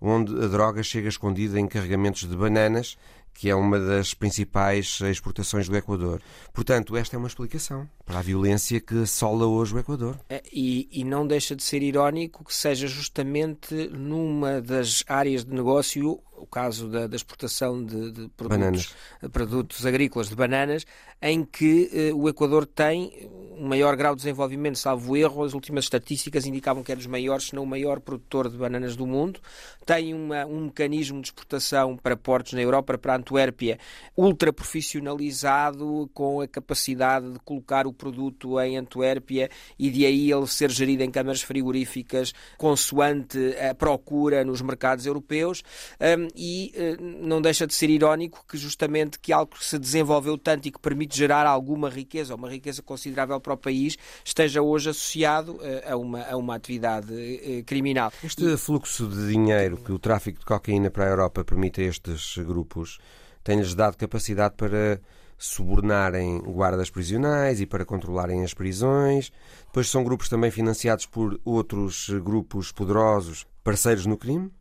onde 0.00 0.34
a 0.42 0.48
droga 0.48 0.82
chega 0.82 1.08
escondida 1.08 1.60
em 1.60 1.68
carregamentos 1.68 2.28
de 2.28 2.36
bananas, 2.36 2.96
que 3.34 3.48
é 3.48 3.54
uma 3.54 3.78
das 3.78 4.14
principais 4.14 5.00
exportações 5.00 5.68
do 5.68 5.76
Equador. 5.76 6.20
Portanto, 6.52 6.96
esta 6.96 7.16
é 7.16 7.18
uma 7.18 7.28
explicação 7.28 7.88
para 8.04 8.18
a 8.18 8.22
violência 8.22 8.80
que 8.80 9.02
assola 9.02 9.46
hoje 9.46 9.74
o 9.74 9.78
Equador. 9.78 10.18
É, 10.28 10.42
e, 10.52 10.88
e, 10.92 11.04
não 11.04 11.26
deixa 11.26 11.56
de 11.56 11.62
ser 11.62 11.82
irónico 11.82 12.44
que 12.44 12.54
seja 12.54 12.86
justamente 12.86 13.74
numa 13.88 14.60
das 14.60 15.02
áreas 15.06 15.44
de 15.44 15.54
negócio, 15.54 16.20
o 16.42 16.46
caso 16.46 16.88
da, 16.88 17.06
da 17.06 17.14
exportação 17.14 17.84
de, 17.84 18.10
de 18.10 18.28
produtos, 18.36 18.94
produtos, 19.30 19.86
agrícolas, 19.86 20.28
de 20.28 20.34
bananas, 20.34 20.84
em 21.22 21.44
que 21.44 21.88
eh, 21.92 22.12
o 22.12 22.28
Equador 22.28 22.66
tem 22.66 23.30
um 23.56 23.68
maior 23.68 23.94
grau 23.94 24.14
de 24.16 24.22
desenvolvimento, 24.22 24.76
salvo 24.76 25.16
erro, 25.16 25.44
as 25.44 25.54
últimas 25.54 25.84
estatísticas 25.84 26.46
indicavam 26.46 26.82
que 26.82 26.90
é 26.90 26.96
dos 26.96 27.06
maiores, 27.06 27.46
se 27.46 27.54
não 27.54 27.62
o 27.62 27.66
maior 27.66 28.00
produtor 28.00 28.50
de 28.50 28.56
bananas 28.56 28.96
do 28.96 29.06
mundo, 29.06 29.40
tem 29.86 30.12
uma, 30.12 30.44
um 30.46 30.62
mecanismo 30.62 31.20
de 31.20 31.28
exportação 31.28 31.96
para 31.96 32.16
portos 32.16 32.54
na 32.54 32.60
Europa, 32.60 32.98
para 32.98 33.12
a 33.12 33.16
Antuérpia, 33.16 33.78
ultra 34.16 34.52
profissionalizado, 34.52 36.10
com 36.12 36.40
a 36.40 36.48
capacidade 36.48 37.30
de 37.30 37.38
colocar 37.38 37.86
o 37.86 37.92
produto 37.92 38.58
em 38.60 38.76
Antuérpia 38.76 39.48
e 39.78 39.90
de 39.90 40.04
aí 40.04 40.32
ele 40.32 40.46
ser 40.48 40.70
gerido 40.72 41.04
em 41.04 41.10
câmaras 41.10 41.42
frigoríficas 41.42 42.32
consoante 42.58 43.38
a 43.58 43.74
procura 43.74 44.44
nos 44.44 44.60
mercados 44.60 45.06
europeus. 45.06 45.62
Um, 46.00 46.28
e 46.34 46.72
uh, 46.76 47.26
não 47.26 47.40
deixa 47.40 47.66
de 47.66 47.74
ser 47.74 47.90
irónico 47.90 48.44
que 48.48 48.56
justamente 48.56 49.18
que 49.18 49.32
algo 49.32 49.52
que 49.56 49.64
se 49.64 49.78
desenvolveu 49.78 50.36
tanto 50.38 50.68
e 50.68 50.70
que 50.70 50.78
permite 50.78 51.16
gerar 51.16 51.46
alguma 51.46 51.88
riqueza, 51.88 52.34
uma 52.34 52.50
riqueza 52.50 52.82
considerável 52.82 53.40
para 53.40 53.54
o 53.54 53.56
país, 53.56 53.96
esteja 54.24 54.62
hoje 54.62 54.90
associado 54.90 55.52
uh, 55.56 55.92
a, 55.92 55.96
uma, 55.96 56.22
a 56.22 56.36
uma 56.36 56.54
atividade 56.54 57.12
uh, 57.12 57.64
criminal. 57.64 58.12
Este 58.22 58.56
fluxo 58.56 59.06
de 59.06 59.28
dinheiro 59.28 59.76
que 59.76 59.92
o 59.92 59.98
tráfico 59.98 60.40
de 60.40 60.44
cocaína 60.44 60.90
para 60.90 61.04
a 61.06 61.08
Europa 61.08 61.44
permite 61.44 61.80
a 61.80 61.84
estes 61.84 62.36
grupos 62.38 62.98
tem-lhes 63.42 63.74
dado 63.74 63.96
capacidade 63.96 64.54
para 64.56 65.00
subornarem 65.36 66.38
guardas 66.38 66.88
prisionais 66.88 67.60
e 67.60 67.66
para 67.66 67.84
controlarem 67.84 68.44
as 68.44 68.54
prisões. 68.54 69.32
Depois 69.66 69.90
são 69.90 70.04
grupos 70.04 70.28
também 70.28 70.50
financiados 70.50 71.06
por 71.06 71.40
outros 71.44 72.08
grupos 72.22 72.70
poderosos, 72.70 73.44
parceiros 73.64 74.06
no 74.06 74.16
crime, 74.16 74.52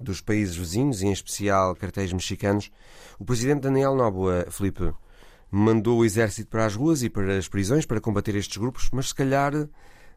dos 0.00 0.20
países 0.20 0.56
vizinhos, 0.56 1.02
em 1.02 1.12
especial 1.12 1.74
cartéis 1.76 2.12
mexicanos. 2.12 2.70
O 3.18 3.24
presidente 3.24 3.60
Daniel 3.60 3.94
Noboa, 3.94 4.46
Felipe, 4.50 4.92
mandou 5.50 5.98
o 5.98 6.04
exército 6.04 6.48
para 6.48 6.66
as 6.66 6.74
ruas 6.74 7.02
e 7.02 7.10
para 7.10 7.36
as 7.36 7.48
prisões 7.48 7.84
para 7.84 8.00
combater 8.00 8.34
estes 8.34 8.56
grupos, 8.56 8.88
mas 8.92 9.08
se 9.08 9.14
calhar 9.14 9.52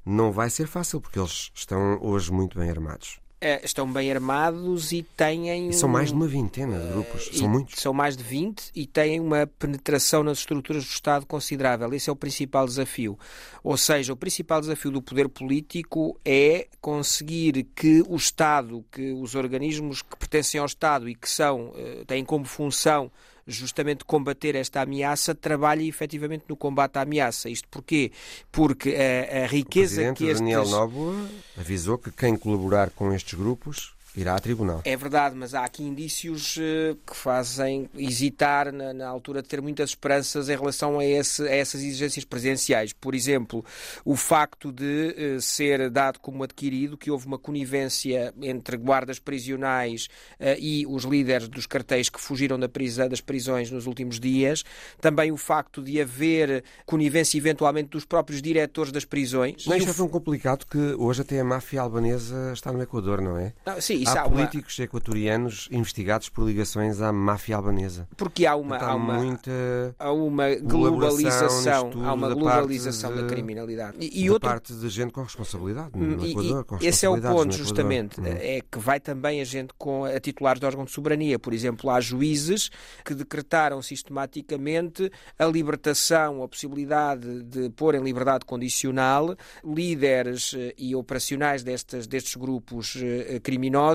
não 0.06 0.32
vai 0.32 0.50
ser 0.50 0.68
fácil, 0.68 1.02
porque 1.02 1.20
eles 1.20 1.52
estão 1.54 2.00
hoje 2.02 2.32
muito 2.32 2.58
bem 2.60 2.70
armados. 2.70 3.23
Eh, 3.46 3.60
estão 3.62 3.92
bem 3.92 4.10
armados 4.10 4.94
e 4.94 5.04
têm. 5.04 5.68
E 5.68 5.74
são 5.74 5.90
mais 5.90 6.08
de 6.08 6.16
uma 6.16 6.28
vintena 6.28 6.80
de 6.80 6.88
grupos, 6.94 7.30
são 7.34 7.50
muitos. 7.50 7.78
São 7.78 7.94
mais 7.94 8.16
de 8.16 8.24
20 8.24 8.72
e 8.74 8.88
têm 8.88 9.20
uma 9.20 9.46
penetração 9.46 10.24
nas 10.24 10.38
estruturas 10.38 10.86
do 10.86 10.90
Estado 10.90 11.26
considerável. 11.26 11.94
Esse 11.94 12.10
é 12.10 12.14
o 12.14 12.16
principal 12.16 12.66
desafio. 12.66 13.20
Ou 13.62 13.76
seja, 13.76 14.14
o 14.14 14.16
principal 14.16 14.62
desafio 14.62 14.92
do 14.92 15.02
poder 15.02 15.28
político 15.28 16.18
é 16.24 16.70
conseguir 16.80 17.66
que 17.76 18.02
o 18.08 18.16
Estado, 18.16 18.86
que 18.90 19.12
os 19.12 19.36
organismos 19.36 20.02
que 20.02 20.16
pertencem 20.16 20.62
ao 20.62 20.66
Estado 20.66 21.10
e 21.10 21.14
que 21.14 21.30
são, 21.30 21.74
eh, 21.76 22.06
têm 22.08 22.24
como 22.24 22.46
função 22.46 23.12
justamente 23.48 24.06
combater 24.06 24.56
esta 24.56 24.82
ameaça, 24.82 25.36
trabalha 25.36 25.84
efetivamente 25.84 26.46
no 26.48 26.56
combate 26.56 26.98
à 26.98 27.02
ameaça. 27.02 27.50
Isto 27.50 27.68
porquê? 27.70 28.12
Porque 28.52 28.96
a, 28.96 29.44
a 29.44 29.48
riqueza 29.48 30.14
que 30.14 30.26
estes... 30.26 30.40
Daniel 30.40 30.68
Noboa 30.68 31.30
avisou 31.58 31.98
que 31.98 32.12
quem 32.12 32.36
colaborar 32.36 32.90
com 32.92 33.14
estes 33.14 33.34
grupos 33.38 33.94
irá 34.16 34.36
a 34.36 34.40
tribunal. 34.40 34.82
É 34.86 34.96
verdade, 34.96 35.36
mas 35.36 35.54
há 35.54 35.66
aqui 35.66 35.84
indícios 35.84 36.58
uh, 36.58 36.96
que 37.06 37.16
fazem 37.16 37.90
hesitar 37.98 38.72
na, 38.72 38.94
na, 38.94 39.08
altura 39.08 39.42
de 39.42 39.48
ter 39.48 39.62
muitas 39.62 39.90
esperanças 39.90 40.50
em 40.50 40.56
relação 40.56 41.00
a, 41.00 41.06
esse, 41.06 41.42
a, 41.44 41.56
essas 41.56 41.82
exigências 41.82 42.24
presenciais. 42.24 42.94
Por 42.94 43.16
exemplo, 43.16 43.66
o 44.06 44.16
facto 44.16 44.72
de 44.72 45.36
uh, 45.38 45.42
ser 45.42 45.90
dado 45.90 46.20
como 46.20 46.44
adquirido 46.44 46.98
que 46.98 47.10
houve 47.10 47.26
uma 47.26 47.40
conivência 47.40 48.34
entre 48.42 48.78
guardas 48.78 49.20
prisionais 49.20 50.08
uh, 50.40 50.58
e 50.60 50.86
os 50.88 51.04
líderes 51.04 51.48
dos 51.48 51.66
cartéis 51.66 52.10
que 52.10 52.22
fugiram 52.22 52.60
da 52.60 52.70
prisão, 52.70 53.10
das 53.10 53.22
prisões 53.22 53.72
nos 53.72 53.88
últimos 53.88 54.20
dias. 54.20 54.64
Também 55.02 55.32
o 55.32 55.38
facto 55.38 55.82
de 55.82 56.00
haver 56.00 56.64
conivência 56.86 57.38
eventualmente 57.38 57.90
dos 57.90 58.06
próprios 58.06 58.42
diretores 58.42 58.92
das 58.92 59.06
prisões. 59.06 59.66
Mas 59.66 59.80
isto 59.80 59.92
é 59.92 59.94
tão 59.94 60.08
complicado 60.08 60.66
que 60.66 60.78
hoje 60.78 61.22
até 61.22 61.40
a 61.40 61.44
máfia 61.44 61.82
albanesa 61.82 62.52
está 62.54 62.72
no 62.72 62.82
Equador, 62.82 63.22
não 63.22 63.38
é? 63.38 63.54
Não, 63.66 63.82
sim, 63.82 64.03
há, 64.08 64.22
há 64.22 64.30
políticos 64.30 64.78
uma... 64.78 64.86
equatorianos 64.86 65.68
investigados 65.72 66.30
por 66.30 66.46
ligações 66.46 67.02
à 67.02 67.12
máfia 67.12 67.56
albanesa. 67.56 68.08
Porque 68.18 68.46
há 68.46 68.56
uma, 68.56 68.78
há 68.78 68.96
uma, 68.96 69.14
muita 69.14 69.96
há 69.98 70.12
uma 70.12 70.56
globalização, 70.56 71.92
há 72.04 72.14
uma 72.14 72.34
globalização 72.34 73.16
da, 73.16 73.24
criminalidade. 73.24 73.98
E, 74.00 74.24
e 74.24 74.30
outra 74.30 74.52
parte 74.52 74.74
de 74.74 74.90
gente 74.90 75.12
com 75.12 75.24
responsabilidade 75.24 75.92
no 75.96 76.26
Equador. 76.26 76.66
Com 76.66 76.78
esse 76.82 77.06
é 77.06 77.10
o 77.10 77.20
ponto, 77.20 77.56
justamente, 77.56 78.20
hum. 78.20 78.26
é 78.26 78.62
que 78.70 78.80
vai 78.80 79.00
também 79.00 79.42
a 79.42 79.46
gente 79.46 79.74
com 79.78 80.06
a 80.06 80.20
titulares 80.20 80.60
de 80.60 80.66
órgão 80.66 80.86
de 80.86 80.92
soberania. 80.92 81.38
Por 81.40 81.54
exemplo, 81.54 81.90
há 81.90 82.00
juízes 82.00 82.70
que 83.04 83.14
decretaram 83.14 83.82
sistematicamente 83.82 85.12
a 85.38 85.46
libertação, 85.46 86.44
a 86.44 86.48
possibilidade 86.48 87.44
de 87.44 87.70
pôr 87.70 87.96
em 87.96 88.04
liberdade 88.04 88.46
condicional 88.46 89.36
líderes 89.64 90.54
eh, 90.58 90.74
e 90.78 90.96
operacionais 90.96 91.64
destes, 91.64 92.08
destes 92.08 92.36
grupos 92.36 92.96
eh, 92.98 93.40
criminosos 93.42 93.93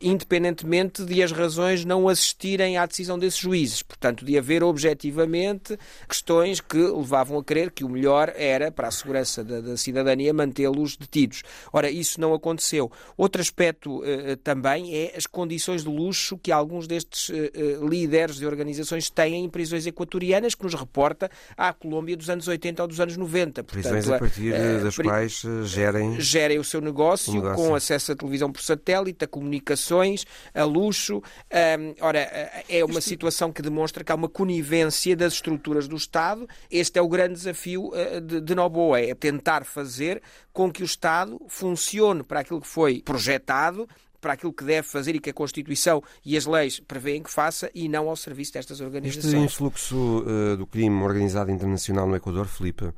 independentemente 0.00 1.04
de 1.04 1.22
as 1.22 1.32
razões 1.32 1.84
não 1.84 2.08
assistirem 2.08 2.76
à 2.76 2.86
decisão 2.86 3.18
desses 3.18 3.38
juízes. 3.38 3.82
Portanto, 3.82 4.24
de 4.24 4.38
haver 4.38 4.62
objetivamente 4.62 5.78
questões 6.08 6.60
que 6.60 6.78
levavam 6.78 7.38
a 7.38 7.44
crer 7.44 7.70
que 7.70 7.84
o 7.84 7.88
melhor 7.88 8.32
era, 8.36 8.70
para 8.70 8.88
a 8.88 8.90
segurança 8.90 9.44
da, 9.44 9.60
da 9.60 9.76
cidadania, 9.76 10.32
mantê-los 10.32 10.96
detidos. 10.96 11.42
Ora, 11.72 11.90
isso 11.90 12.20
não 12.20 12.34
aconteceu. 12.34 12.90
Outro 13.16 13.40
aspecto 13.40 14.00
uh, 14.00 14.36
também 14.42 14.94
é 14.94 15.14
as 15.16 15.26
condições 15.26 15.82
de 15.82 15.88
luxo 15.88 16.38
que 16.38 16.52
alguns 16.52 16.86
destes 16.86 17.28
uh, 17.28 17.86
líderes 17.86 18.36
de 18.36 18.46
organizações 18.46 19.10
têm 19.10 19.44
em 19.44 19.48
prisões 19.48 19.86
equatorianas, 19.86 20.54
que 20.54 20.62
nos 20.62 20.74
reporta 20.74 21.30
à 21.56 21.72
Colômbia 21.72 22.16
dos 22.16 22.30
anos 22.30 22.48
80 22.48 22.82
ou 22.82 22.88
dos 22.88 23.00
anos 23.00 23.16
90. 23.16 23.64
Portanto, 23.64 23.82
prisões 23.82 24.08
a 24.08 24.18
partir 24.18 24.52
uh, 24.52 24.84
das 24.84 24.96
quais 24.96 25.42
gerem... 25.64 26.20
gerem 26.20 26.58
o 26.58 26.64
seu 26.64 26.80
negócio, 26.80 27.34
negócio, 27.34 27.56
com 27.56 27.74
acesso 27.74 28.12
à 28.12 28.16
televisão 28.16 28.50
por 28.52 28.62
satélite, 28.62 29.24
a 29.24 29.28
comunicações, 29.32 30.24
a 30.54 30.62
luxo. 30.62 31.16
Um, 31.16 31.94
ora, 32.00 32.20
é 32.68 32.84
uma 32.84 33.00
situação 33.00 33.50
que 33.50 33.62
demonstra 33.62 34.04
que 34.04 34.12
há 34.12 34.14
uma 34.14 34.28
conivência 34.28 35.16
das 35.16 35.32
estruturas 35.32 35.88
do 35.88 35.96
Estado. 35.96 36.46
Este 36.70 36.98
é 36.98 37.02
o 37.02 37.08
grande 37.08 37.34
desafio 37.34 37.88
uh, 37.88 38.20
de, 38.20 38.40
de 38.40 38.54
Noboa, 38.54 39.00
é 39.00 39.14
tentar 39.14 39.64
fazer 39.64 40.22
com 40.52 40.70
que 40.70 40.82
o 40.82 40.84
Estado 40.84 41.40
funcione 41.48 42.22
para 42.22 42.40
aquilo 42.40 42.60
que 42.60 42.68
foi 42.68 43.02
projetado 43.02 43.88
para 44.20 44.34
aquilo 44.34 44.52
que 44.52 44.62
deve 44.62 44.86
fazer 44.86 45.16
e 45.16 45.18
que 45.18 45.30
a 45.30 45.34
Constituição 45.34 46.00
e 46.24 46.36
as 46.36 46.46
leis 46.46 46.78
prevêem 46.78 47.20
que 47.20 47.30
faça 47.30 47.68
e 47.74 47.88
não 47.88 48.08
ao 48.08 48.14
serviço 48.14 48.52
destas 48.52 48.80
organizações. 48.80 49.34
Este 49.34 49.36
influxo 49.36 49.96
uh, 49.96 50.56
do 50.56 50.64
crime 50.64 51.02
organizado 51.02 51.50
internacional 51.50 52.06
no 52.06 52.14
Equador, 52.14 52.46
Felipe, 52.46 52.92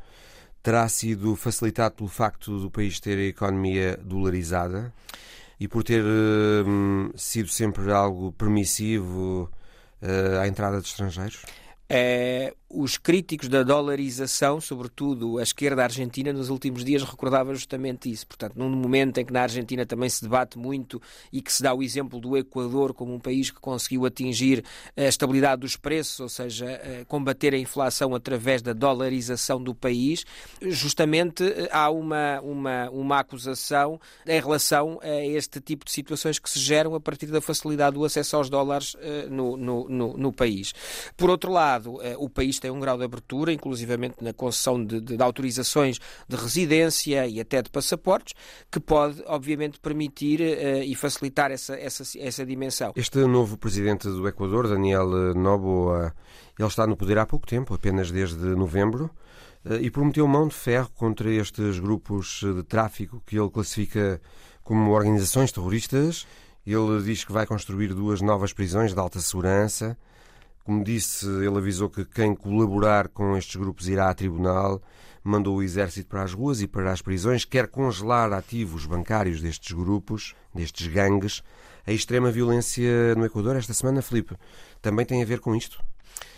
terá 0.63 0.87
sido 0.89 1.35
facilitado 1.35 1.95
pelo 1.95 2.09
facto 2.09 2.59
do 2.59 2.71
país 2.71 3.01
ter 3.01 3.19
a 3.19 3.23
economia 3.23 3.99
dolarizada? 4.03 4.93
E 5.59 5.69
por 5.69 5.83
ter 5.83 6.03
uh, 6.03 7.13
sido 7.17 7.49
sempre 7.49 7.93
algo 7.93 8.33
permissivo 8.33 9.51
uh, 10.03 10.41
à 10.41 10.49
entrada 10.49 10.81
de 10.81 10.87
estrangeiros? 10.87 11.43
É, 11.89 12.55
os 12.69 12.97
críticos 12.97 13.49
da 13.49 13.63
dolarização, 13.63 14.61
sobretudo 14.61 15.39
a 15.39 15.43
esquerda 15.43 15.85
argentina, 15.85 16.33
nos 16.33 16.49
últimos 16.49 16.85
dias 16.85 17.03
recordava 17.03 17.55
justamente 17.55 18.11
isso. 18.11 18.27
Portanto, 18.27 18.55
num 18.57 18.69
momento 18.69 19.19
em 19.19 19.25
que 19.25 19.33
na 19.33 19.43
Argentina 19.43 19.87
também 19.87 20.09
se 20.09 20.23
debate 20.23 20.59
muito 20.59 21.01
e 21.33 21.41
que 21.41 21.53
se 21.53 21.63
dá 21.63 21.73
o 21.73 21.83
exemplo 21.83 22.19
do 22.19 22.37
Equador 22.37 22.93
como 22.93 23.15
um 23.15 23.21
país 23.21 23.51
que 23.51 23.61
conseguiu 23.61 24.07
atingir 24.07 24.65
a 24.97 25.05
estabilidade 25.05 25.61
dos 25.61 25.77
preços, 25.77 26.21
ou 26.21 26.29
seja, 26.29 26.67
eh, 26.67 27.05
combater 27.07 27.55
a 27.55 27.59
inflação 27.59 28.15
através 28.15 28.61
da 28.61 28.73
dolarização 28.73 29.63
do 29.63 29.75
país, 29.75 30.25
justamente 30.63 31.45
eh, 31.45 31.69
há 31.71 31.91
uma, 31.91 32.41
uma, 32.41 32.91
uma 32.91 33.21
acusação 33.21 34.01
em 34.27 34.41
relação 34.41 34.99
a 35.03 35.25
este 35.25 35.61
tipo 35.61 35.85
de 35.85 35.93
situações 35.93 36.39
que 36.39 36.51
se 36.51 36.59
geram 36.59 36.95
a 36.95 37.01
partir 37.01 37.27
da 37.27 37.41
facilidade 37.41 37.95
do 37.95 38.05
acesso 38.05 38.37
aos 38.37 38.51
dólares 38.51 38.97
eh, 38.99 39.27
no, 39.31 39.57
no, 39.57 39.89
no, 39.89 40.17
no 40.17 40.33
país. 40.33 40.73
Por 41.17 41.31
outro 41.31 41.53
lado, 41.53 41.99
o 42.19 42.29
país 42.29 42.54
tem 42.59 42.71
um 42.71 42.81
grau 42.81 42.97
de 42.97 43.05
abertura, 43.05 43.53
inclusivamente 43.53 44.17
na 44.21 44.33
concessão 44.33 44.85
de, 44.85 45.01
de, 45.01 45.17
de, 45.17 45.23
autorizações 45.23 45.99
de 46.29 46.37
residência 46.37 47.27
e 47.27 47.41
até 47.41 47.63
de 47.63 47.71
passaportes, 47.71 48.35
que 48.71 48.81
pode, 48.81 49.23
obviamente, 49.27 49.79
permitir 49.81 50.41
uh, 50.41 50.83
e 50.83 50.95
facilitar 50.95 51.51
essa, 51.51 51.75
essa, 51.75 52.03
essa 52.19 52.45
dimensão. 52.45 52.93
Este 52.97 53.19
novo 53.27 53.57
presidente 53.57 54.09
do 54.09 54.27
Equador, 54.27 54.69
Daniel 54.69 55.35
Noboa, 55.35 56.15
ele 56.59 56.69
está 56.69 56.87
no 56.87 56.97
poder 56.97 57.19
há 57.19 57.27
pouco 57.27 57.47
tempo, 57.47 57.75
apenas 57.75 58.11
desde 58.11 58.45
novembro, 58.55 59.11
uh, 59.65 59.75
e 59.75 59.91
prometeu 59.91 60.27
mão 60.27 60.49
de 60.49 60.55
ferro 60.55 60.91
contra 60.95 61.31
estes 61.31 61.79
grupos 61.79 62.41
de 62.43 62.63
tráfico 62.63 63.23
que 63.27 63.39
ele 63.39 63.51
classifica 63.51 64.21
como 64.63 64.93
organizações 64.93 65.53
terroristas. 65.53 66.27
Ele 66.67 67.03
diz 67.03 67.25
que 67.25 67.33
vai 67.33 67.47
construir 67.47 67.89
duas 67.89 68.23
novas 68.23 68.53
prisões 68.53 68.95
de 68.95 68.99
alta 68.99 69.21
segurança 69.21 69.97
como 70.65 70.83
disse, 70.83 71.27
ele 71.27 71.59
avisou 71.59 71.91
que 71.91 72.07
quem 72.07 72.35
colaborar 72.35 73.09
com 73.09 73.37
estes 73.37 73.57
grupos 73.57 73.87
irá 73.87 74.09
a 74.09 74.15
tribunal, 74.15 74.83
mandou 75.23 75.59
o 75.59 75.63
exército 75.63 76.09
para 76.09 76.23
as 76.23 76.33
ruas 76.33 76.63
e 76.63 76.67
para 76.67 76.91
as 76.91 77.03
prisões, 77.03 77.45
quer 77.45 77.69
congelar 77.69 78.33
ativos 78.33 78.87
bancários 78.87 79.43
destes 79.43 79.73
grupos, 79.73 80.35
destes 80.55 80.87
gangues. 80.87 81.43
A 81.87 81.93
extrema 81.93 82.31
violência 82.31 83.15
no 83.15 83.27
Equador 83.27 83.57
esta 83.57 83.75
semana, 83.75 84.01
Felipe, 84.01 84.37
também 84.81 85.05
tem 85.05 85.23
a 85.23 85.27
ver 85.27 85.39
com 85.39 85.55
isto? 85.55 85.83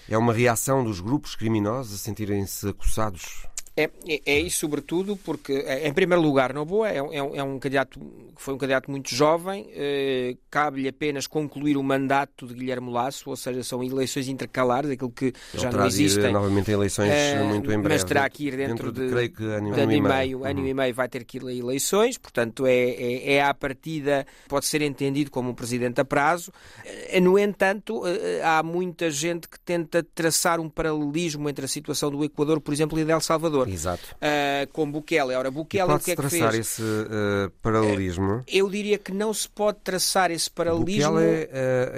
É 0.09 0.19
uma 0.19 0.33
reação 0.33 0.83
dos 0.83 1.01
grupos 1.01 1.37
criminosos 1.37 1.95
a 1.95 1.99
sentirem-se 1.99 2.69
acusados 2.69 3.47
é, 3.77 3.91
é, 4.07 4.21
é, 4.25 4.41
isso, 4.41 4.61
sobretudo, 4.61 5.17
porque, 5.17 5.53
em 5.53 5.93
primeiro 5.93 6.23
lugar, 6.23 6.53
Noboa 6.53 6.89
é, 6.89 6.97
é, 6.97 7.23
um, 7.23 7.35
é 7.35 7.43
um 7.43 7.59
candidato 7.59 8.01
foi 8.37 8.55
um 8.55 8.59
candidato 8.59 8.91
muito 8.91 9.15
jovem, 9.15 9.67
eh, 9.73 10.37
cabe-lhe 10.51 10.89
apenas 10.89 11.27
concluir 11.27 11.77
o 11.77 11.83
mandato 11.83 12.47
de 12.47 12.55
Guilherme 12.55 12.93
Lasso, 12.93 13.31
ou 13.31 13.37
seja, 13.37 13.63
são 13.63 13.83
eleições 13.83 14.29
intercalares, 14.29 14.91
aquilo 14.91 15.11
que 15.11 15.27
Ele 15.27 15.35
já 15.55 15.71
não 15.71 15.87
existem. 15.87 16.33
novamente 16.33 16.71
eleições 16.71 17.11
eh, 17.11 17.43
muito 17.43 17.73
em 17.73 17.79
breve. 17.81 17.95
Mas 17.95 18.05
terá 18.05 18.29
que 18.29 18.47
ir 18.47 18.57
dentro, 18.57 18.93
dentro 18.93 18.93
de, 18.93 19.07
de, 19.07 19.13
creio 19.13 19.31
que 19.33 19.45
ano, 19.45 19.73
de 19.73 19.81
ano 19.81 19.93
e 19.93 20.01
meio. 20.01 20.15
meio 20.15 20.45
ano 20.45 20.61
uhum. 20.61 20.67
e 20.67 20.75
meio 20.75 20.95
vai 20.95 21.09
ter 21.09 21.25
que 21.25 21.39
ir 21.39 21.47
a 21.47 21.53
eleições, 21.53 22.19
portanto, 22.19 22.67
é, 22.67 22.75
é, 22.75 23.33
é 23.35 23.43
à 23.43 23.55
partida, 23.55 24.27
pode 24.49 24.67
ser 24.67 24.83
entendido 24.83 25.31
como 25.31 25.51
um 25.51 25.55
presidente 25.55 26.01
a 26.01 26.05
prazo. 26.05 26.53
Eh, 26.85 27.21
no 27.21 27.39
entanto, 27.39 28.07
eh, 28.07 28.43
há 28.45 28.63
muita 28.63 29.11
gente 29.11 29.49
que 29.49 29.59
tenta 29.61 30.03
traçar 30.15 30.61
um 30.61 30.69
paralelismo 30.69 31.49
entre 31.49 31.65
a 31.65 31.69
situação 31.69 32.11
do 32.11 32.23
Equador, 32.23 32.61
por 32.61 32.75
exemplo, 32.75 32.99
e 32.99 33.05
de 33.05 33.11
El 33.11 33.21
Salvador. 33.21 33.66
Exato. 33.67 34.17
Uh, 34.17 34.71
com 34.73 34.91
Bukele. 34.91 35.35
Ora, 35.35 35.51
Bukele 35.51 35.93
o 35.93 35.99
que 35.99 36.13
é 36.13 36.17
que 36.17 36.23
traçar 36.23 36.53
fez? 36.53 36.67
esse 36.67 36.83
uh, 36.83 37.51
paralelismo? 37.63 38.39
Uh, 38.39 38.45
eu 38.49 38.69
diria 38.71 38.99
que 38.99 39.13
não 39.13 39.33
se 39.35 39.49
pode 39.49 39.79
traçar 39.83 40.31
esse 40.31 40.51
paralelismo. 40.51 41.13
Bukele, 41.13 41.49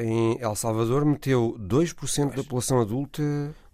em 0.04 0.38
El 0.40 0.54
Salvador, 0.54 1.04
meteu 1.04 1.56
2% 1.58 1.94
pois. 1.94 2.14
da 2.14 2.42
população 2.42 2.80
adulta 2.80 3.22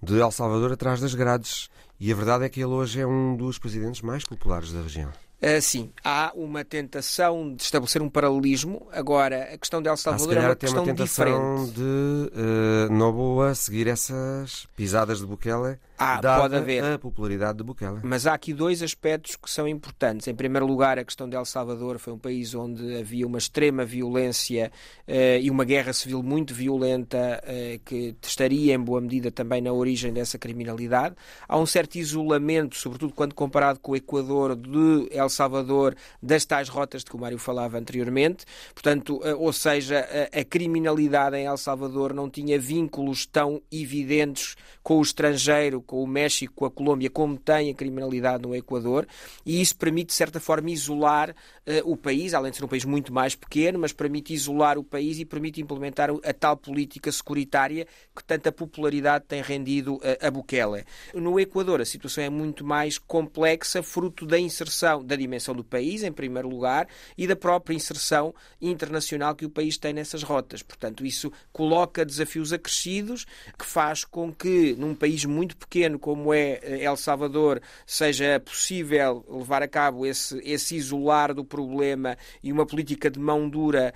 de 0.02 0.20
El 0.20 0.30
Salvador 0.30 0.72
atrás 0.72 1.00
das 1.00 1.14
grades. 1.14 1.68
E 1.98 2.12
a 2.12 2.14
verdade 2.14 2.44
é 2.44 2.48
que 2.48 2.60
ele 2.60 2.66
hoje 2.66 3.00
é 3.00 3.06
um 3.06 3.36
dos 3.36 3.58
presidentes 3.58 4.02
mais 4.02 4.24
populares 4.24 4.72
da 4.72 4.82
região. 4.82 5.10
Uh, 5.44 5.60
sim, 5.60 5.92
há 6.02 6.32
uma 6.34 6.64
tentação 6.64 7.54
de 7.54 7.62
estabelecer 7.62 8.00
um 8.00 8.08
paralelismo. 8.08 8.88
Agora, 8.90 9.50
a 9.52 9.58
questão 9.58 9.82
de 9.82 9.88
El 9.90 9.96
Salvador 9.96 10.38
ah, 10.38 10.40
é 10.40 10.46
uma 10.46 10.56
questão 10.56 10.82
uma 10.82 10.94
tentação 10.94 11.26
diferente. 11.26 11.72
de 11.74 11.82
uh, 11.82 12.92
Noboa 12.92 13.54
seguir 13.54 13.86
essas 13.86 14.66
pisadas 14.74 15.18
de 15.18 15.26
Bukele 15.26 15.78
ah, 15.96 16.20
pode 16.20 16.56
haver. 16.56 16.82
a 16.82 16.98
popularidade 16.98 17.58
de 17.58 17.64
Bukele. 17.64 18.00
Mas 18.02 18.26
há 18.26 18.34
aqui 18.34 18.52
dois 18.52 18.82
aspectos 18.82 19.36
que 19.36 19.48
são 19.48 19.68
importantes. 19.68 20.26
Em 20.26 20.34
primeiro 20.34 20.66
lugar, 20.66 20.98
a 20.98 21.04
questão 21.04 21.28
de 21.28 21.36
El 21.36 21.44
Salvador 21.44 21.98
foi 21.98 22.12
um 22.12 22.18
país 22.18 22.54
onde 22.54 22.96
havia 22.96 23.26
uma 23.26 23.38
extrema 23.38 23.84
violência 23.84 24.72
uh, 25.06 25.40
e 25.40 25.50
uma 25.50 25.64
guerra 25.64 25.92
civil 25.92 26.22
muito 26.22 26.52
violenta 26.52 27.40
uh, 27.44 27.78
que 27.84 28.16
estaria 28.22 28.74
em 28.74 28.80
boa 28.80 29.00
medida 29.00 29.30
também 29.30 29.62
na 29.62 29.72
origem 29.72 30.12
dessa 30.12 30.36
criminalidade. 30.36 31.14
Há 31.48 31.58
um 31.58 31.66
certo 31.66 31.96
isolamento, 31.96 32.76
sobretudo 32.76 33.14
quando 33.14 33.34
comparado 33.34 33.78
com 33.78 33.92
o 33.92 33.96
Equador, 33.96 34.56
de 34.56 35.08
El 35.12 35.28
Salvador, 35.28 35.94
das 36.20 36.44
tais 36.44 36.68
rotas 36.68 37.04
de 37.04 37.10
que 37.10 37.16
o 37.16 37.20
Mário 37.20 37.38
falava 37.38 37.78
anteriormente. 37.78 38.44
Portanto, 38.74 39.18
uh, 39.18 39.38
ou 39.38 39.52
seja, 39.52 40.06
a, 40.32 40.40
a 40.40 40.44
criminalidade 40.44 41.36
em 41.36 41.46
El 41.46 41.56
Salvador 41.56 42.12
não 42.12 42.28
tinha 42.28 42.58
vínculos 42.58 43.26
tão 43.26 43.62
evidentes 43.70 44.56
com 44.82 44.98
o 44.98 45.02
estrangeiro 45.02 45.83
com 45.84 46.02
o 46.02 46.06
México, 46.06 46.52
com 46.54 46.64
a 46.64 46.70
Colômbia, 46.70 47.10
como 47.10 47.36
tem 47.36 47.70
a 47.70 47.74
criminalidade 47.74 48.42
no 48.42 48.54
Equador, 48.54 49.06
e 49.44 49.60
isso 49.60 49.76
permite, 49.76 50.08
de 50.08 50.14
certa 50.14 50.40
forma, 50.40 50.70
isolar 50.70 51.34
o 51.84 51.96
país, 51.96 52.34
além 52.34 52.50
de 52.50 52.56
ser 52.56 52.64
um 52.64 52.68
país 52.68 52.84
muito 52.84 53.12
mais 53.12 53.34
pequeno, 53.34 53.78
mas 53.78 53.92
permite 53.92 54.32
isolar 54.34 54.78
o 54.78 54.84
país 54.84 55.18
e 55.18 55.24
permite 55.24 55.60
implementar 55.60 56.10
a 56.10 56.32
tal 56.32 56.56
política 56.56 57.10
securitária 57.10 57.86
que 58.14 58.24
tanta 58.24 58.50
popularidade 58.50 59.24
tem 59.26 59.42
rendido 59.42 60.00
a 60.20 60.30
Bukele. 60.30 60.84
No 61.14 61.38
Equador, 61.38 61.80
a 61.80 61.84
situação 61.84 62.24
é 62.24 62.30
muito 62.30 62.64
mais 62.64 62.98
complexa, 62.98 63.82
fruto 63.82 64.26
da 64.26 64.38
inserção, 64.38 65.04
da 65.04 65.16
dimensão 65.16 65.54
do 65.54 65.64
país, 65.64 66.02
em 66.02 66.12
primeiro 66.12 66.48
lugar, 66.48 66.86
e 67.16 67.26
da 67.26 67.36
própria 67.36 67.74
inserção 67.74 68.34
internacional 68.60 69.34
que 69.34 69.46
o 69.46 69.50
país 69.50 69.78
tem 69.78 69.92
nessas 69.92 70.22
rotas. 70.22 70.62
Portanto, 70.62 71.04
isso 71.04 71.32
coloca 71.52 72.04
desafios 72.04 72.52
acrescidos 72.52 73.26
que 73.58 73.64
faz 73.64 74.04
com 74.04 74.32
que, 74.32 74.74
num 74.78 74.94
país 74.94 75.24
muito 75.24 75.56
pequeno, 75.56 75.74
pequeno 75.74 75.98
como 75.98 76.32
é 76.32 76.60
eh, 76.62 76.84
El 76.84 76.96
Salvador 76.96 77.60
seja 77.86 78.40
possível 78.40 79.24
levar 79.28 79.62
a 79.62 79.68
cabo 79.68 80.06
esse, 80.06 80.38
esse 80.44 80.76
isolar 80.76 81.34
do 81.34 81.44
problema 81.54 82.16
e 82.42 82.50
uma 82.50 82.66
política 82.66 83.08
de 83.08 83.20
mão 83.20 83.48
dura 83.48 83.92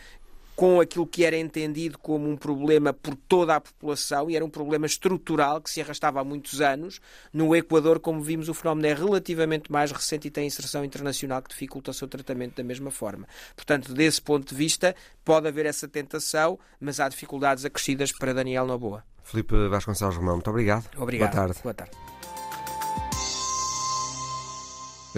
com 0.58 0.80
aquilo 0.80 1.06
que 1.06 1.24
era 1.24 1.36
entendido 1.36 1.96
como 1.98 2.28
um 2.28 2.36
problema 2.36 2.92
por 2.92 3.14
toda 3.14 3.54
a 3.54 3.60
população 3.60 4.28
e 4.28 4.34
era 4.34 4.44
um 4.44 4.50
problema 4.50 4.86
estrutural 4.86 5.60
que 5.60 5.70
se 5.70 5.80
arrastava 5.80 6.20
há 6.20 6.24
muitos 6.24 6.60
anos. 6.60 7.00
No 7.32 7.54
Equador, 7.54 8.00
como 8.00 8.20
vimos, 8.20 8.48
o 8.48 8.54
fenómeno 8.54 8.88
é 8.88 8.92
relativamente 8.92 9.70
mais 9.70 9.92
recente 9.92 10.26
e 10.26 10.30
tem 10.32 10.48
inserção 10.48 10.84
internacional 10.84 11.40
que 11.42 11.50
dificulta 11.50 11.92
o 11.92 11.94
seu 11.94 12.08
tratamento 12.08 12.56
da 12.56 12.64
mesma 12.64 12.90
forma. 12.90 13.28
Portanto, 13.54 13.94
desse 13.94 14.20
ponto 14.20 14.48
de 14.48 14.54
vista, 14.56 14.96
pode 15.24 15.46
haver 15.46 15.64
essa 15.64 15.86
tentação, 15.86 16.58
mas 16.80 16.98
há 16.98 17.08
dificuldades 17.08 17.64
acrescidas 17.64 18.10
para 18.10 18.34
Daniel 18.34 18.66
Noboa. 18.66 19.04
Felipe 19.22 19.68
Vasconcelos 19.68 20.16
Romão, 20.16 20.34
muito 20.34 20.50
obrigado. 20.50 20.88
Obrigado. 20.96 21.34
Boa 21.34 21.46
tarde. 21.46 21.62
Boa 21.62 21.74
tarde. 21.74 21.92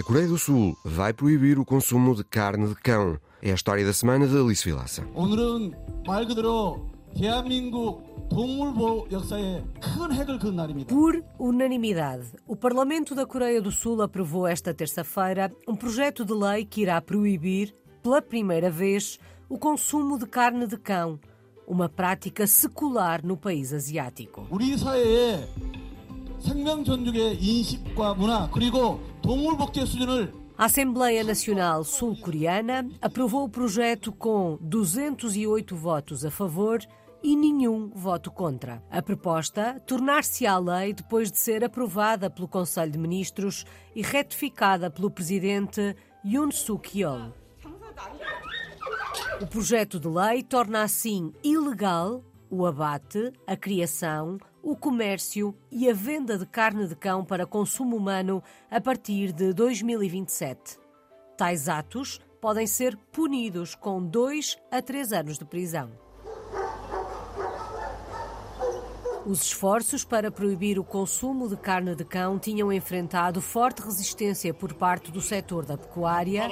A 0.01 0.03
Coreia 0.03 0.27
do 0.27 0.39
Sul 0.39 0.75
vai 0.83 1.13
proibir 1.13 1.59
o 1.59 1.63
consumo 1.63 2.15
de 2.15 2.23
carne 2.23 2.67
de 2.67 2.73
cão. 2.73 3.19
É 3.39 3.51
a 3.51 3.53
história 3.53 3.85
da 3.85 3.93
semana 3.93 4.27
de 4.27 4.35
Alice 4.35 4.65
Vilaça. 4.65 5.03
Por 10.87 11.23
unanimidade, 11.37 12.25
o 12.47 12.55
Parlamento 12.55 13.13
da 13.13 13.27
Coreia 13.27 13.61
do 13.61 13.71
Sul 13.71 14.01
aprovou 14.01 14.47
esta 14.47 14.73
terça-feira 14.73 15.51
um 15.67 15.75
projeto 15.75 16.25
de 16.25 16.33
lei 16.33 16.65
que 16.65 16.81
irá 16.81 16.99
proibir, 16.99 17.75
pela 18.01 18.23
primeira 18.23 18.71
vez, 18.71 19.19
o 19.47 19.59
consumo 19.59 20.17
de 20.17 20.25
carne 20.25 20.65
de 20.65 20.77
cão 20.77 21.19
uma 21.67 21.87
prática 21.87 22.45
secular 22.47 23.23
no 23.23 23.37
país 23.37 23.71
asiático. 23.71 24.45
A 30.57 30.65
Assembleia 30.65 31.23
Nacional 31.23 31.83
Sul-Coreana 31.83 32.89
aprovou 33.01 33.43
o 33.45 33.49
projeto 33.49 34.11
com 34.11 34.57
208 34.61 35.75
votos 35.75 36.25
a 36.25 36.31
favor 36.31 36.79
e 37.23 37.35
nenhum 37.35 37.89
voto 37.89 38.31
contra. 38.31 38.83
A 38.89 39.01
proposta 39.01 39.79
tornar-se-á 39.85 40.57
lei 40.57 40.93
depois 40.93 41.31
de 41.31 41.37
ser 41.37 41.63
aprovada 41.63 42.29
pelo 42.29 42.47
Conselho 42.47 42.91
de 42.91 42.97
Ministros 42.97 43.63
e 43.95 44.01
retificada 44.01 44.89
pelo 44.89 45.11
presidente 45.11 45.95
Yoon 46.25 46.51
Suk-yeol. 46.51 47.33
O 49.39 49.47
projeto 49.47 49.99
de 49.99 50.07
lei 50.07 50.43
torna 50.43 50.83
assim 50.83 51.31
ilegal 51.43 52.23
o 52.49 52.65
abate, 52.65 53.31
a 53.47 53.55
criação, 53.55 54.37
o 54.63 54.75
comércio 54.75 55.55
e 55.71 55.89
a 55.89 55.93
venda 55.93 56.37
de 56.37 56.45
carne 56.45 56.87
de 56.87 56.95
cão 56.95 57.25
para 57.25 57.45
consumo 57.45 57.95
humano 57.95 58.43
a 58.69 58.79
partir 58.79 59.31
de 59.31 59.53
2027. 59.53 60.77
Tais 61.37 61.67
atos 61.67 62.19
podem 62.39 62.67
ser 62.67 62.95
punidos 63.11 63.75
com 63.75 64.03
dois 64.03 64.57
a 64.71 64.81
três 64.81 65.11
anos 65.11 65.37
de 65.37 65.45
prisão. 65.45 65.91
Os 69.25 69.43
esforços 69.43 70.03
para 70.03 70.31
proibir 70.31 70.79
o 70.79 70.83
consumo 70.83 71.47
de 71.47 71.55
carne 71.55 71.95
de 71.95 72.03
cão 72.03 72.39
tinham 72.39 72.73
enfrentado 72.73 73.39
forte 73.39 73.81
resistência 73.81 74.51
por 74.53 74.73
parte 74.73 75.11
do 75.11 75.21
setor 75.21 75.63
da 75.63 75.77
pecuária 75.77 76.49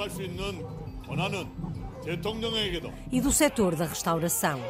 e 3.10 3.20
do 3.20 3.32
setor 3.32 3.74
da 3.74 3.86
restauração. 3.86 4.60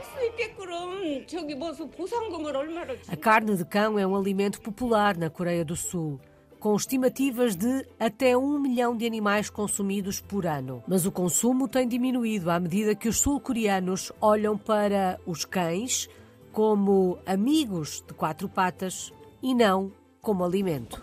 A 3.09 3.17
carne 3.17 3.57
de 3.57 3.65
cão 3.65 3.99
é 3.99 4.07
um 4.07 4.17
alimento 4.17 4.61
popular 4.61 5.17
na 5.17 5.29
Coreia 5.29 5.65
do 5.65 5.77
Sul 5.77 6.21
com 6.61 6.77
estimativas 6.77 7.57
de 7.57 7.87
até 7.99 8.37
um 8.37 8.61
milhão 8.61 8.95
de 8.95 9.07
animais 9.07 9.49
consumidos 9.49 10.21
por 10.21 10.47
ano. 10.47 10.85
Mas 10.87 11.07
o 11.07 11.11
consumo 11.11 11.67
tem 11.67 11.89
diminuído 11.89 12.51
à 12.51 12.61
medida 12.61 12.95
que 12.95 13.09
os 13.09 13.19
sul-coreanos 13.19 14.13
olham 14.21 14.59
para 14.59 15.19
os 15.27 15.47
cães 15.47 16.09
como 16.53 17.19
amigos 17.25 18.05
de 18.07 18.13
quatro 18.13 18.47
patas 18.49 19.11
e 19.43 19.55
não 19.55 19.91
como 20.21 20.45
alimento. 20.45 21.03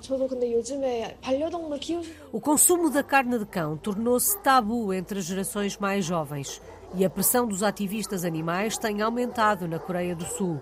O 2.32 2.40
consumo 2.40 2.92
da 2.92 3.02
carne 3.02 3.40
de 3.40 3.46
cão 3.48 3.76
tornou-se 3.76 4.38
tabu 4.44 4.94
entre 4.94 5.18
as 5.18 5.26
gerações 5.26 5.76
mais 5.78 6.06
jovens 6.06 6.62
e 6.96 7.06
a 7.06 7.10
pressão 7.10 7.48
dos 7.48 7.64
ativistas 7.64 8.24
animais 8.24 8.78
tem 8.78 9.02
aumentado 9.02 9.68
na 9.68 9.80
Coreia 9.80 10.16
do 10.16 10.26
Sul. 10.26 10.62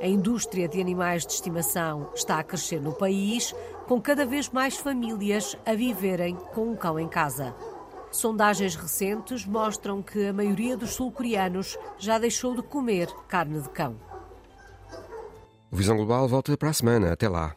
A 0.00 0.06
indústria 0.06 0.68
de 0.68 0.80
animais 0.80 1.26
de 1.26 1.32
estimação 1.32 2.10
está 2.14 2.38
a 2.38 2.44
crescer 2.44 2.80
no 2.80 2.92
país, 2.92 3.54
com 3.86 4.00
cada 4.00 4.24
vez 4.24 4.48
mais 4.48 4.76
famílias 4.76 5.56
a 5.66 5.74
viverem 5.74 6.36
com 6.54 6.70
um 6.70 6.76
cão 6.76 6.98
em 6.98 7.08
casa. 7.08 7.54
Sondagens 8.10 8.74
recentes 8.74 9.44
mostram 9.44 10.02
que 10.02 10.26
a 10.26 10.32
maioria 10.32 10.76
dos 10.76 10.90
sul-coreanos 10.90 11.76
já 11.98 12.18
deixou 12.18 12.54
de 12.54 12.62
comer 12.62 13.08
carne 13.26 13.60
de 13.60 13.68
cão. 13.68 13.96
O 15.70 15.76
Visão 15.76 15.96
Global 15.96 16.26
volta 16.26 16.56
para 16.56 16.70
a 16.70 16.72
semana. 16.72 17.12
Até 17.12 17.28
lá. 17.28 17.54